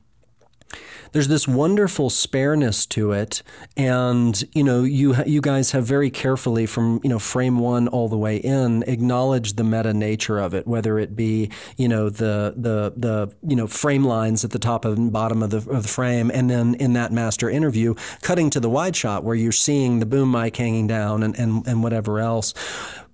there's 1.12 1.28
this 1.28 1.46
wonderful 1.46 2.10
spareness 2.10 2.86
to 2.86 3.12
it, 3.12 3.42
and 3.76 4.42
you 4.52 4.62
know 4.62 4.82
you 4.82 5.14
you 5.24 5.40
guys 5.40 5.72
have 5.72 5.84
very 5.84 6.10
carefully 6.10 6.66
from 6.66 7.00
you 7.02 7.10
know 7.10 7.18
frame 7.18 7.58
one 7.58 7.88
all 7.88 8.08
the 8.08 8.18
way 8.18 8.36
in 8.36 8.82
acknowledged 8.84 9.56
the 9.56 9.64
meta 9.64 9.92
nature 9.94 10.38
of 10.38 10.54
it, 10.54 10.66
whether 10.66 10.98
it 10.98 11.16
be 11.16 11.50
you 11.76 11.88
know 11.88 12.08
the 12.08 12.54
the 12.56 12.92
the 12.96 13.32
you 13.48 13.56
know 13.56 13.66
frame 13.66 14.04
lines 14.04 14.44
at 14.44 14.50
the 14.50 14.58
top 14.58 14.84
and 14.84 15.12
bottom 15.12 15.42
of 15.42 15.50
the 15.50 15.58
of 15.58 15.82
the 15.82 15.88
frame, 15.88 16.30
and 16.32 16.50
then 16.50 16.74
in 16.76 16.92
that 16.94 17.12
master 17.12 17.48
interview, 17.48 17.94
cutting 18.22 18.50
to 18.50 18.60
the 18.60 18.70
wide 18.70 18.96
shot 18.96 19.24
where 19.24 19.34
you're 19.34 19.52
seeing 19.52 20.00
the 20.00 20.06
boom 20.06 20.30
mic 20.30 20.56
hanging 20.56 20.86
down 20.86 21.22
and 21.22 21.38
and, 21.38 21.66
and 21.66 21.82
whatever 21.82 22.20
else 22.20 22.54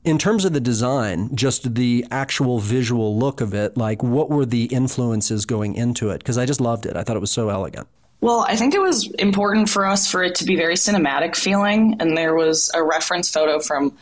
in 0.05 0.19
terms 0.19 0.45
of 0.45 0.53
the 0.53 0.61
design, 0.61 1.35
just 1.35 1.75
the 1.75 2.05
actual 2.11 2.59
visual 2.59 3.17
look 3.19 3.41
of 3.41 3.55
it, 3.55 3.77
like 3.77 4.03
what 4.03 4.31
were 4.31 4.45
the 4.45 4.65
influences 4.65 5.47
going 5.47 5.75
into 5.75 6.11
it? 6.11 6.19
Because 6.19 6.39
I 6.39 6.47
just 6.47 6.61
loved 6.61 6.87
it. 6.87 6.97
I 6.97 7.05
thought 7.05 7.17
it 7.17 7.21
was 7.21 7.31
so 7.31 7.49
elegant. 7.49 7.87
Well, 8.21 8.45
I 8.49 8.57
think 8.57 8.75
it 8.75 8.81
was 8.81 9.11
important 9.13 9.69
for 9.69 9.85
us 9.85 10.09
for 10.09 10.23
it 10.23 10.37
to 10.37 10.45
be 10.45 10.57
very 10.57 10.75
cinematic 10.75 11.37
feeling. 11.37 11.97
And 12.01 12.17
there 12.17 12.35
was 12.35 12.71
a 12.75 12.83
reference 12.83 13.29
photo 13.31 13.59
from 13.61 13.97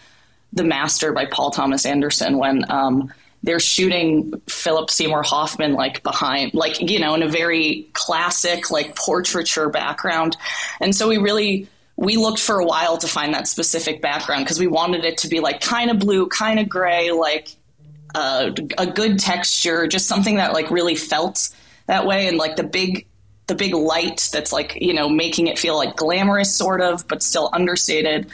The 0.53 0.65
Master 0.65 1.13
by 1.13 1.27
Paul 1.27 1.51
Thomas 1.51 1.87
Anderson 1.87 2.39
when 2.39 2.71
um, 2.71 3.13
they're 3.43 3.61
shooting 3.61 4.41
Philip 4.47 4.91
Seymour 4.91 5.23
Hoffman 5.23 5.73
like 5.73 6.03
behind, 6.03 6.53
like, 6.53 6.81
you 6.81 6.99
know, 6.99 7.15
in 7.15 7.23
a 7.23 7.29
very 7.29 7.89
classic, 7.95 8.71
like 8.71 8.95
portraiture 8.95 9.71
background. 9.71 10.37
And 10.81 10.95
so 10.95 11.09
we 11.09 11.17
really 11.17 11.69
we 12.01 12.17
looked 12.17 12.41
for 12.41 12.59
a 12.59 12.65
while 12.65 12.97
to 12.97 13.07
find 13.07 13.35
that 13.35 13.47
specific 13.47 14.01
background 14.01 14.43
because 14.43 14.59
we 14.59 14.67
wanted 14.67 15.05
it 15.05 15.19
to 15.19 15.29
be 15.29 15.39
like 15.39 15.61
kind 15.61 15.91
of 15.91 15.99
blue, 15.99 16.27
kind 16.29 16.59
of 16.59 16.67
gray, 16.67 17.13
like 17.13 17.55
uh, 18.15 18.51
a 18.79 18.87
good 18.87 19.19
texture, 19.19 19.87
just 19.87 20.09
something 20.09 20.37
that 20.37 20.55
like 20.55 20.71
really 20.71 20.95
felt 20.95 21.51
that 21.87 22.07
way, 22.07 22.27
and 22.27 22.39
like 22.39 22.57
the 22.57 22.63
big 22.63 23.07
the 23.49 23.55
big 23.55 23.75
light 23.75 24.31
that's 24.33 24.51
like 24.51 24.79
you 24.81 24.95
know 24.95 25.11
making 25.11 25.49
it 25.49 25.59
feel 25.59 25.77
like 25.77 25.95
glamorous 25.95 26.55
sort 26.55 26.81
of, 26.81 27.07
but 27.07 27.23
still 27.23 27.51
understated. 27.53 28.31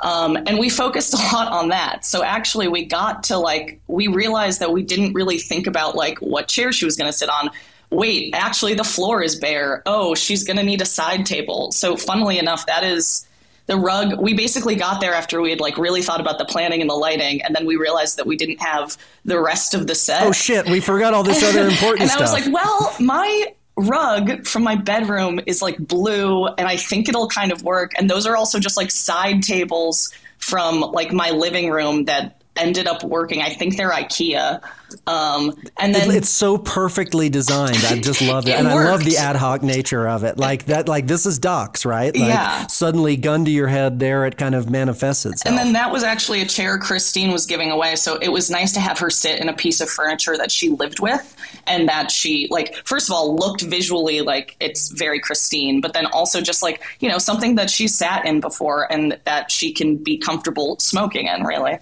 Um, 0.00 0.36
and 0.36 0.58
we 0.58 0.70
focused 0.70 1.12
a 1.32 1.36
lot 1.36 1.52
on 1.52 1.68
that. 1.68 2.06
So 2.06 2.24
actually, 2.24 2.68
we 2.68 2.86
got 2.86 3.24
to 3.24 3.36
like 3.36 3.78
we 3.88 4.08
realized 4.08 4.60
that 4.60 4.72
we 4.72 4.82
didn't 4.82 5.12
really 5.12 5.36
think 5.36 5.66
about 5.66 5.94
like 5.94 6.16
what 6.20 6.48
chair 6.48 6.72
she 6.72 6.86
was 6.86 6.96
going 6.96 7.12
to 7.12 7.16
sit 7.16 7.28
on 7.28 7.50
wait, 7.92 8.34
actually 8.34 8.74
the 8.74 8.84
floor 8.84 9.22
is 9.22 9.36
bare. 9.36 9.82
Oh, 9.86 10.14
she's 10.14 10.44
going 10.44 10.56
to 10.56 10.62
need 10.62 10.80
a 10.80 10.86
side 10.86 11.26
table. 11.26 11.70
So, 11.72 11.96
funnily 11.96 12.38
enough, 12.38 12.66
that 12.66 12.84
is 12.84 13.26
the 13.66 13.76
rug 13.76 14.20
we 14.20 14.34
basically 14.34 14.74
got 14.74 15.00
there 15.00 15.14
after 15.14 15.40
we 15.40 15.50
had 15.50 15.60
like 15.60 15.78
really 15.78 16.02
thought 16.02 16.20
about 16.20 16.38
the 16.38 16.44
planning 16.44 16.80
and 16.80 16.90
the 16.90 16.94
lighting 16.94 17.42
and 17.42 17.54
then 17.54 17.64
we 17.64 17.76
realized 17.76 18.18
that 18.18 18.26
we 18.26 18.36
didn't 18.36 18.60
have 18.60 18.98
the 19.24 19.40
rest 19.40 19.72
of 19.72 19.86
the 19.86 19.94
set 19.94 20.26
oh 20.26 20.32
shit 20.32 20.68
we 20.68 20.80
forgot 20.80 21.14
all 21.14 21.22
this 21.22 21.42
other 21.44 21.68
important 21.68 22.02
and 22.02 22.10
stuff 22.10 22.22
And 22.22 22.28
i 22.28 22.32
was 22.34 22.44
like 22.44 22.52
well 22.52 22.94
my 22.98 23.54
rug 23.76 24.46
from 24.46 24.64
my 24.64 24.74
bedroom 24.74 25.40
is 25.46 25.62
like 25.62 25.78
blue 25.78 26.46
and 26.46 26.66
i 26.66 26.76
think 26.76 27.08
it'll 27.08 27.28
kind 27.28 27.52
of 27.52 27.62
work 27.62 27.92
and 27.96 28.10
those 28.10 28.26
are 28.26 28.36
also 28.36 28.58
just 28.58 28.76
like 28.76 28.90
side 28.90 29.42
tables 29.42 30.12
from 30.38 30.80
like 30.80 31.12
my 31.12 31.30
living 31.30 31.70
room 31.70 32.04
that 32.06 32.41
ended 32.56 32.86
up 32.86 33.02
working. 33.02 33.40
I 33.40 33.50
think 33.50 33.76
they're 33.76 33.90
IKEA. 33.90 34.62
Um, 35.06 35.54
and 35.78 35.94
then 35.94 36.10
it's 36.10 36.28
so 36.28 36.58
perfectly 36.58 37.30
designed. 37.30 37.78
I 37.86 37.98
just 37.98 38.20
love 38.20 38.46
it, 38.46 38.50
it 38.50 38.58
and 38.58 38.68
worked. 38.68 38.88
I 38.88 38.90
love 38.90 39.04
the 39.04 39.16
ad 39.16 39.36
hoc 39.36 39.62
nature 39.62 40.06
of 40.06 40.24
it. 40.24 40.38
Like 40.38 40.66
that, 40.66 40.88
like 40.88 41.06
this 41.06 41.24
is 41.24 41.38
docs, 41.38 41.86
right? 41.86 42.14
Like 42.14 42.28
yeah. 42.28 42.66
Suddenly, 42.66 43.16
gun 43.16 43.44
to 43.46 43.50
your 43.50 43.68
head, 43.68 43.98
there 43.98 44.26
it 44.26 44.36
kind 44.36 44.54
of 44.54 44.70
manifests 44.70 45.24
itself. 45.24 45.46
And 45.46 45.58
then 45.58 45.72
that 45.72 45.90
was 45.90 46.02
actually 46.02 46.42
a 46.42 46.46
chair 46.46 46.78
Christine 46.78 47.32
was 47.32 47.46
giving 47.46 47.70
away, 47.70 47.96
so 47.96 48.16
it 48.16 48.28
was 48.28 48.50
nice 48.50 48.72
to 48.72 48.80
have 48.80 48.98
her 48.98 49.10
sit 49.10 49.40
in 49.40 49.48
a 49.48 49.54
piece 49.54 49.80
of 49.80 49.88
furniture 49.88 50.36
that 50.36 50.50
she 50.50 50.68
lived 50.68 51.00
with, 51.00 51.36
and 51.66 51.88
that 51.88 52.10
she 52.10 52.48
like 52.50 52.74
first 52.84 53.08
of 53.08 53.14
all 53.14 53.34
looked 53.34 53.62
visually 53.62 54.20
like 54.20 54.56
it's 54.60 54.90
very 54.90 55.20
Christine, 55.20 55.80
but 55.80 55.94
then 55.94 56.06
also 56.06 56.40
just 56.40 56.62
like 56.62 56.82
you 57.00 57.08
know 57.08 57.18
something 57.18 57.54
that 57.54 57.70
she 57.70 57.88
sat 57.88 58.26
in 58.26 58.40
before 58.40 58.92
and 58.92 59.18
that 59.24 59.50
she 59.50 59.72
can 59.72 59.96
be 59.96 60.18
comfortable 60.18 60.78
smoking 60.78 61.26
in, 61.26 61.44
really. 61.44 61.78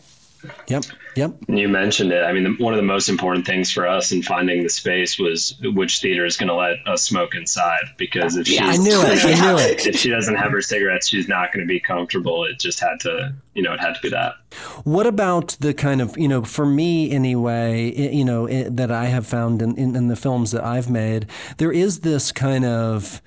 Yep. 0.68 0.84
Yep. 1.16 1.34
You 1.48 1.68
mentioned 1.68 2.12
it. 2.12 2.22
I 2.22 2.32
mean, 2.32 2.44
the, 2.44 2.64
one 2.64 2.72
of 2.72 2.78
the 2.78 2.84
most 2.84 3.08
important 3.08 3.46
things 3.46 3.70
for 3.70 3.86
us 3.86 4.12
in 4.12 4.22
finding 4.22 4.62
the 4.62 4.68
space 4.68 5.18
was 5.18 5.56
which 5.62 6.00
theater 6.00 6.24
is 6.24 6.36
going 6.36 6.48
to 6.48 6.54
let 6.54 6.76
us 6.86 7.02
smoke 7.02 7.34
inside. 7.34 7.82
Because 7.96 8.36
if 8.36 8.48
yeah, 8.48 8.66
I 8.66 8.76
knew 8.76 9.00
it. 9.02 9.24
I 9.24 9.40
knew 9.52 9.58
it. 9.58 9.86
If 9.86 9.96
she 9.96 10.10
doesn't 10.10 10.36
have 10.36 10.52
her 10.52 10.60
cigarettes, 10.60 11.08
she's 11.08 11.28
not 11.28 11.52
going 11.52 11.66
to 11.66 11.68
be 11.68 11.80
comfortable. 11.80 12.44
It 12.44 12.58
just 12.58 12.80
had 12.80 13.00
to, 13.00 13.34
you 13.54 13.62
know, 13.62 13.72
it 13.72 13.80
had 13.80 13.94
to 13.94 14.00
be 14.00 14.08
that. 14.10 14.34
What 14.84 15.06
about 15.06 15.56
the 15.60 15.74
kind 15.74 16.00
of, 16.00 16.16
you 16.16 16.28
know, 16.28 16.42
for 16.42 16.66
me 16.66 17.10
anyway, 17.10 17.92
you 17.92 18.24
know, 18.24 18.46
that 18.46 18.90
I 18.90 19.06
have 19.06 19.26
found 19.26 19.62
in, 19.62 19.76
in, 19.76 19.96
in 19.96 20.08
the 20.08 20.16
films 20.16 20.52
that 20.52 20.64
I've 20.64 20.88
made, 20.88 21.26
there 21.58 21.72
is 21.72 22.00
this 22.00 22.32
kind 22.32 22.64
of 22.64 23.20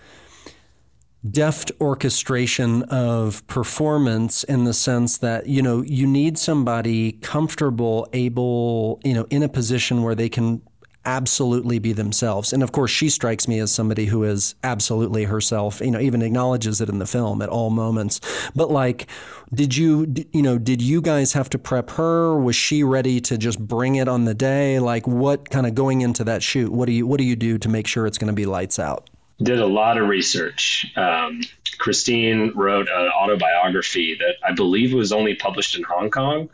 deft 1.29 1.71
orchestration 1.79 2.83
of 2.83 3.45
performance 3.47 4.43
in 4.43 4.65
the 4.65 4.73
sense 4.73 5.17
that 5.19 5.47
you 5.47 5.61
know 5.61 5.81
you 5.83 6.05
need 6.05 6.37
somebody 6.37 7.13
comfortable 7.13 8.07
able 8.11 8.99
you 9.05 9.13
know 9.13 9.25
in 9.29 9.41
a 9.41 9.49
position 9.49 10.03
where 10.03 10.15
they 10.15 10.29
can 10.29 10.61
absolutely 11.05 11.79
be 11.79 11.91
themselves. 11.91 12.53
And 12.53 12.63
of 12.63 12.71
course 12.71 12.89
she 12.89 13.09
strikes 13.09 13.45
me 13.45 13.59
as 13.59 13.73
somebody 13.73 14.05
who 14.05 14.23
is 14.23 14.55
absolutely 14.63 15.25
herself 15.25 15.81
you 15.81 15.91
know 15.91 15.99
even 15.99 16.21
acknowledges 16.21 16.81
it 16.81 16.89
in 16.89 16.99
the 16.99 17.05
film 17.05 17.41
at 17.41 17.49
all 17.49 17.69
moments. 17.69 18.19
But 18.55 18.69
like 18.69 19.07
did 19.53 19.75
you 19.75 20.13
you 20.33 20.41
know 20.41 20.57
did 20.57 20.81
you 20.81 21.01
guys 21.01 21.31
have 21.33 21.49
to 21.51 21.59
prep 21.59 21.89
her? 21.91 22.37
Was 22.37 22.55
she 22.55 22.83
ready 22.83 23.21
to 23.21 23.37
just 23.37 23.59
bring 23.59 23.95
it 23.95 24.09
on 24.09 24.25
the 24.25 24.33
day? 24.33 24.79
Like 24.79 25.07
what 25.07 25.49
kind 25.49 25.67
of 25.67 25.75
going 25.75 26.01
into 26.01 26.25
that 26.25 26.43
shoot 26.43 26.71
what 26.71 26.87
do 26.87 26.91
you 26.91 27.07
what 27.07 27.17
do 27.17 27.23
you 27.23 27.37
do 27.37 27.57
to 27.57 27.69
make 27.69 27.87
sure 27.87 28.05
it's 28.05 28.17
going 28.17 28.27
to 28.27 28.33
be 28.33 28.45
lights 28.45 28.77
out 28.77 29.09
did 29.41 29.59
a 29.59 29.65
lot 29.65 29.97
of 29.97 30.07
research. 30.07 30.91
Um, 30.95 31.41
Christine 31.79 32.51
wrote 32.55 32.87
an 32.87 33.09
autobiography 33.09 34.15
that 34.19 34.35
I 34.47 34.53
believe 34.53 34.93
was 34.93 35.11
only 35.11 35.35
published 35.35 35.75
in 35.75 35.83
Hong 35.83 36.11
Kong 36.11 36.49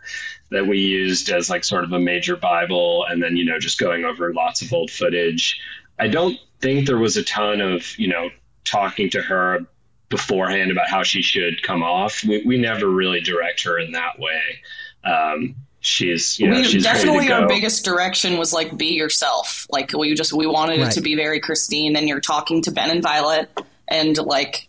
that 0.49 0.65
we 0.65 0.79
used 0.79 1.29
as 1.29 1.49
like 1.49 1.63
sort 1.63 1.83
of 1.83 1.91
a 1.91 1.99
major 1.99 2.35
Bible, 2.35 3.05
and 3.07 3.21
then, 3.21 3.37
you 3.37 3.45
know, 3.45 3.59
just 3.59 3.79
going 3.79 4.05
over 4.05 4.33
lots 4.33 4.61
of 4.61 4.73
old 4.73 4.89
footage. 4.89 5.59
I 5.99 6.07
don't 6.07 6.39
think 6.59 6.87
there 6.87 6.97
was 6.97 7.17
a 7.17 7.23
ton 7.23 7.61
of, 7.61 7.97
you 7.99 8.07
know, 8.07 8.29
talking 8.63 9.09
to 9.11 9.21
her 9.21 9.59
beforehand 10.07 10.71
about 10.71 10.89
how 10.89 11.03
she 11.03 11.21
should 11.21 11.61
come 11.61 11.83
off. 11.83 12.23
We, 12.23 12.41
we 12.43 12.57
never 12.57 12.87
really 12.87 13.21
direct 13.21 13.63
her 13.63 13.77
in 13.77 13.91
that 13.91 14.17
way. 14.17 14.41
Um, 15.03 15.55
she's 15.81 16.39
you 16.39 16.47
know, 16.47 16.57
we 16.57 16.63
she's 16.63 16.83
definitely 16.83 17.31
our 17.31 17.47
biggest 17.47 17.85
direction 17.85 18.37
was 18.37 18.53
like 18.53 18.75
be 18.77 18.93
yourself 18.93 19.65
like 19.71 19.93
we 19.93 20.13
just 20.13 20.33
we 20.33 20.45
wanted 20.45 20.79
right. 20.79 20.91
it 20.91 20.95
to 20.95 21.01
be 21.01 21.15
very 21.15 21.39
christine 21.39 21.95
and 21.95 22.07
you're 22.07 22.19
talking 22.19 22.61
to 22.61 22.71
ben 22.71 22.89
and 22.89 23.01
violet 23.01 23.49
and 23.87 24.17
like 24.17 24.68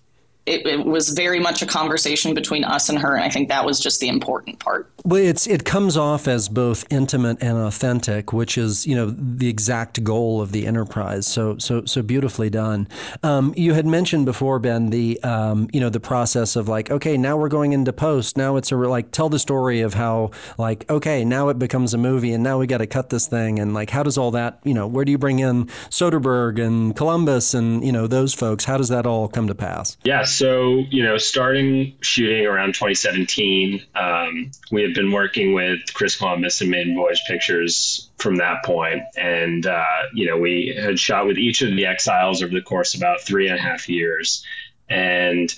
it, 0.50 0.66
it, 0.66 0.84
was 0.84 1.10
very 1.10 1.38
much 1.38 1.62
a 1.62 1.66
conversation 1.66 2.34
between 2.34 2.64
us 2.64 2.88
and 2.88 2.98
her, 2.98 3.14
and 3.14 3.24
I 3.24 3.30
think 3.30 3.48
that 3.48 3.64
was 3.64 3.78
just 3.78 4.00
the 4.00 4.08
important 4.08 4.58
part. 4.58 4.90
Well, 5.04 5.22
it's 5.22 5.46
it 5.46 5.64
comes 5.64 5.96
off 5.96 6.26
as 6.26 6.48
both 6.48 6.84
intimate 6.90 7.38
and 7.40 7.56
authentic, 7.56 8.32
which 8.32 8.58
is 8.58 8.86
you 8.86 8.96
know 8.96 9.10
the 9.10 9.48
exact 9.48 10.02
goal 10.02 10.40
of 10.40 10.50
the 10.50 10.66
enterprise. 10.66 11.26
So 11.26 11.56
so 11.58 11.84
so 11.84 12.02
beautifully 12.02 12.50
done. 12.50 12.88
Um, 13.22 13.54
you 13.56 13.74
had 13.74 13.86
mentioned 13.86 14.26
before, 14.26 14.58
Ben, 14.58 14.90
the 14.90 15.22
um, 15.22 15.68
you 15.72 15.80
know 15.80 15.88
the 15.88 16.00
process 16.00 16.56
of 16.56 16.68
like, 16.68 16.90
okay, 16.90 17.16
now 17.16 17.36
we're 17.36 17.48
going 17.48 17.72
into 17.72 17.92
post. 17.92 18.36
Now 18.36 18.56
it's 18.56 18.72
a 18.72 18.76
like 18.76 19.12
tell 19.12 19.28
the 19.28 19.38
story 19.38 19.82
of 19.82 19.94
how 19.94 20.32
like 20.58 20.90
okay, 20.90 21.24
now 21.24 21.48
it 21.48 21.58
becomes 21.58 21.94
a 21.94 21.98
movie, 21.98 22.32
and 22.32 22.42
now 22.42 22.58
we 22.58 22.66
got 22.66 22.78
to 22.78 22.86
cut 22.88 23.10
this 23.10 23.28
thing, 23.28 23.60
and 23.60 23.72
like 23.72 23.90
how 23.90 24.02
does 24.02 24.18
all 24.18 24.32
that 24.32 24.58
you 24.64 24.74
know 24.74 24.86
where 24.86 25.04
do 25.04 25.12
you 25.12 25.18
bring 25.18 25.38
in 25.38 25.66
Soderbergh 25.90 26.60
and 26.60 26.96
Columbus 26.96 27.54
and 27.54 27.84
you 27.84 27.92
know 27.92 28.08
those 28.08 28.34
folks? 28.34 28.64
How 28.64 28.76
does 28.76 28.88
that 28.88 29.06
all 29.06 29.28
come 29.28 29.46
to 29.46 29.54
pass? 29.54 29.96
Yes 30.02 30.39
so 30.40 30.86
you 30.88 31.02
know, 31.02 31.18
starting 31.18 31.98
shooting 32.00 32.46
around 32.46 32.68
2017, 32.68 33.84
um, 33.94 34.50
we 34.72 34.80
had 34.80 34.94
been 34.94 35.12
working 35.12 35.52
with 35.52 35.80
Chris 35.92 36.16
Columbus 36.16 36.62
and 36.62 36.70
Maiden 36.70 36.94
Voyage 36.96 37.22
Pictures 37.28 38.08
from 38.16 38.36
that 38.36 38.64
point, 38.64 39.02
and 39.18 39.66
uh, 39.66 39.84
you 40.14 40.26
know, 40.26 40.38
we 40.38 40.74
had 40.74 40.98
shot 40.98 41.26
with 41.26 41.36
each 41.36 41.60
of 41.60 41.76
the 41.76 41.84
Exiles 41.84 42.42
over 42.42 42.54
the 42.54 42.62
course 42.62 42.94
about 42.94 43.20
three 43.20 43.48
and 43.48 43.58
a 43.58 43.60
half 43.60 43.86
years, 43.86 44.42
and 44.88 45.54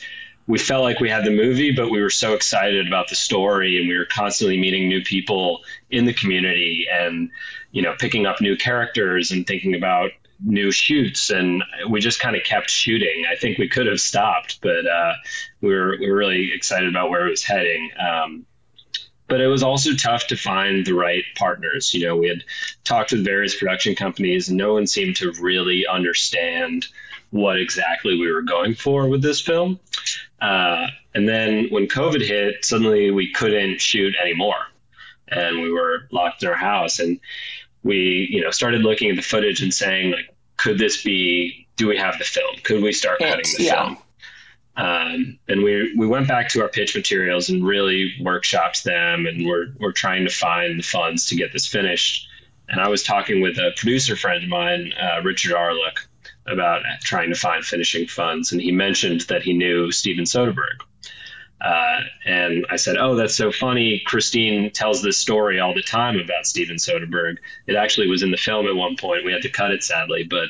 we 0.49 0.59
felt 0.59 0.83
like 0.83 0.99
we 0.99 1.09
had 1.09 1.25
the 1.25 1.31
movie, 1.31 1.71
but 1.71 1.89
we 1.93 2.03
were 2.03 2.11
so 2.11 2.35
excited 2.35 2.89
about 2.89 3.09
the 3.09 3.15
story, 3.15 3.79
and 3.79 3.89
we 3.89 3.97
were 3.97 4.07
constantly 4.07 4.59
meeting 4.59 4.89
new 4.89 5.05
people 5.05 5.61
in 5.91 6.07
the 6.07 6.13
community, 6.13 6.87
and 6.93 7.31
you 7.71 7.83
know, 7.83 7.95
picking 8.01 8.27
up 8.27 8.41
new 8.41 8.57
characters 8.57 9.31
and 9.31 9.47
thinking 9.47 9.77
about 9.77 10.11
new 10.45 10.71
shoots, 10.71 11.31
and 11.31 11.63
we 11.89 12.01
just 12.01 12.21
kind 12.21 12.37
of 12.37 12.43
kept 12.45 12.71
shooting. 12.71 13.25
I 13.31 13.37
think 13.37 13.59
we 13.59 13.69
could 13.69 13.87
have 13.87 14.01
stopped, 14.01 14.61
but 14.61 14.87
uh, 14.87 15.15
we 15.61 15.75
were 15.75 15.97
we 15.99 16.11
were 16.11 16.17
really 16.17 16.53
excited 16.53 16.89
about 16.89 17.11
where 17.11 17.27
it 17.27 17.31
was 17.31 17.45
heading. 17.45 17.91
Um, 17.99 18.47
but 19.29 19.41
it 19.41 19.47
was 19.47 19.63
also 19.63 19.95
tough 19.95 20.27
to 20.27 20.37
find 20.37 20.85
the 20.85 20.93
right 20.93 21.25
partners. 21.37 21.95
You 21.95 22.07
know, 22.07 22.17
we 22.17 22.29
had 22.29 22.45
talked 22.85 23.13
with 23.13 23.25
various 23.25 23.57
production 23.57 23.95
companies, 23.95 24.49
and 24.49 24.59
no 24.59 24.75
one 24.75 24.87
seemed 24.87 25.17
to 25.17 25.33
really 25.41 25.87
understand 25.87 26.87
what 27.31 27.59
exactly 27.59 28.19
we 28.19 28.31
were 28.31 28.43
going 28.43 28.75
for 28.75 29.09
with 29.09 29.23
this 29.23 29.41
film. 29.41 29.81
Uh, 30.41 30.87
and 31.15 31.27
then 31.27 31.69
when 31.71 31.87
COVID 31.87 32.21
hit, 32.21 32.65
suddenly 32.65 33.11
we 33.11 33.33
couldn't 33.33 33.81
shoot 33.81 34.15
anymore, 34.23 34.67
and 35.29 35.63
we 35.63 35.73
were 35.73 36.09
locked 36.11 36.43
in 36.43 36.49
our 36.51 36.55
house. 36.55 36.99
And 36.99 37.19
we, 37.83 38.29
you 38.31 38.43
know, 38.43 38.51
started 38.51 38.83
looking 38.83 39.11
at 39.11 39.17
the 39.17 39.23
footage 39.23 39.63
and 39.63 39.73
saying, 39.73 40.13
like, 40.13 40.32
could 40.63 40.79
this 40.79 41.03
be? 41.03 41.67
Do 41.77 41.89
we 41.89 41.97
have 41.97 42.19
the 42.19 42.25
film? 42.25 42.55
Could 42.63 42.83
we 42.83 42.93
start 42.93 43.19
cutting 43.19 43.45
the 43.59 43.65
yeah. 43.65 43.85
film? 43.85 43.99
Um, 44.77 45.39
and 45.49 45.63
we 45.63 45.93
we 45.97 46.07
went 46.07 46.29
back 46.29 46.49
to 46.51 46.63
our 46.63 46.69
pitch 46.69 46.95
materials 46.95 47.51
and 47.51 47.67
really 47.67 48.15
workshopped 48.21 48.85
them, 48.85 49.27
and 49.27 49.45
we're 49.45 49.75
we're 49.81 49.93
trying 49.93 50.25
to 50.25 50.31
find 50.31 50.79
the 50.79 50.85
funds 50.85 51.27
to 51.29 51.37
get 51.37 51.53
this 51.53 51.67
finished. 51.67 52.29
And 52.69 52.81
I 52.81 52.89
was 52.89 53.03
talking 53.03 53.43
with 53.43 53.59
a 53.59 53.73
producer 53.77 54.15
friend 54.15 54.45
of 54.45 54.49
mine, 54.49 54.93
uh, 54.93 55.21
Richard 55.23 55.53
Arlook, 55.53 56.09
about 56.47 56.83
trying 57.01 57.31
to 57.31 57.37
find 57.37 57.65
finishing 57.65 58.07
funds, 58.07 58.53
and 58.53 58.61
he 58.61 58.71
mentioned 58.71 59.23
that 59.23 59.43
he 59.43 59.53
knew 59.53 59.91
Steven 59.91 60.25
Soderbergh. 60.25 60.81
Uh, 61.63 62.01
and 62.27 62.67
I 62.71 62.77
said, 62.77 62.97
"Oh, 62.97 63.15
that's 63.15 63.37
so 63.37 63.53
funny." 63.53 64.03
Christine 64.05 64.71
tells 64.71 65.01
this 65.01 65.17
story 65.17 65.61
all 65.61 65.75
the 65.75 65.83
time 65.83 66.19
about 66.19 66.47
Steven 66.47 66.77
Soderbergh. 66.77 67.39
It 67.69 67.77
actually 67.77 68.09
was 68.09 68.25
in 68.25 68.33
the 68.33 68.37
film 68.37 68.67
at 68.67 68.75
one 68.75 68.97
point. 68.97 69.25
We 69.25 69.33
had 69.33 69.43
to 69.43 69.49
cut 69.49 69.71
it 69.71 69.85
sadly, 69.85 70.25
but 70.25 70.49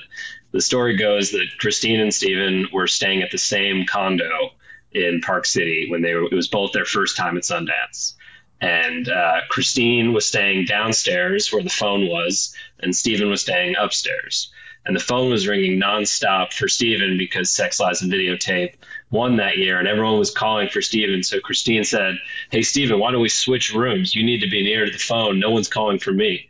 the 0.53 0.61
story 0.63 0.97
goes 0.97 1.31
that 1.33 1.47
Christine 1.59 2.01
and 2.01 2.15
Steven 2.15 2.69
were 2.73 2.87
staying 2.87 3.23
at 3.23 3.31
the 3.31 3.39
same 3.39 3.85
condo 3.85 4.53
in 4.93 5.21
Park 5.21 5.45
City 5.45 5.87
when 5.91 6.01
they 6.01 6.15
were. 6.15 6.25
It 6.25 6.35
was 6.35 6.49
both 6.49 6.73
their 6.73 6.87
first 6.87 7.17
time 7.17 7.37
at 7.37 7.43
Sundance. 7.43 8.15
And 8.63 9.09
uh, 9.09 9.41
Christine 9.49 10.13
was 10.13 10.25
staying 10.25 10.67
downstairs 10.67 11.53
where 11.53 11.65
the 11.65 11.69
phone 11.69 12.07
was, 12.07 12.55
and 12.79 12.95
Steven 12.95 13.29
was 13.29 13.41
staying 13.41 13.75
upstairs. 13.77 14.53
And 14.87 14.97
the 14.97 15.01
phone 15.01 15.31
was 15.31 15.49
ringing 15.49 15.81
nonstop 15.81 16.53
for 16.53 16.69
Steven 16.69 17.19
because 17.19 17.51
Sex 17.51 17.81
Lies 17.81 18.03
and 18.03 18.13
Videotape 18.13 18.75
won 19.13 19.37
that 19.37 19.59
year, 19.59 19.79
and 19.79 19.87
everyone 19.87 20.19
was 20.19 20.31
calling 20.31 20.69
for 20.69 20.83
Steven. 20.83 21.23
So 21.23 21.39
Christine 21.39 21.85
said, 21.85 22.17
"Hey, 22.51 22.63
Steven, 22.63 22.99
why 22.99 23.13
don't 23.13 23.21
we 23.21 23.29
switch 23.29 23.73
rooms? 23.73 24.17
You 24.17 24.25
need 24.25 24.41
to 24.41 24.49
be 24.49 24.63
near 24.63 24.87
to 24.87 24.91
the 24.91 24.99
phone. 24.99 25.39
No 25.39 25.51
one's 25.51 25.69
calling 25.69 25.99
for 25.99 26.13
me." 26.13 26.49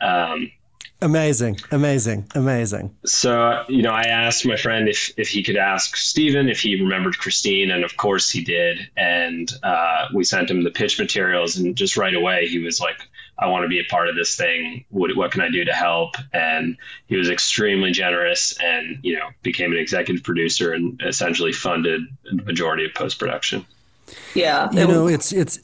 Um, 0.00 0.52
amazing, 1.00 1.58
amazing, 1.72 2.30
amazing. 2.34 2.94
So 3.04 3.64
you 3.68 3.82
know, 3.82 3.90
I 3.90 4.02
asked 4.02 4.46
my 4.46 4.56
friend 4.56 4.88
if 4.88 5.10
if 5.16 5.28
he 5.28 5.42
could 5.42 5.56
ask 5.56 5.96
Steven 5.96 6.48
if 6.48 6.60
he 6.60 6.80
remembered 6.80 7.18
Christine, 7.18 7.70
and 7.70 7.82
of 7.82 7.96
course 7.96 8.30
he 8.30 8.44
did. 8.44 8.88
And 8.96 9.50
uh, 9.62 10.08
we 10.14 10.22
sent 10.24 10.50
him 10.50 10.62
the 10.62 10.70
pitch 10.70 10.98
materials, 11.00 11.56
and 11.56 11.74
just 11.74 11.96
right 11.96 12.14
away 12.14 12.46
he 12.46 12.58
was 12.60 12.80
like 12.80 13.07
I 13.38 13.46
want 13.46 13.64
to 13.64 13.68
be 13.68 13.78
a 13.78 13.84
part 13.84 14.08
of 14.08 14.16
this 14.16 14.36
thing. 14.36 14.84
What, 14.90 15.14
what 15.16 15.30
can 15.30 15.40
I 15.42 15.50
do 15.50 15.64
to 15.64 15.72
help? 15.72 16.16
And 16.32 16.76
he 17.06 17.16
was 17.16 17.30
extremely 17.30 17.92
generous 17.92 18.58
and, 18.60 18.98
you 19.02 19.16
know, 19.16 19.28
became 19.42 19.72
an 19.72 19.78
executive 19.78 20.24
producer 20.24 20.72
and 20.72 21.00
essentially 21.04 21.52
funded 21.52 22.02
the 22.24 22.42
majority 22.42 22.84
of 22.84 22.94
post 22.94 23.18
production. 23.18 23.64
Yeah. 24.34 24.70
You 24.72 24.86
know, 24.86 25.06
it's 25.06 25.32
it's. 25.32 25.60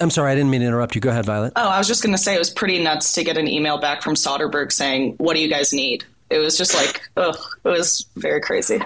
I'm 0.00 0.08
sorry, 0.08 0.32
I 0.32 0.34
didn't 0.34 0.50
mean 0.50 0.62
to 0.62 0.66
interrupt 0.66 0.94
you. 0.94 1.00
Go 1.02 1.10
ahead, 1.10 1.26
Violet. 1.26 1.52
Oh, 1.56 1.68
I 1.68 1.76
was 1.76 1.86
just 1.86 2.02
going 2.02 2.14
to 2.14 2.18
say 2.18 2.34
it 2.34 2.38
was 2.38 2.48
pretty 2.48 2.82
nuts 2.82 3.12
to 3.12 3.24
get 3.24 3.36
an 3.36 3.46
email 3.46 3.76
back 3.78 4.00
from 4.00 4.14
Soderbergh 4.14 4.72
saying, 4.72 5.16
"What 5.18 5.34
do 5.34 5.42
you 5.42 5.48
guys 5.48 5.74
need?" 5.74 6.04
It 6.30 6.38
was 6.38 6.56
just 6.56 6.74
like, 6.74 7.02
ugh, 7.16 7.36
it 7.64 7.68
was 7.68 8.06
very 8.16 8.40
crazy. 8.40 8.80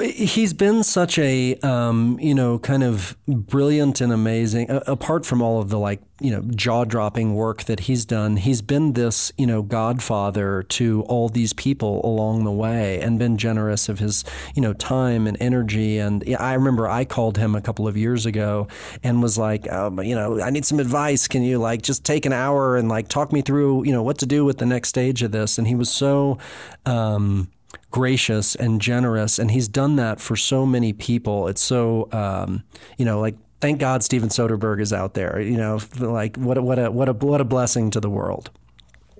He's 0.00 0.54
been 0.54 0.82
such 0.84 1.18
a, 1.18 1.54
um, 1.56 2.18
you 2.18 2.34
know, 2.34 2.58
kind 2.58 2.82
of 2.82 3.14
brilliant 3.28 4.00
and 4.00 4.10
amazing. 4.10 4.70
Apart 4.70 5.26
from 5.26 5.42
all 5.42 5.60
of 5.60 5.68
the 5.68 5.78
like, 5.78 6.00
you 6.18 6.30
know, 6.30 6.40
jaw 6.56 6.84
dropping 6.84 7.34
work 7.34 7.64
that 7.64 7.80
he's 7.80 8.06
done, 8.06 8.38
he's 8.38 8.62
been 8.62 8.94
this, 8.94 9.32
you 9.36 9.46
know, 9.46 9.60
godfather 9.60 10.62
to 10.62 11.02
all 11.08 11.28
these 11.28 11.52
people 11.52 12.00
along 12.06 12.44
the 12.44 12.50
way 12.50 13.02
and 13.02 13.18
been 13.18 13.36
generous 13.36 13.90
of 13.90 13.98
his, 13.98 14.24
you 14.54 14.62
know, 14.62 14.72
time 14.72 15.26
and 15.26 15.36
energy. 15.40 15.98
And 15.98 16.24
I 16.38 16.54
remember 16.54 16.88
I 16.88 17.04
called 17.04 17.36
him 17.36 17.54
a 17.54 17.60
couple 17.60 17.86
of 17.86 17.94
years 17.94 18.24
ago 18.24 18.68
and 19.02 19.22
was 19.22 19.36
like, 19.36 19.70
um, 19.70 20.02
you 20.02 20.14
know, 20.14 20.40
I 20.40 20.48
need 20.48 20.64
some 20.64 20.80
advice. 20.80 21.28
Can 21.28 21.42
you 21.42 21.58
like 21.58 21.82
just 21.82 22.02
take 22.02 22.24
an 22.24 22.32
hour 22.32 22.78
and 22.78 22.88
like 22.88 23.08
talk 23.08 23.30
me 23.30 23.42
through, 23.42 23.84
you 23.84 23.92
know, 23.92 24.02
what 24.02 24.16
to 24.18 24.26
do 24.26 24.42
with 24.46 24.56
the 24.56 24.66
next 24.66 24.88
stage 24.88 25.22
of 25.22 25.32
this? 25.32 25.58
And 25.58 25.68
he 25.68 25.74
was 25.74 25.90
so, 25.90 26.38
um, 26.86 27.50
gracious 27.92 28.54
and 28.56 28.80
generous, 28.80 29.38
and 29.38 29.50
he's 29.50 29.68
done 29.68 29.96
that 29.96 30.20
for 30.20 30.34
so 30.34 30.66
many 30.66 30.92
people. 30.92 31.46
It's 31.46 31.62
so 31.62 32.08
um, 32.10 32.64
you 32.98 33.04
know 33.04 33.20
like 33.20 33.36
thank 33.60 33.78
God 33.78 34.02
Steven 34.02 34.28
Soderbergh 34.28 34.80
is 34.80 34.92
out 34.92 35.14
there. 35.14 35.40
You 35.40 35.56
know, 35.56 35.80
like 35.98 36.36
what 36.36 36.58
a, 36.58 36.62
what 36.62 36.78
a 36.78 36.90
what 36.90 37.08
a 37.08 37.12
what 37.12 37.40
a 37.40 37.44
blessing 37.44 37.90
to 37.92 38.00
the 38.00 38.10
world. 38.10 38.50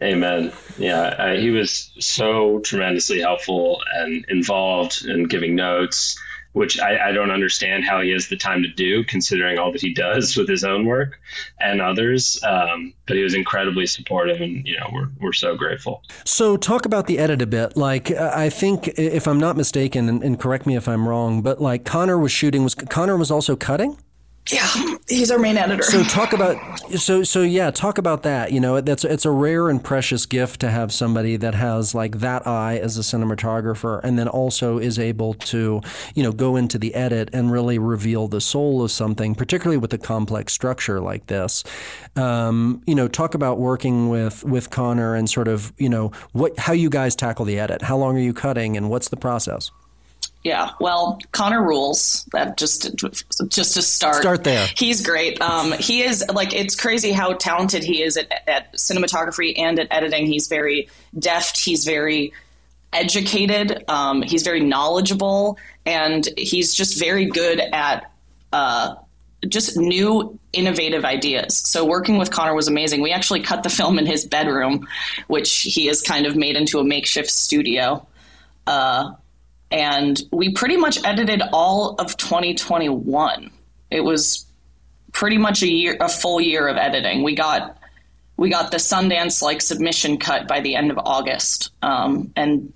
Amen. 0.03 0.53
Yeah, 0.79 1.01
uh, 1.01 1.37
he 1.37 1.51
was 1.51 1.93
so 2.01 2.59
tremendously 2.59 3.21
helpful 3.21 3.81
and 3.95 4.25
involved 4.29 5.07
in 5.07 5.25
giving 5.25 5.55
notes 5.55 6.19
which 6.53 6.79
I, 6.79 7.09
I, 7.09 7.13
don't 7.13 7.31
understand 7.31 7.85
how 7.85 8.01
he 8.03 8.11
has 8.11 8.29
the 8.29 8.37
time 8.37 8.63
to 8.63 8.69
do, 8.69 9.05
considering 9.05 9.59
all 9.59 9.73
that 9.73 9.81
he 9.81 9.95
does 9.95 10.37
with 10.37 10.49
his 10.49 10.65
own 10.65 10.85
work 10.85 11.19
and 11.61 11.81
others. 11.81 12.39
Um, 12.43 12.93
but 13.07 13.17
he 13.17 13.23
was 13.23 13.35
incredibly 13.35 13.87
supportive, 13.87 14.41
and 14.41 14.67
you 14.67 14.79
know 14.79 14.89
we're 14.93 15.09
we're 15.21 15.33
so 15.33 15.57
grateful. 15.57 16.03
So 16.25 16.57
talk 16.57 16.85
about 16.85 17.07
the 17.07 17.19
edit 17.19 17.43
a 17.43 17.47
bit. 17.47 17.77
Like 17.77 18.11
I 18.11 18.51
think, 18.51 18.89
if 18.89 19.27
I'm 19.27 19.41
not 19.41 19.57
mistaken, 19.57 20.09
and, 20.09 20.23
and 20.23 20.39
correct 20.39 20.67
me 20.67 20.77
if 20.77 20.89
I'm 20.89 21.09
wrong, 21.09 21.43
but 21.43 21.61
like 21.61 21.85
Connor 21.85 22.19
was 22.19 22.33
shooting, 22.33 22.65
was 22.65 22.75
Connor 22.75 23.17
was 23.17 23.31
also 23.31 23.57
cutting? 23.57 23.99
Yeah, 24.51 24.97
he's 25.09 25.31
our 25.31 25.39
main 25.39 25.57
editor. 25.57 25.85
So 25.85 26.03
talk 26.03 26.33
about 26.33 26.57
so 26.99 27.23
so 27.23 27.43
yeah, 27.43 27.71
talk 27.71 27.97
about 27.97 28.25
that. 28.25 28.51
You 28.51 28.59
know, 28.59 28.81
that's 28.81 29.05
it's 29.05 29.25
a 29.25 29.31
rare 29.31 29.69
and 29.69 29.83
precious 29.83 30.27
gift 30.27 30.61
to 30.63 30.71
have 30.71 30.93
somebody 30.93 31.37
that 31.37 31.55
has 31.55 31.95
like 31.95 32.19
that 32.19 32.45
eye 32.45 32.77
as 32.79 32.99
a 32.99 33.03
cinematographer, 33.03 34.01
and 34.03 34.19
then 34.19 34.27
also 34.27 34.79
is 34.79 34.99
able 34.99 35.35
to 35.35 35.81
you 36.17 36.25
know 36.25 36.33
go 36.33 36.57
into 36.57 36.77
the 36.77 36.93
edit 36.95 37.31
and 37.33 37.53
really 37.53 37.79
reveal 37.79 38.27
the 38.27 38.41
soul 38.41 38.83
of 38.83 38.91
something, 38.91 39.37
particularly 39.37 39.79
with 39.79 39.93
a 39.93 39.99
complex 39.99 40.53
structure 40.53 41.01
like 41.01 41.29
this. 41.29 41.63
Um, 42.17 42.83
you 42.85 42.97
know, 42.97 43.07
talk 43.07 43.35
about 43.35 43.59
working 43.59 44.09
with 44.09 44.43
with 44.43 44.71
Connor 44.71 45.15
and 45.15 45.31
sort 45.31 45.47
of 45.47 45.73
you 45.79 45.89
know 45.89 46.11
what 46.33 46.59
how 46.59 46.73
you 46.73 46.91
guys 46.91 47.15
tackle 47.15 47.45
the 47.45 47.61
edit. 47.61 47.81
How 47.81 47.97
long 47.97 48.17
are 48.17 48.21
you 48.21 48.35
cutting, 48.35 48.77
and 48.77 48.91
what's 48.91 49.09
the 49.09 49.17
process? 49.17 49.71
Yeah, 50.45 50.71
well, 50.81 51.21
Connor 51.31 51.63
rules. 51.63 52.25
That 52.33 52.57
just 52.57 52.97
just 52.97 53.75
to 53.75 53.83
start. 53.83 54.17
Start 54.17 54.43
there. 54.43 54.67
He's 54.77 55.01
great. 55.01 55.41
Um, 55.41 55.73
he 55.73 56.03
is 56.03 56.25
like 56.33 56.53
it's 56.53 56.75
crazy 56.75 57.13
how 57.13 57.35
talented 57.35 57.85
he 57.85 58.03
is 58.03 58.17
at, 58.17 58.49
at 58.49 58.73
cinematography 58.73 59.57
and 59.57 59.79
at 59.79 59.87
editing. 59.93 60.27
He's 60.27 60.49
very 60.49 60.89
deft. 61.17 61.59
He's 61.59 61.85
very 61.85 62.33
educated. 62.93 63.85
Um, 63.89 64.23
he's 64.23 64.43
very 64.43 64.61
knowledgeable, 64.61 65.59
and 65.87 66.29
he's 66.37 66.75
just 66.75 66.99
very 66.99 67.27
good 67.27 67.61
at 67.61 68.11
uh, 68.53 68.97
just 69.49 69.77
new 69.77 70.39
innovative 70.53 71.05
ideas. 71.05 71.57
So 71.57 71.85
working 71.85 72.19
with 72.19 72.33
Connor 72.33 72.55
was 72.55 72.67
amazing. 72.67 73.01
We 73.01 73.13
actually 73.13 73.43
cut 73.43 73.63
the 73.63 73.71
film 73.71 73.97
in 73.99 74.07
his 74.07 74.25
bedroom, 74.25 74.89
which 75.29 75.61
he 75.63 75.87
has 75.87 76.03
kind 76.03 76.27
of 76.27 76.35
made 76.35 76.57
into 76.57 76.81
a 76.81 76.85
makeshift 76.85 77.31
studio. 77.31 78.07
Uh, 78.67 79.13
and 79.73 80.21
we 80.31 80.53
pretty 80.53 80.77
much 80.77 81.03
edited 81.05 81.43
all 81.53 81.97
of 81.99 82.17
2021. 82.17 83.51
It 83.91 84.01
was 84.01 84.47
pretty 85.13 85.39
much 85.39 85.63
a 85.63 85.69
year, 85.69 85.97
a 86.01 86.09
full 86.09 86.41
year 86.41 86.69
of 86.69 86.77
editing. 86.77 87.23
We 87.23 87.35
got 87.35 87.79
we 88.37 88.51
got 88.51 88.71
the 88.71 88.79
Sundance 88.79 89.43
like 89.43 89.61
submission 89.61 90.19
cut 90.19 90.49
by 90.49 90.61
the 90.61 90.75
end 90.75 90.91
of 90.91 90.99
August, 90.99 91.71
um, 91.83 92.33
and 92.37 92.73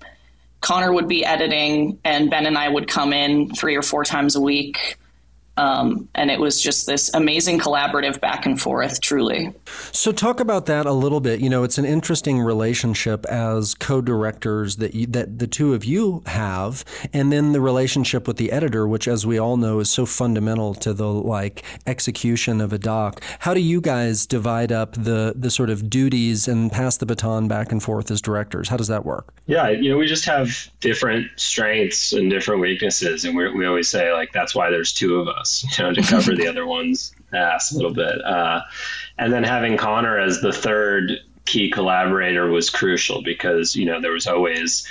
Connor 0.61 0.91
would 0.91 1.07
be 1.07 1.25
editing, 1.25 1.99
and 2.03 2.29
Ben 2.29 2.45
and 2.45 2.57
I 2.57 2.67
would 2.67 2.87
come 2.87 3.13
in 3.13 3.53
three 3.53 3.75
or 3.75 3.81
four 3.81 4.03
times 4.03 4.35
a 4.35 4.41
week 4.41 4.97
um, 5.57 6.07
and 6.13 6.29
it 6.29 6.39
was 6.39 6.61
just 6.61 6.85
this 6.85 7.11
amazing 7.13 7.59
collaborative 7.59 8.21
back 8.21 8.45
and 8.45 8.61
forth, 8.61 9.01
truly. 9.01 9.53
So, 9.91 10.11
talk 10.11 10.39
about 10.39 10.67
that 10.67 10.85
a 10.85 10.93
little 10.93 11.19
bit. 11.19 11.39
You 11.39 11.49
know, 11.49 11.63
it's 11.63 11.79
an 11.79 11.85
interesting 11.85 12.39
relationship 12.39 13.25
as 13.25 13.73
co-directors 13.73 14.77
that 14.77 14.93
you, 14.93 15.07
that 15.07 15.39
the 15.39 15.47
two 15.47 15.73
of 15.73 15.83
you 15.83 16.21
have, 16.27 16.85
and 17.11 17.31
then 17.31 17.53
the 17.53 17.61
relationship 17.61 18.27
with 18.27 18.37
the 18.37 18.51
editor, 18.51 18.87
which, 18.87 19.07
as 19.07 19.25
we 19.25 19.39
all 19.39 19.57
know, 19.57 19.79
is 19.79 19.89
so 19.89 20.05
fundamental 20.05 20.75
to 20.75 20.93
the 20.93 21.07
like 21.07 21.63
execution 21.87 22.61
of 22.61 22.71
a 22.71 22.77
doc. 22.77 23.21
How 23.39 23.53
do 23.53 23.61
you 23.61 23.81
guys 23.81 24.27
divide 24.27 24.71
up 24.71 24.93
the 24.93 25.33
the 25.35 25.49
sort 25.49 25.71
of 25.71 25.89
duties 25.89 26.47
and 26.47 26.71
pass 26.71 26.97
the 26.97 27.05
baton 27.07 27.47
back 27.47 27.71
and 27.71 27.81
forth 27.81 28.11
as 28.11 28.21
directors? 28.21 28.69
How 28.69 28.77
does 28.77 28.89
that 28.89 29.05
work? 29.05 29.33
Yeah, 29.47 29.69
you 29.69 29.89
know, 29.89 29.97
we 29.97 30.05
just 30.05 30.25
have 30.25 30.69
different 30.81 31.27
strengths 31.35 32.13
and 32.13 32.29
different 32.29 32.61
weaknesses, 32.61 33.25
and 33.25 33.35
we 33.35 33.49
we 33.51 33.65
always 33.65 33.89
say 33.89 34.13
like 34.13 34.31
that's 34.33 34.53
why 34.53 34.69
there's 34.69 34.93
two 34.93 35.19
of 35.19 35.27
us 35.27 35.46
you 35.77 35.83
know, 35.83 35.93
to 35.93 36.01
cover 36.01 36.35
the 36.35 36.47
other 36.47 36.65
one's 36.65 37.13
ass 37.33 37.71
a 37.71 37.75
little 37.75 37.93
bit. 37.93 38.23
Uh, 38.23 38.61
and 39.17 39.31
then 39.31 39.43
having 39.43 39.77
Connor 39.77 40.19
as 40.19 40.41
the 40.41 40.51
third 40.51 41.11
key 41.45 41.71
collaborator 41.71 42.47
was 42.47 42.69
crucial 42.69 43.23
because 43.23 43.75
you 43.75 43.85
know 43.85 44.01
there 44.01 44.11
was 44.11 44.27
always 44.27 44.87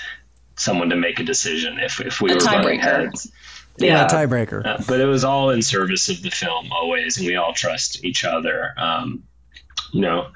someone 0.57 0.89
to 0.91 0.97
make 0.97 1.21
a 1.21 1.25
decision 1.25 1.79
if 1.79 2.01
if 2.01 2.21
we 2.21 2.33
a 2.33 2.35
were 2.35 2.41
running 2.41 2.81
heads. 2.81 3.31
Yeah, 3.79 4.03
yeah 4.03 4.09
tiebreaker. 4.09 4.65
Uh, 4.65 4.83
but 4.89 5.01
it 5.01 5.07
was 5.07 5.23
all 5.23 5.51
in 5.51 5.63
service 5.63 6.09
of 6.09 6.23
the 6.23 6.31
film 6.31 6.73
always, 6.73 7.19
and 7.19 7.27
we 7.27 7.37
all 7.37 7.53
trust 7.53 8.05
each 8.05 8.25
other. 8.25 8.73
Um, 8.79 9.25
you 9.93 10.01
know, 10.01 10.29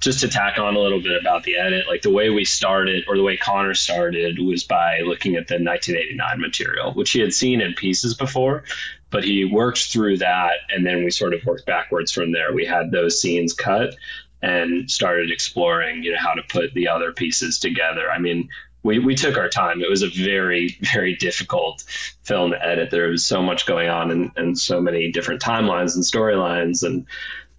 just 0.00 0.20
to 0.20 0.28
tack 0.28 0.58
on 0.58 0.74
a 0.74 0.78
little 0.78 1.00
bit 1.00 1.20
about 1.20 1.44
the 1.44 1.58
edit, 1.58 1.86
like 1.86 2.02
the 2.02 2.10
way 2.10 2.30
we 2.30 2.44
started 2.44 3.04
or 3.06 3.16
the 3.16 3.22
way 3.22 3.36
Connor 3.36 3.74
started 3.74 4.38
was 4.38 4.64
by 4.64 5.00
looking 5.00 5.36
at 5.36 5.46
the 5.46 5.54
1989 5.54 6.40
material, 6.40 6.92
which 6.92 7.10
he 7.10 7.20
had 7.20 7.34
seen 7.34 7.60
in 7.60 7.74
pieces 7.74 8.14
before, 8.14 8.64
but 9.10 9.24
he 9.24 9.44
worked 9.44 9.86
through 9.86 10.18
that 10.18 10.52
and 10.70 10.86
then 10.86 11.04
we 11.04 11.10
sort 11.10 11.34
of 11.34 11.44
worked 11.44 11.66
backwards 11.66 12.12
from 12.12 12.32
there. 12.32 12.52
We 12.54 12.64
had 12.64 12.90
those 12.90 13.20
scenes 13.20 13.52
cut 13.52 13.94
and 14.42 14.90
started 14.90 15.30
exploring, 15.30 16.02
you 16.02 16.12
know, 16.12 16.18
how 16.18 16.34
to 16.34 16.42
put 16.42 16.72
the 16.74 16.88
other 16.88 17.12
pieces 17.12 17.58
together. 17.58 18.10
I 18.10 18.18
mean, 18.18 18.48
we, 18.82 18.98
we 18.98 19.14
took 19.14 19.36
our 19.36 19.48
time. 19.48 19.82
It 19.82 19.90
was 19.90 20.02
a 20.02 20.08
very, 20.08 20.78
very 20.80 21.14
difficult 21.16 21.84
film 22.22 22.52
to 22.52 22.66
edit. 22.66 22.90
There 22.90 23.08
was 23.08 23.26
so 23.26 23.42
much 23.42 23.66
going 23.66 23.90
on 23.90 24.10
and, 24.10 24.30
and 24.36 24.58
so 24.58 24.80
many 24.80 25.12
different 25.12 25.42
timelines 25.42 25.94
and 25.94 26.04
storylines. 26.04 26.82
And 26.82 27.06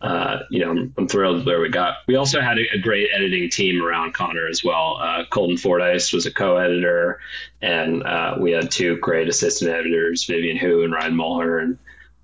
uh, 0.02 0.40
you 0.50 0.60
know, 0.60 0.72
I'm, 0.72 0.94
I'm, 0.98 1.08
thrilled 1.08 1.46
where 1.46 1.60
we 1.60 1.70
got. 1.70 1.98
We 2.08 2.16
also 2.16 2.42
had 2.42 2.58
a, 2.58 2.66
a 2.74 2.80
great 2.80 3.10
editing 3.14 3.50
team 3.50 3.84
around 3.84 4.16
Connor 4.16 4.48
as 4.48 4.64
well. 4.64 4.98
Uh, 5.00 5.26
Colton 5.30 5.58
Fordyce 5.58 6.12
was 6.12 6.26
a 6.26 6.34
co-editor, 6.34 7.20
and 7.62 8.02
uh, 8.02 8.36
we 8.40 8.52
had 8.52 8.72
two 8.72 8.98
great 8.98 9.30
assistant 9.30 9.70
editors, 9.70 10.26
Vivian 10.26 10.58
Hu 10.58 10.84
and 10.84 10.92
Ryan 10.92 11.14
Mulhern. 11.14 11.78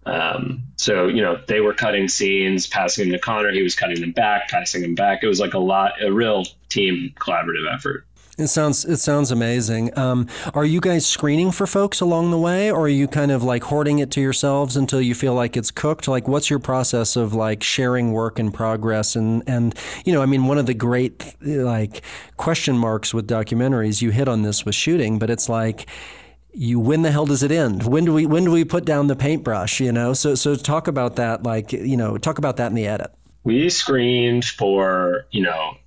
Um, 0.08 0.64
so 0.78 1.08
you 1.08 1.22
know, 1.22 1.40
they 1.48 1.62
were 1.62 1.74
cutting 1.74 2.08
scenes, 2.08 2.66
passing 2.66 3.10
them 3.10 3.20
to 3.20 3.24
Connor. 3.24 3.52
He 3.52 3.62
was 3.62 3.76
cutting 3.76 4.02
them 4.02 4.12
back, 4.12 4.50
passing 4.50 4.82
them 4.82 4.96
back. 4.96 5.22
It 5.22 5.28
was 5.28 5.40
like 5.40 5.54
a 5.54 5.60
lot, 5.60 6.02
a 6.02 6.12
real 6.12 6.46
team 6.70 7.14
collaborative 7.20 7.72
effort. 7.72 8.07
It 8.38 8.48
sounds 8.48 8.86
it 8.86 8.98
sounds 8.98 9.32
amazing. 9.32 9.98
Um, 9.98 10.28
are 10.54 10.64
you 10.64 10.80
guys 10.80 11.08
screening 11.08 11.50
for 11.50 11.66
folks 11.66 12.02
along 12.02 12.30
the 12.30 12.38
way, 12.38 12.70
or 12.70 12.82
are 12.82 12.88
you 12.88 13.08
kind 13.08 13.32
of 13.32 13.42
like 13.42 13.64
hoarding 13.64 13.98
it 13.98 14.12
to 14.12 14.22
yourselves 14.22 14.78
until 14.78 15.02
you 15.02 15.16
feel 15.16 15.34
like 15.34 15.58
it's 15.58 15.72
cooked? 15.72 16.08
Like, 16.08 16.28
what's 16.28 16.48
your 16.48 16.60
process 16.60 17.16
of 17.16 17.34
like 17.34 17.64
sharing 17.64 18.12
work 18.12 18.38
in 18.38 18.52
progress? 18.52 19.16
And 19.16 19.42
and 19.48 19.74
you 20.06 20.14
know, 20.14 20.22
I 20.22 20.28
mean, 20.28 20.46
one 20.46 20.60
of 20.60 20.68
the 20.68 20.76
great 20.76 21.36
like 21.42 22.04
question 22.38 22.78
marks 22.78 23.12
with 23.12 23.28
documentaries, 23.28 24.04
you 24.04 24.12
hit 24.12 24.28
on 24.28 24.44
this 24.44 24.64
with 24.66 24.76
shooting, 24.76 25.18
but 25.18 25.32
it's 25.32 25.50
like 25.50 25.88
you 26.54 26.80
when 26.80 27.02
the 27.02 27.12
hell 27.12 27.28
does 27.28 27.44
it 27.44 27.52
end 27.52 27.84
when 27.84 28.04
do 28.04 28.12
we 28.12 28.26
when 28.26 28.44
do 28.44 28.50
we 28.50 28.66
put 28.66 28.84
down 28.84 29.06
the 29.06 29.16
paintbrush 29.16 29.80
you 29.80 29.92
know 29.92 30.12
so 30.12 30.34
so 30.34 30.56
talk 30.56 30.88
about 30.88 31.16
that 31.18 31.44
like 31.44 31.72
you 31.72 31.96
know 31.96 32.18
talk 32.18 32.40
about 32.40 32.58
that 32.58 32.68
in 32.68 32.74
the 32.74 32.88
edit 32.88 33.12
we 33.44 33.70
screened 33.70 34.44
for 34.44 35.28
you 35.30 35.44
know 35.44 35.78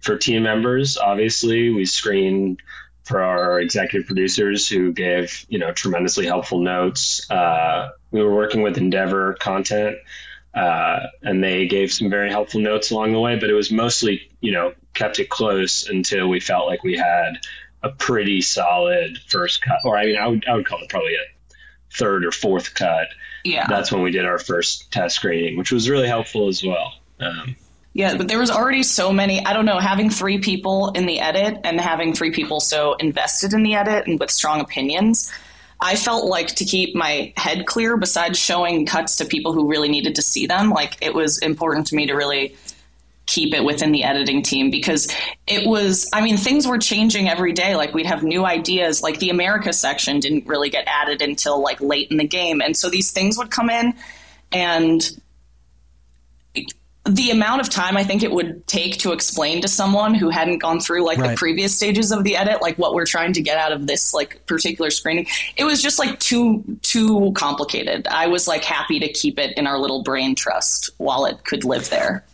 for 0.00 0.16
team 0.16 0.42
members, 0.42 0.96
obviously, 0.98 1.70
we 1.70 1.84
screened 1.84 2.60
for 3.04 3.22
our 3.22 3.58
executive 3.60 4.06
producers 4.06 4.68
who 4.68 4.92
gave 4.92 5.46
you 5.48 5.58
know 5.58 5.72
tremendously 5.72 6.26
helpful 6.26 6.60
notes. 6.60 7.28
Uh, 7.30 7.88
we 8.10 8.22
were 8.22 8.34
working 8.34 8.62
with 8.62 8.76
Endeavor 8.76 9.34
Content, 9.34 9.96
uh, 10.54 11.00
and 11.22 11.42
they 11.42 11.66
gave 11.66 11.92
some 11.92 12.10
very 12.10 12.30
helpful 12.30 12.60
notes 12.60 12.90
along 12.90 13.12
the 13.12 13.20
way. 13.20 13.38
But 13.38 13.50
it 13.50 13.54
was 13.54 13.70
mostly 13.70 14.30
you 14.40 14.52
know 14.52 14.74
kept 14.94 15.18
it 15.18 15.28
close 15.30 15.88
until 15.88 16.28
we 16.28 16.40
felt 16.40 16.66
like 16.66 16.82
we 16.84 16.96
had 16.96 17.38
a 17.82 17.90
pretty 17.90 18.40
solid 18.40 19.18
first 19.28 19.62
cut. 19.62 19.78
Or 19.84 19.96
I 19.96 20.06
mean, 20.06 20.18
I 20.18 20.26
would 20.26 20.46
I 20.46 20.54
would 20.54 20.66
call 20.66 20.80
it 20.82 20.88
probably 20.88 21.14
a 21.14 21.54
third 21.96 22.24
or 22.26 22.30
fourth 22.32 22.74
cut, 22.74 23.08
Yeah. 23.44 23.66
that's 23.66 23.90
when 23.90 24.02
we 24.02 24.10
did 24.10 24.26
our 24.26 24.38
first 24.38 24.92
test 24.92 25.16
screening, 25.16 25.56
which 25.56 25.72
was 25.72 25.88
really 25.88 26.06
helpful 26.06 26.48
as 26.48 26.62
well. 26.62 26.92
Um, 27.18 27.56
Yeah, 27.98 28.16
but 28.16 28.28
there 28.28 28.38
was 28.38 28.48
already 28.48 28.84
so 28.84 29.12
many. 29.12 29.44
I 29.44 29.52
don't 29.52 29.64
know, 29.64 29.80
having 29.80 30.08
three 30.08 30.38
people 30.38 30.90
in 30.90 31.04
the 31.04 31.18
edit 31.18 31.58
and 31.64 31.80
having 31.80 32.14
three 32.14 32.30
people 32.30 32.60
so 32.60 32.94
invested 32.94 33.52
in 33.52 33.64
the 33.64 33.74
edit 33.74 34.06
and 34.06 34.20
with 34.20 34.30
strong 34.30 34.60
opinions, 34.60 35.32
I 35.80 35.96
felt 35.96 36.26
like 36.26 36.46
to 36.54 36.64
keep 36.64 36.94
my 36.94 37.32
head 37.36 37.66
clear, 37.66 37.96
besides 37.96 38.38
showing 38.38 38.86
cuts 38.86 39.16
to 39.16 39.24
people 39.24 39.52
who 39.52 39.68
really 39.68 39.88
needed 39.88 40.14
to 40.14 40.22
see 40.22 40.46
them, 40.46 40.70
like 40.70 40.96
it 41.00 41.12
was 41.12 41.38
important 41.38 41.88
to 41.88 41.96
me 41.96 42.06
to 42.06 42.14
really 42.14 42.54
keep 43.26 43.52
it 43.52 43.64
within 43.64 43.90
the 43.90 44.04
editing 44.04 44.42
team 44.42 44.70
because 44.70 45.12
it 45.46 45.66
was 45.66 46.08
i 46.14 46.22
mean 46.22 46.38
things 46.38 46.66
were 46.66 46.78
changing 46.78 47.28
every 47.28 47.52
day 47.52 47.76
like 47.76 47.92
we'd 47.92 48.06
have 48.06 48.22
new 48.22 48.46
ideas 48.46 49.02
like 49.02 49.18
the 49.18 49.28
america 49.28 49.70
section 49.70 50.18
didn't 50.18 50.46
really 50.46 50.70
get 50.70 50.82
added 50.86 51.20
until 51.20 51.62
like 51.62 51.78
late 51.82 52.10
in 52.10 52.16
the 52.16 52.26
game 52.26 52.62
and 52.62 52.74
so 52.74 52.88
these 52.88 53.10
things 53.10 53.36
would 53.36 53.50
come 53.50 53.68
in 53.68 53.92
and 54.50 55.20
the 57.08 57.30
amount 57.30 57.60
of 57.60 57.68
time 57.70 57.96
I 57.96 58.04
think 58.04 58.22
it 58.22 58.30
would 58.32 58.66
take 58.66 58.98
to 58.98 59.12
explain 59.12 59.60
to 59.62 59.68
someone 59.68 60.14
who 60.14 60.28
hadn't 60.28 60.58
gone 60.58 60.80
through 60.80 61.04
like 61.04 61.18
Right. 61.18 61.30
the 61.30 61.36
previous 61.36 61.74
stages 61.74 62.12
of 62.12 62.24
the 62.24 62.36
edit, 62.36 62.60
like 62.62 62.76
what 62.76 62.94
we're 62.94 63.06
trying 63.06 63.32
to 63.34 63.42
get 63.42 63.56
out 63.58 63.72
of 63.72 63.86
this 63.86 64.12
like 64.14 64.44
particular 64.46 64.90
screening, 64.90 65.26
it 65.56 65.64
was 65.64 65.82
just 65.82 65.98
like 65.98 66.18
too 66.20 66.62
too 66.82 67.32
complicated. 67.34 68.06
I 68.08 68.26
was 68.26 68.46
like 68.46 68.64
happy 68.64 69.00
to 69.00 69.08
keep 69.12 69.38
it 69.38 69.56
in 69.56 69.66
our 69.66 69.78
little 69.78 70.02
brain 70.02 70.34
trust 70.34 70.90
while 70.98 71.24
it 71.24 71.44
could 71.44 71.64
live 71.64 71.90
there. 71.90 72.24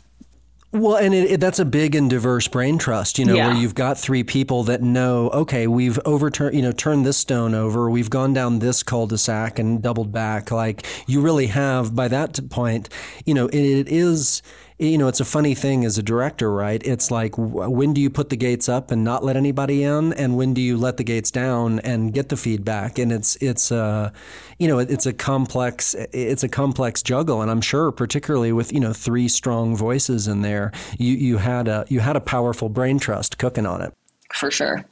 Well, 0.72 0.96
and 0.96 1.14
it, 1.14 1.30
it, 1.30 1.40
that's 1.40 1.60
a 1.60 1.64
big 1.64 1.94
and 1.94 2.10
diverse 2.10 2.48
brain 2.48 2.78
trust, 2.78 3.16
you 3.20 3.24
know, 3.24 3.36
Yeah. 3.36 3.46
where 3.46 3.56
you've 3.56 3.76
got 3.76 3.96
three 3.96 4.24
people 4.24 4.64
that 4.64 4.82
know, 4.82 5.30
okay, 5.30 5.68
we've 5.68 6.00
overturned, 6.04 6.56
you 6.56 6.62
know, 6.62 6.72
turned 6.72 7.06
this 7.06 7.16
stone 7.16 7.54
over, 7.54 7.88
we've 7.88 8.10
gone 8.10 8.32
down 8.34 8.58
this 8.58 8.82
cul-de-sac 8.82 9.60
and 9.60 9.80
doubled 9.80 10.10
back. 10.10 10.50
Like 10.50 10.84
you 11.06 11.20
really 11.20 11.46
have, 11.46 11.94
by 11.94 12.08
that 12.08 12.40
point, 12.50 12.88
you 13.24 13.34
know, 13.34 13.46
it, 13.46 13.54
it 13.56 13.88
is, 13.88 14.42
you 14.78 14.98
know, 14.98 15.06
it's 15.06 15.20
a 15.20 15.24
funny 15.24 15.54
thing 15.54 15.84
as 15.84 15.98
a 15.98 16.02
director, 16.02 16.52
right? 16.52 16.82
It's 16.84 17.10
like, 17.10 17.34
when 17.36 17.94
do 17.94 18.00
you 18.00 18.10
put 18.10 18.30
the 18.30 18.36
gates 18.36 18.68
up 18.68 18.90
and 18.90 19.04
not 19.04 19.22
let 19.24 19.36
anybody 19.36 19.84
in, 19.84 20.12
and 20.14 20.36
when 20.36 20.52
do 20.52 20.60
you 20.60 20.76
let 20.76 20.96
the 20.96 21.04
gates 21.04 21.30
down 21.30 21.78
and 21.80 22.12
get 22.12 22.28
the 22.28 22.36
feedback? 22.36 22.98
And 22.98 23.12
it's 23.12 23.36
it's 23.36 23.70
a, 23.70 24.12
you 24.58 24.66
know, 24.66 24.80
it's 24.80 25.06
a 25.06 25.12
complex 25.12 25.94
it's 26.12 26.42
a 26.42 26.48
complex 26.48 27.02
juggle, 27.02 27.40
and 27.40 27.50
I'm 27.50 27.60
sure, 27.60 27.92
particularly 27.92 28.52
with 28.52 28.72
you 28.72 28.80
know 28.80 28.92
three 28.92 29.28
strong 29.28 29.76
voices 29.76 30.26
in 30.26 30.42
there, 30.42 30.72
you 30.98 31.12
you 31.14 31.38
had 31.38 31.68
a 31.68 31.86
you 31.88 32.00
had 32.00 32.16
a 32.16 32.20
powerful 32.20 32.68
brain 32.68 32.98
trust 32.98 33.38
cooking 33.38 33.66
on 33.66 33.80
it. 33.80 33.92
For 34.32 34.50
sure. 34.50 34.84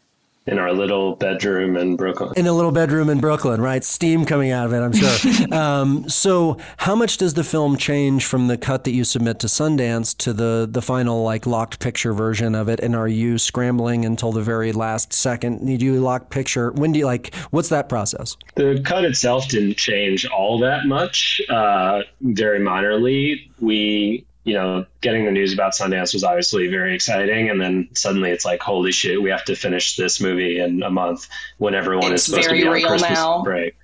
In 0.47 0.59
our 0.59 0.73
little 0.73 1.15
bedroom 1.17 1.77
in 1.77 1.97
Brooklyn. 1.97 2.33
in 2.37 2.47
a 2.47 2.53
little 2.53 2.73
bedroom 2.73 3.09
in 3.09 3.21
Brooklyn, 3.21 3.61
right? 3.61 3.85
Steam 3.85 4.25
coming 4.25 4.51
out 4.51 4.67
of 4.67 4.73
it, 4.73 4.81
I'm 4.81 4.93
sure. 4.93 5.53
um, 5.57 6.09
so, 6.09 6.59
how 6.79 6.95
much 6.95 7.19
does 7.19 7.35
the 7.35 7.45
film 7.45 7.77
change 7.77 8.25
from 8.25 8.49
the 8.49 8.59
cut 8.59 8.85
that 8.85 8.93
you 8.93 9.05
submit 9.05 9.39
to 9.41 9.47
Sundance 9.47 10.17
to 10.19 10.33
the 10.33 10.69
the 10.71 10.83
final 10.83 11.23
like 11.23 11.47
locked 11.47 11.79
picture 11.79 12.13
version 12.13 12.55
of 12.55 12.69
it? 12.69 12.81
And 12.81 12.97
are 12.97 13.09
you 13.09 13.39
scrambling 13.39 14.05
until 14.05 14.33
the 14.33 14.43
very 14.43 14.73
last 14.73 15.13
second? 15.13 15.63
Need 15.63 15.83
you 15.83 16.01
lock 16.01 16.31
picture? 16.31 16.73
When 16.73 16.93
do 16.93 16.99
you 16.99 17.07
like? 17.07 17.35
What's 17.51 17.69
that 17.69 17.89
process? 17.89 18.37
The 18.57 18.83
cut 18.85 19.05
itself 19.05 19.49
didn't 19.49 19.77
change 19.77 20.27
all 20.27 20.59
that 20.61 20.87
much, 20.87 21.41
uh, 21.49 22.03
very 22.21 22.59
minorly. 22.59 23.49
We, 23.61 24.27
you 24.45 24.55
know, 24.55 24.85
getting 25.01 25.25
the 25.25 25.31
news 25.31 25.53
about 25.53 25.73
Sundance 25.73 26.13
was 26.13 26.25
obviously 26.25 26.67
very 26.67 26.95
exciting, 26.95 27.49
and 27.49 27.61
then 27.61 27.89
suddenly 27.93 28.31
it's 28.31 28.45
like, 28.45 28.61
holy 28.61 28.91
shit, 28.93 29.23
we 29.23 29.31
have 29.31 29.45
to 29.45 29.55
finish 29.55 29.97
this 29.97 30.21
movie 30.21 30.59
in 30.59 30.83
a 30.83 30.91
month 30.91 31.29
when 31.59 31.75
everyone 31.75 32.13
It's 32.13 32.23
is 32.23 32.27
supposed 32.27 32.49
to 32.49 32.55
very 32.57 32.63
be 32.63 32.67
on 32.67 32.75
real 32.75 32.89
Christmas 32.89 33.11
now. 33.19 33.43
break. 33.43 33.77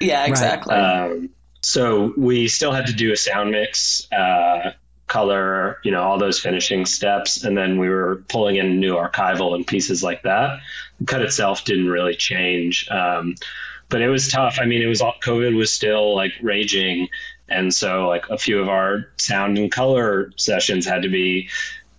Yeah, 0.00 0.24
exactly. 0.26 0.74
Um, 0.74 1.30
so 1.60 2.14
we 2.16 2.48
still 2.48 2.72
had 2.72 2.86
to 2.86 2.92
do 2.92 3.12
a 3.12 3.16
sound 3.16 3.50
mix, 3.50 4.10
uh, 4.12 4.72
color, 5.08 5.78
you 5.84 5.90
know, 5.90 6.02
all 6.02 6.18
those 6.18 6.38
finishing 6.38 6.86
steps, 6.86 7.44
and 7.44 7.56
then 7.56 7.78
we 7.78 7.88
were 7.88 8.24
pulling 8.28 8.56
in 8.56 8.78
new 8.78 8.94
archival 8.94 9.54
and 9.54 9.66
pieces 9.66 10.02
like 10.02 10.22
that. 10.22 10.60
The 11.00 11.06
cut 11.06 11.22
itself 11.22 11.64
didn't 11.64 11.88
really 11.88 12.14
change, 12.14 12.88
um, 12.90 13.34
but 13.88 14.00
it 14.02 14.08
was 14.08 14.28
tough. 14.28 14.58
I 14.60 14.66
mean, 14.66 14.82
it 14.82 14.86
was 14.86 15.00
all 15.00 15.14
COVID 15.22 15.56
was 15.56 15.72
still 15.72 16.14
like 16.14 16.32
raging, 16.42 17.08
and 17.48 17.72
so 17.72 18.08
like 18.08 18.28
a 18.30 18.38
few 18.38 18.60
of 18.60 18.68
our 18.68 19.10
sound 19.16 19.58
and 19.58 19.70
color 19.70 20.32
sessions 20.36 20.86
had 20.86 21.02
to 21.02 21.08
be 21.08 21.48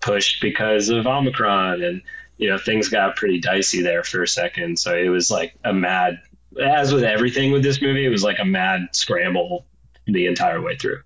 pushed 0.01 0.41
because 0.41 0.89
of 0.89 1.07
Omicron, 1.07 1.83
and 1.83 2.01
you 2.37 2.49
know 2.49 2.57
things 2.57 2.89
got 2.89 3.15
pretty 3.15 3.39
dicey 3.39 3.81
there 3.81 4.03
for 4.03 4.23
a 4.23 4.27
second. 4.27 4.79
So 4.79 4.95
it 4.95 5.09
was 5.09 5.29
like 5.29 5.55
a 5.63 5.73
mad 5.73 6.19
as 6.61 6.93
with 6.93 7.03
everything 7.03 7.51
with 7.51 7.63
this 7.63 7.81
movie, 7.81 8.05
it 8.05 8.09
was 8.09 8.23
like 8.23 8.39
a 8.39 8.45
mad 8.45 8.89
scramble 8.91 9.65
the 10.07 10.25
entire 10.25 10.61
way 10.61 10.75
through. 10.75 11.01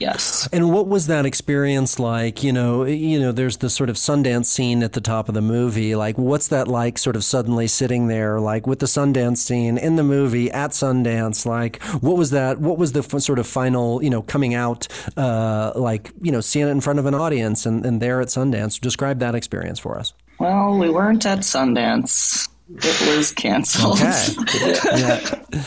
Yes. 0.00 0.48
And 0.52 0.72
what 0.72 0.86
was 0.88 1.06
that 1.08 1.26
experience 1.26 1.98
like? 1.98 2.42
You 2.42 2.52
know, 2.52 2.84
you 2.84 3.18
know, 3.20 3.32
there's 3.32 3.58
the 3.58 3.70
sort 3.70 3.88
of 3.90 3.96
Sundance 3.96 4.46
scene 4.46 4.82
at 4.82 4.92
the 4.92 5.00
top 5.00 5.28
of 5.28 5.34
the 5.34 5.40
movie. 5.42 5.94
Like, 5.94 6.16
what's 6.18 6.48
that 6.48 6.68
like? 6.68 6.98
Sort 6.98 7.16
of 7.16 7.24
suddenly 7.24 7.66
sitting 7.66 8.06
there, 8.08 8.40
like 8.40 8.66
with 8.66 8.78
the 8.80 8.86
Sundance 8.86 9.38
scene 9.38 9.78
in 9.78 9.96
the 9.96 10.02
movie 10.02 10.50
at 10.50 10.70
Sundance. 10.72 11.46
Like, 11.46 11.82
what 12.00 12.16
was 12.16 12.30
that? 12.30 12.58
What 12.60 12.78
was 12.78 12.92
the 12.92 13.00
f- 13.00 13.20
sort 13.22 13.38
of 13.38 13.46
final, 13.46 14.02
you 14.02 14.10
know, 14.10 14.22
coming 14.22 14.54
out? 14.54 14.86
Uh, 15.16 15.72
like, 15.74 16.10
you 16.22 16.32
know, 16.32 16.40
seeing 16.40 16.66
it 16.68 16.70
in 16.70 16.80
front 16.80 16.98
of 16.98 17.06
an 17.06 17.14
audience 17.14 17.66
and, 17.66 17.84
and 17.86 18.00
there 18.02 18.20
at 18.20 18.28
Sundance. 18.28 18.80
Describe 18.80 19.18
that 19.20 19.34
experience 19.34 19.78
for 19.78 19.98
us. 19.98 20.12
Well, 20.38 20.76
we 20.78 20.90
weren't 20.90 21.24
at 21.26 21.38
Sundance. 21.40 22.48
It 22.68 23.16
was 23.16 23.30
canceled. 23.32 24.00
Okay. 24.00 24.26
yeah. 24.98 25.42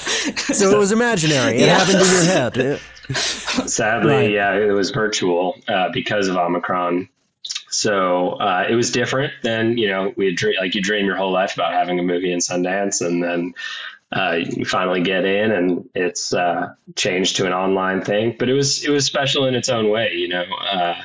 So 0.54 0.70
it 0.72 0.78
was 0.78 0.92
imaginary. 0.92 1.56
It 1.58 1.62
Yeah. 1.62 1.78
happened 1.78 2.02
in 2.02 2.12
your 2.12 2.24
head. 2.24 2.58
It- 2.58 2.82
Sadly, 3.68 4.12
Right. 4.14 4.32
yeah, 4.32 4.54
it 4.54 4.72
was 4.72 4.92
virtual 4.92 5.56
uh, 5.68 5.90
because 5.94 6.28
of 6.28 6.38
Omicron. 6.38 7.10
So 7.70 8.32
uh, 8.32 8.66
it 8.70 8.76
was 8.76 8.92
different 8.92 9.34
than 9.44 9.78
you 9.78 9.88
know 9.88 10.14
we 10.18 10.34
dream, 10.34 10.56
like 10.60 10.76
you 10.76 10.82
dream 10.82 11.06
your 11.06 11.16
whole 11.16 11.32
life 11.32 11.54
about 11.54 11.74
having 11.74 12.00
a 12.00 12.04
movie 12.04 12.32
in 12.32 12.40
Sundance, 12.40 13.06
and 13.06 13.24
then 13.24 13.54
uh, 14.12 14.38
you 14.40 14.66
finally 14.66 15.02
get 15.02 15.26
in, 15.26 15.52
and 15.52 15.90
it's 15.94 16.34
uh, 16.34 16.74
changed 16.96 17.36
to 17.38 17.46
an 17.46 17.54
online 17.54 18.02
thing. 18.04 18.36
But 18.38 18.50
it 18.50 18.54
was 18.54 18.84
it 18.84 18.90
was 18.90 19.06
special 19.06 19.46
in 19.46 19.56
its 19.56 19.70
own 19.70 19.90
way. 19.90 20.14
You 20.14 20.28
know, 20.30 20.44
uh, 20.72 20.96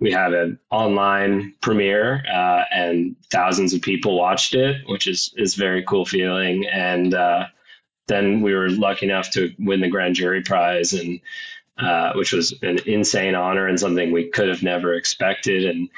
we 0.00 0.10
had 0.12 0.32
an 0.34 0.58
online 0.70 1.54
premiere, 1.60 2.24
uh, 2.32 2.64
and 2.72 3.14
thousands 3.30 3.72
of 3.74 3.82
people 3.82 4.16
watched 4.18 4.54
it, 4.54 4.82
which 4.88 5.06
is 5.06 5.32
is 5.36 5.54
very 5.54 5.82
cool 5.84 6.04
feeling. 6.04 6.66
And 6.66 7.14
uh, 7.14 7.46
then 8.10 8.42
we 8.42 8.54
were 8.54 8.68
lucky 8.68 9.06
enough 9.06 9.30
to 9.30 9.54
win 9.58 9.80
the 9.80 9.88
grand 9.88 10.16
jury 10.16 10.42
prize, 10.42 10.92
and 10.92 11.20
uh, 11.78 12.12
which 12.14 12.32
was 12.32 12.52
an 12.62 12.78
insane 12.86 13.34
honor 13.34 13.66
and 13.66 13.80
something 13.80 14.12
we 14.12 14.28
could 14.28 14.48
have 14.48 14.62
never 14.62 14.92
expected. 14.94 15.64
And 15.64 15.88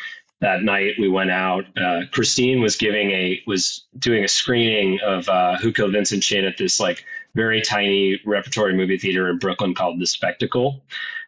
that 0.40 0.62
night 0.62 0.94
we 0.98 1.08
went 1.08 1.30
out. 1.30 1.64
Uh, 1.76 2.02
Christine 2.10 2.60
was 2.60 2.76
giving 2.76 3.10
a 3.10 3.40
was 3.46 3.84
doing 3.98 4.24
a 4.24 4.28
screening 4.28 5.00
of 5.04 5.28
uh, 5.28 5.56
Who 5.58 5.72
Killed 5.72 5.92
Vincent 5.92 6.22
Chin 6.22 6.44
at 6.44 6.58
this 6.58 6.78
like 6.78 7.04
very 7.34 7.62
tiny 7.62 8.20
repertory 8.26 8.74
movie 8.74 8.98
theater 8.98 9.30
in 9.30 9.38
Brooklyn 9.38 9.74
called 9.74 10.00
The 10.00 10.06
Spectacle, 10.06 10.82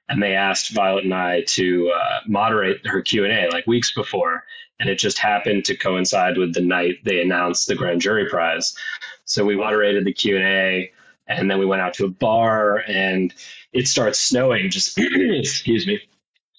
and 0.08 0.22
they 0.22 0.34
asked 0.34 0.74
Violet 0.74 1.04
and 1.04 1.14
I 1.14 1.42
to 1.42 1.90
uh, 1.90 2.20
moderate 2.26 2.86
her 2.86 3.02
Q 3.02 3.24
and 3.24 3.32
A 3.32 3.50
like 3.50 3.66
weeks 3.66 3.92
before, 3.92 4.44
and 4.80 4.90
it 4.90 4.98
just 4.98 5.18
happened 5.18 5.64
to 5.66 5.76
coincide 5.76 6.36
with 6.36 6.52
the 6.52 6.60
night 6.60 6.96
they 7.04 7.20
announced 7.20 7.68
the 7.68 7.74
grand 7.74 8.00
jury 8.00 8.28
prize. 8.28 8.76
So 9.24 9.44
we 9.44 9.56
moderated 9.56 10.04
the 10.04 10.12
Q 10.12 10.36
and 10.36 10.44
A, 10.44 10.92
and 11.26 11.50
then 11.50 11.58
we 11.58 11.66
went 11.66 11.82
out 11.82 11.94
to 11.94 12.04
a 12.04 12.08
bar, 12.08 12.78
and 12.86 13.32
it 13.72 13.88
starts 13.88 14.18
snowing. 14.18 14.70
Just 14.70 14.98
excuse 14.98 15.86
me. 15.86 16.00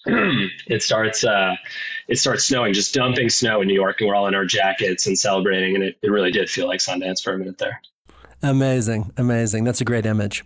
it 0.68 0.82
starts 0.82 1.24
uh, 1.24 1.56
it 2.08 2.18
starts 2.18 2.44
snowing, 2.44 2.72
just 2.72 2.94
dumping 2.94 3.28
snow 3.28 3.60
in 3.60 3.68
New 3.68 3.74
York, 3.74 4.00
and 4.00 4.08
we're 4.08 4.14
all 4.14 4.28
in 4.28 4.34
our 4.34 4.44
jackets 4.44 5.06
and 5.06 5.18
celebrating, 5.18 5.74
and 5.74 5.84
it, 5.84 5.96
it 6.02 6.10
really 6.10 6.30
did 6.30 6.48
feel 6.48 6.66
like 6.68 6.80
Sundance 6.80 7.22
for 7.22 7.32
a 7.32 7.38
minute 7.38 7.58
there. 7.58 7.80
Amazing, 8.42 9.12
amazing. 9.16 9.64
That's 9.64 9.80
a 9.80 9.84
great 9.84 10.06
image. 10.06 10.44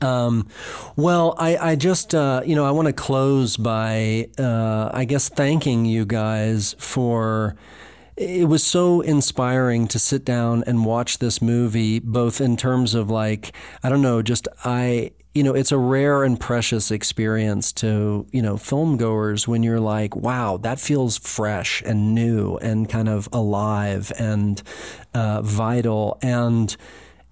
Um, 0.00 0.48
well, 0.96 1.34
I, 1.38 1.56
I 1.56 1.76
just, 1.76 2.14
uh, 2.14 2.42
you 2.44 2.54
know, 2.54 2.64
I 2.64 2.70
want 2.70 2.86
to 2.86 2.92
close 2.92 3.56
by, 3.56 4.28
uh, 4.38 4.90
I 4.92 5.04
guess, 5.04 5.28
thanking 5.28 5.84
you 5.84 6.04
guys 6.04 6.74
for. 6.78 7.56
It 8.16 8.48
was 8.48 8.62
so 8.62 9.00
inspiring 9.00 9.88
to 9.88 9.98
sit 9.98 10.24
down 10.24 10.62
and 10.66 10.84
watch 10.84 11.18
this 11.18 11.42
movie, 11.42 11.98
both 11.98 12.40
in 12.40 12.56
terms 12.56 12.94
of 12.94 13.10
like, 13.10 13.52
I 13.82 13.88
don't 13.88 14.02
know, 14.02 14.22
just 14.22 14.46
I, 14.64 15.10
you 15.34 15.42
know, 15.42 15.52
it's 15.52 15.72
a 15.72 15.78
rare 15.78 16.22
and 16.22 16.38
precious 16.38 16.92
experience 16.92 17.72
to, 17.74 18.24
you 18.30 18.40
know, 18.40 18.56
film 18.56 18.96
goers 18.98 19.48
when 19.48 19.64
you're 19.64 19.80
like, 19.80 20.14
wow, 20.14 20.58
that 20.58 20.78
feels 20.78 21.18
fresh 21.18 21.82
and 21.84 22.14
new 22.14 22.56
and 22.58 22.88
kind 22.88 23.08
of 23.08 23.28
alive 23.32 24.12
and 24.16 24.62
uh, 25.12 25.42
vital. 25.42 26.18
And, 26.22 26.76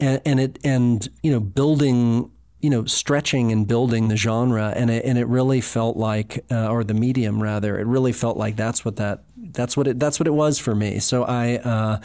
and 0.03 0.21
and 0.27 0.41
it 0.41 0.59
and 0.65 1.09
you 1.23 1.31
know 1.31 1.41
building 1.41 2.31
you 2.63 2.71
know 2.71 2.85
stretching 2.85 3.53
and 3.53 3.67
building 3.67 4.09
the 4.09 4.17
genre 4.17 4.73
and 4.77 4.91
it 4.91 5.05
and 5.05 5.19
it 5.19 5.27
really 5.27 5.61
felt 5.61 5.97
like 5.97 6.45
uh, 6.51 6.69
or 6.69 6.85
the 6.85 6.95
medium 6.95 7.43
rather 7.43 7.79
it 7.79 7.87
really 7.87 8.13
felt 8.13 8.37
like 8.37 8.57
that's 8.57 8.85
what 8.85 8.97
that 8.97 9.25
That's 9.53 9.77
what 9.77 9.87
it 9.87 9.99
that's 9.99 10.19
what 10.21 10.27
it 10.27 10.35
was 10.35 10.59
for 10.59 10.75
me. 10.75 11.01
So 11.01 11.25
I 11.25 11.57
uh, 11.57 11.99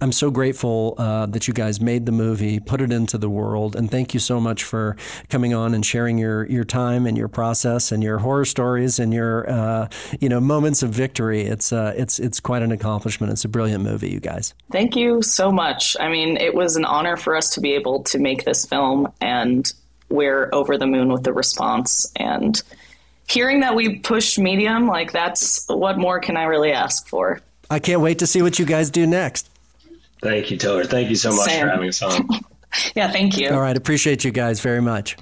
I'm 0.00 0.12
so 0.12 0.30
grateful 0.30 0.94
uh, 0.96 1.26
that 1.26 1.46
you 1.48 1.52
guys 1.54 1.80
made 1.80 2.06
the 2.06 2.12
movie, 2.12 2.60
put 2.60 2.80
it 2.80 2.92
into 2.92 3.18
the 3.18 3.28
world, 3.28 3.76
and 3.76 3.90
thank 3.90 4.14
you 4.14 4.20
so 4.20 4.40
much 4.40 4.64
for 4.64 4.96
coming 5.28 5.52
on 5.52 5.74
and 5.74 5.84
sharing 5.84 6.18
your 6.18 6.46
your 6.48 6.64
time 6.64 7.06
and 7.06 7.18
your 7.18 7.28
process 7.28 7.92
and 7.92 8.02
your 8.02 8.18
horror 8.18 8.44
stories 8.46 9.00
and 9.00 9.12
your 9.12 9.50
uh, 9.50 9.88
you 10.20 10.28
know 10.28 10.40
moments 10.40 10.82
of 10.82 10.90
victory. 10.90 11.42
It's 11.42 11.72
uh, 11.72 11.92
it's 11.96 12.18
it's 12.18 12.40
quite 12.40 12.62
an 12.62 12.72
accomplishment. 12.72 13.32
It's 13.32 13.44
a 13.44 13.48
brilliant 13.48 13.82
movie, 13.82 14.10
you 14.10 14.20
guys. 14.20 14.54
Thank 14.70 14.96
you 14.96 15.20
so 15.20 15.50
much. 15.50 15.96
I 16.00 16.08
mean, 16.08 16.36
it 16.36 16.54
was 16.54 16.76
an 16.76 16.84
honor 16.84 17.16
for 17.16 17.36
us 17.36 17.50
to 17.54 17.60
be 17.60 17.74
able 17.74 18.04
to 18.04 18.18
make 18.18 18.44
this 18.44 18.64
film, 18.64 19.12
and 19.20 19.70
we're 20.08 20.48
over 20.52 20.78
the 20.78 20.86
moon 20.86 21.12
with 21.12 21.24
the 21.24 21.32
response 21.32 22.10
and 22.16 22.62
hearing 23.28 23.60
that 23.60 23.74
we 23.74 23.98
pushed 23.98 24.38
medium, 24.38 24.86
like 24.86 25.12
that's 25.12 25.66
what 25.68 25.98
more 25.98 26.20
can 26.20 26.36
I 26.36 26.44
really 26.44 26.72
ask 26.72 27.08
for? 27.08 27.40
I 27.70 27.78
can't 27.78 28.00
wait 28.00 28.18
to 28.18 28.26
see 28.26 28.42
what 28.42 28.58
you 28.58 28.64
guys 28.64 28.90
do 28.90 29.06
next. 29.06 29.50
Thank 30.22 30.50
you, 30.50 30.56
Tiller 30.56 30.84
Thank 30.84 31.10
you 31.10 31.16
so 31.16 31.34
much 31.34 31.50
Same. 31.50 31.62
for 31.62 31.70
having 31.70 31.88
us 31.88 32.02
on. 32.02 32.28
yeah, 32.94 33.10
thank 33.10 33.36
you. 33.36 33.50
All 33.50 33.60
right, 33.60 33.76
appreciate 33.76 34.24
you 34.24 34.30
guys 34.30 34.60
very 34.60 34.80
much. 34.80 35.16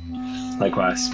Likewise. 0.58 1.08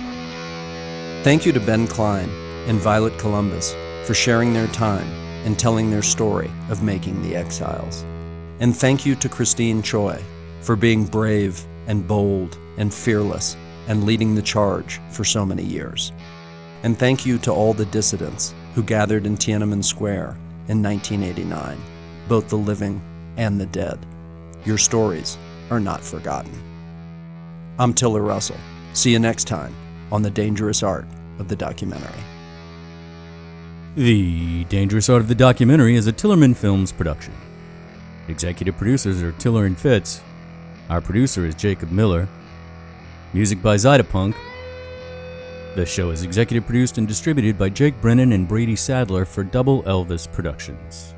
Thank 1.24 1.46
you 1.46 1.52
to 1.52 1.60
Ben 1.60 1.86
Klein 1.86 2.28
and 2.66 2.78
Violet 2.78 3.18
Columbus 3.18 3.72
for 4.04 4.14
sharing 4.14 4.52
their 4.52 4.66
time 4.68 5.06
and 5.44 5.58
telling 5.58 5.90
their 5.90 6.02
story 6.02 6.50
of 6.68 6.82
making 6.82 7.22
The 7.22 7.36
Exiles. 7.36 8.02
And 8.60 8.76
thank 8.76 9.06
you 9.06 9.14
to 9.16 9.28
Christine 9.28 9.82
Choy 9.82 10.22
for 10.60 10.76
being 10.76 11.04
brave 11.04 11.64
and 11.88 12.06
bold 12.06 12.56
and 12.76 12.94
fearless 12.94 13.56
and 13.88 14.04
leading 14.04 14.34
the 14.34 14.42
charge 14.42 15.00
for 15.10 15.24
so 15.24 15.44
many 15.44 15.64
years. 15.64 16.12
And 16.84 16.96
thank 16.96 17.26
you 17.26 17.38
to 17.38 17.52
all 17.52 17.74
the 17.74 17.86
dissidents 17.86 18.54
who 18.74 18.84
gathered 18.84 19.26
in 19.26 19.36
Tiananmen 19.36 19.82
Square 19.82 20.36
in 20.68 20.80
1989, 20.82 21.76
both 22.28 22.48
the 22.48 22.56
living 22.56 23.02
and 23.36 23.60
the 23.60 23.66
dead. 23.66 23.98
Your 24.64 24.78
stories 24.78 25.36
are 25.70 25.80
not 25.80 26.00
forgotten. 26.00 26.52
I'm 27.78 27.94
Tiller 27.94 28.22
Russell. 28.22 28.58
See 28.92 29.12
you 29.12 29.18
next 29.18 29.44
time 29.44 29.74
on 30.12 30.22
The 30.22 30.30
Dangerous 30.30 30.82
Art 30.82 31.06
of 31.38 31.48
the 31.48 31.56
Documentary. 31.56 32.22
The 33.96 34.64
Dangerous 34.64 35.08
Art 35.08 35.22
of 35.22 35.28
the 35.28 35.34
Documentary 35.34 35.96
is 35.96 36.06
a 36.06 36.12
Tillerman 36.12 36.56
Films 36.56 36.92
production. 36.92 37.34
Executive 38.28 38.76
producers 38.76 39.22
are 39.22 39.32
Tiller 39.32 39.64
and 39.64 39.76
Fitz. 39.76 40.20
Our 40.88 41.00
producer 41.00 41.44
is 41.46 41.54
Jacob 41.54 41.90
Miller. 41.90 42.28
Music 43.34 43.60
by 43.60 43.76
Zytopunk 43.76 44.34
the 45.78 45.86
show 45.86 46.10
is 46.10 46.24
executive 46.24 46.66
produced 46.66 46.98
and 46.98 47.06
distributed 47.06 47.56
by 47.56 47.68
Jake 47.68 48.00
Brennan 48.00 48.32
and 48.32 48.48
Brady 48.48 48.74
Sadler 48.74 49.24
for 49.24 49.44
Double 49.44 49.84
Elvis 49.84 50.26
Productions. 50.32 51.14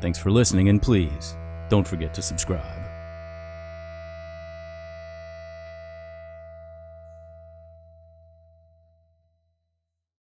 Thanks 0.00 0.18
for 0.18 0.30
listening, 0.30 0.70
and 0.70 0.80
please 0.80 1.36
don't 1.68 1.86
forget 1.86 2.14
to 2.14 2.22
subscribe. 2.22 2.75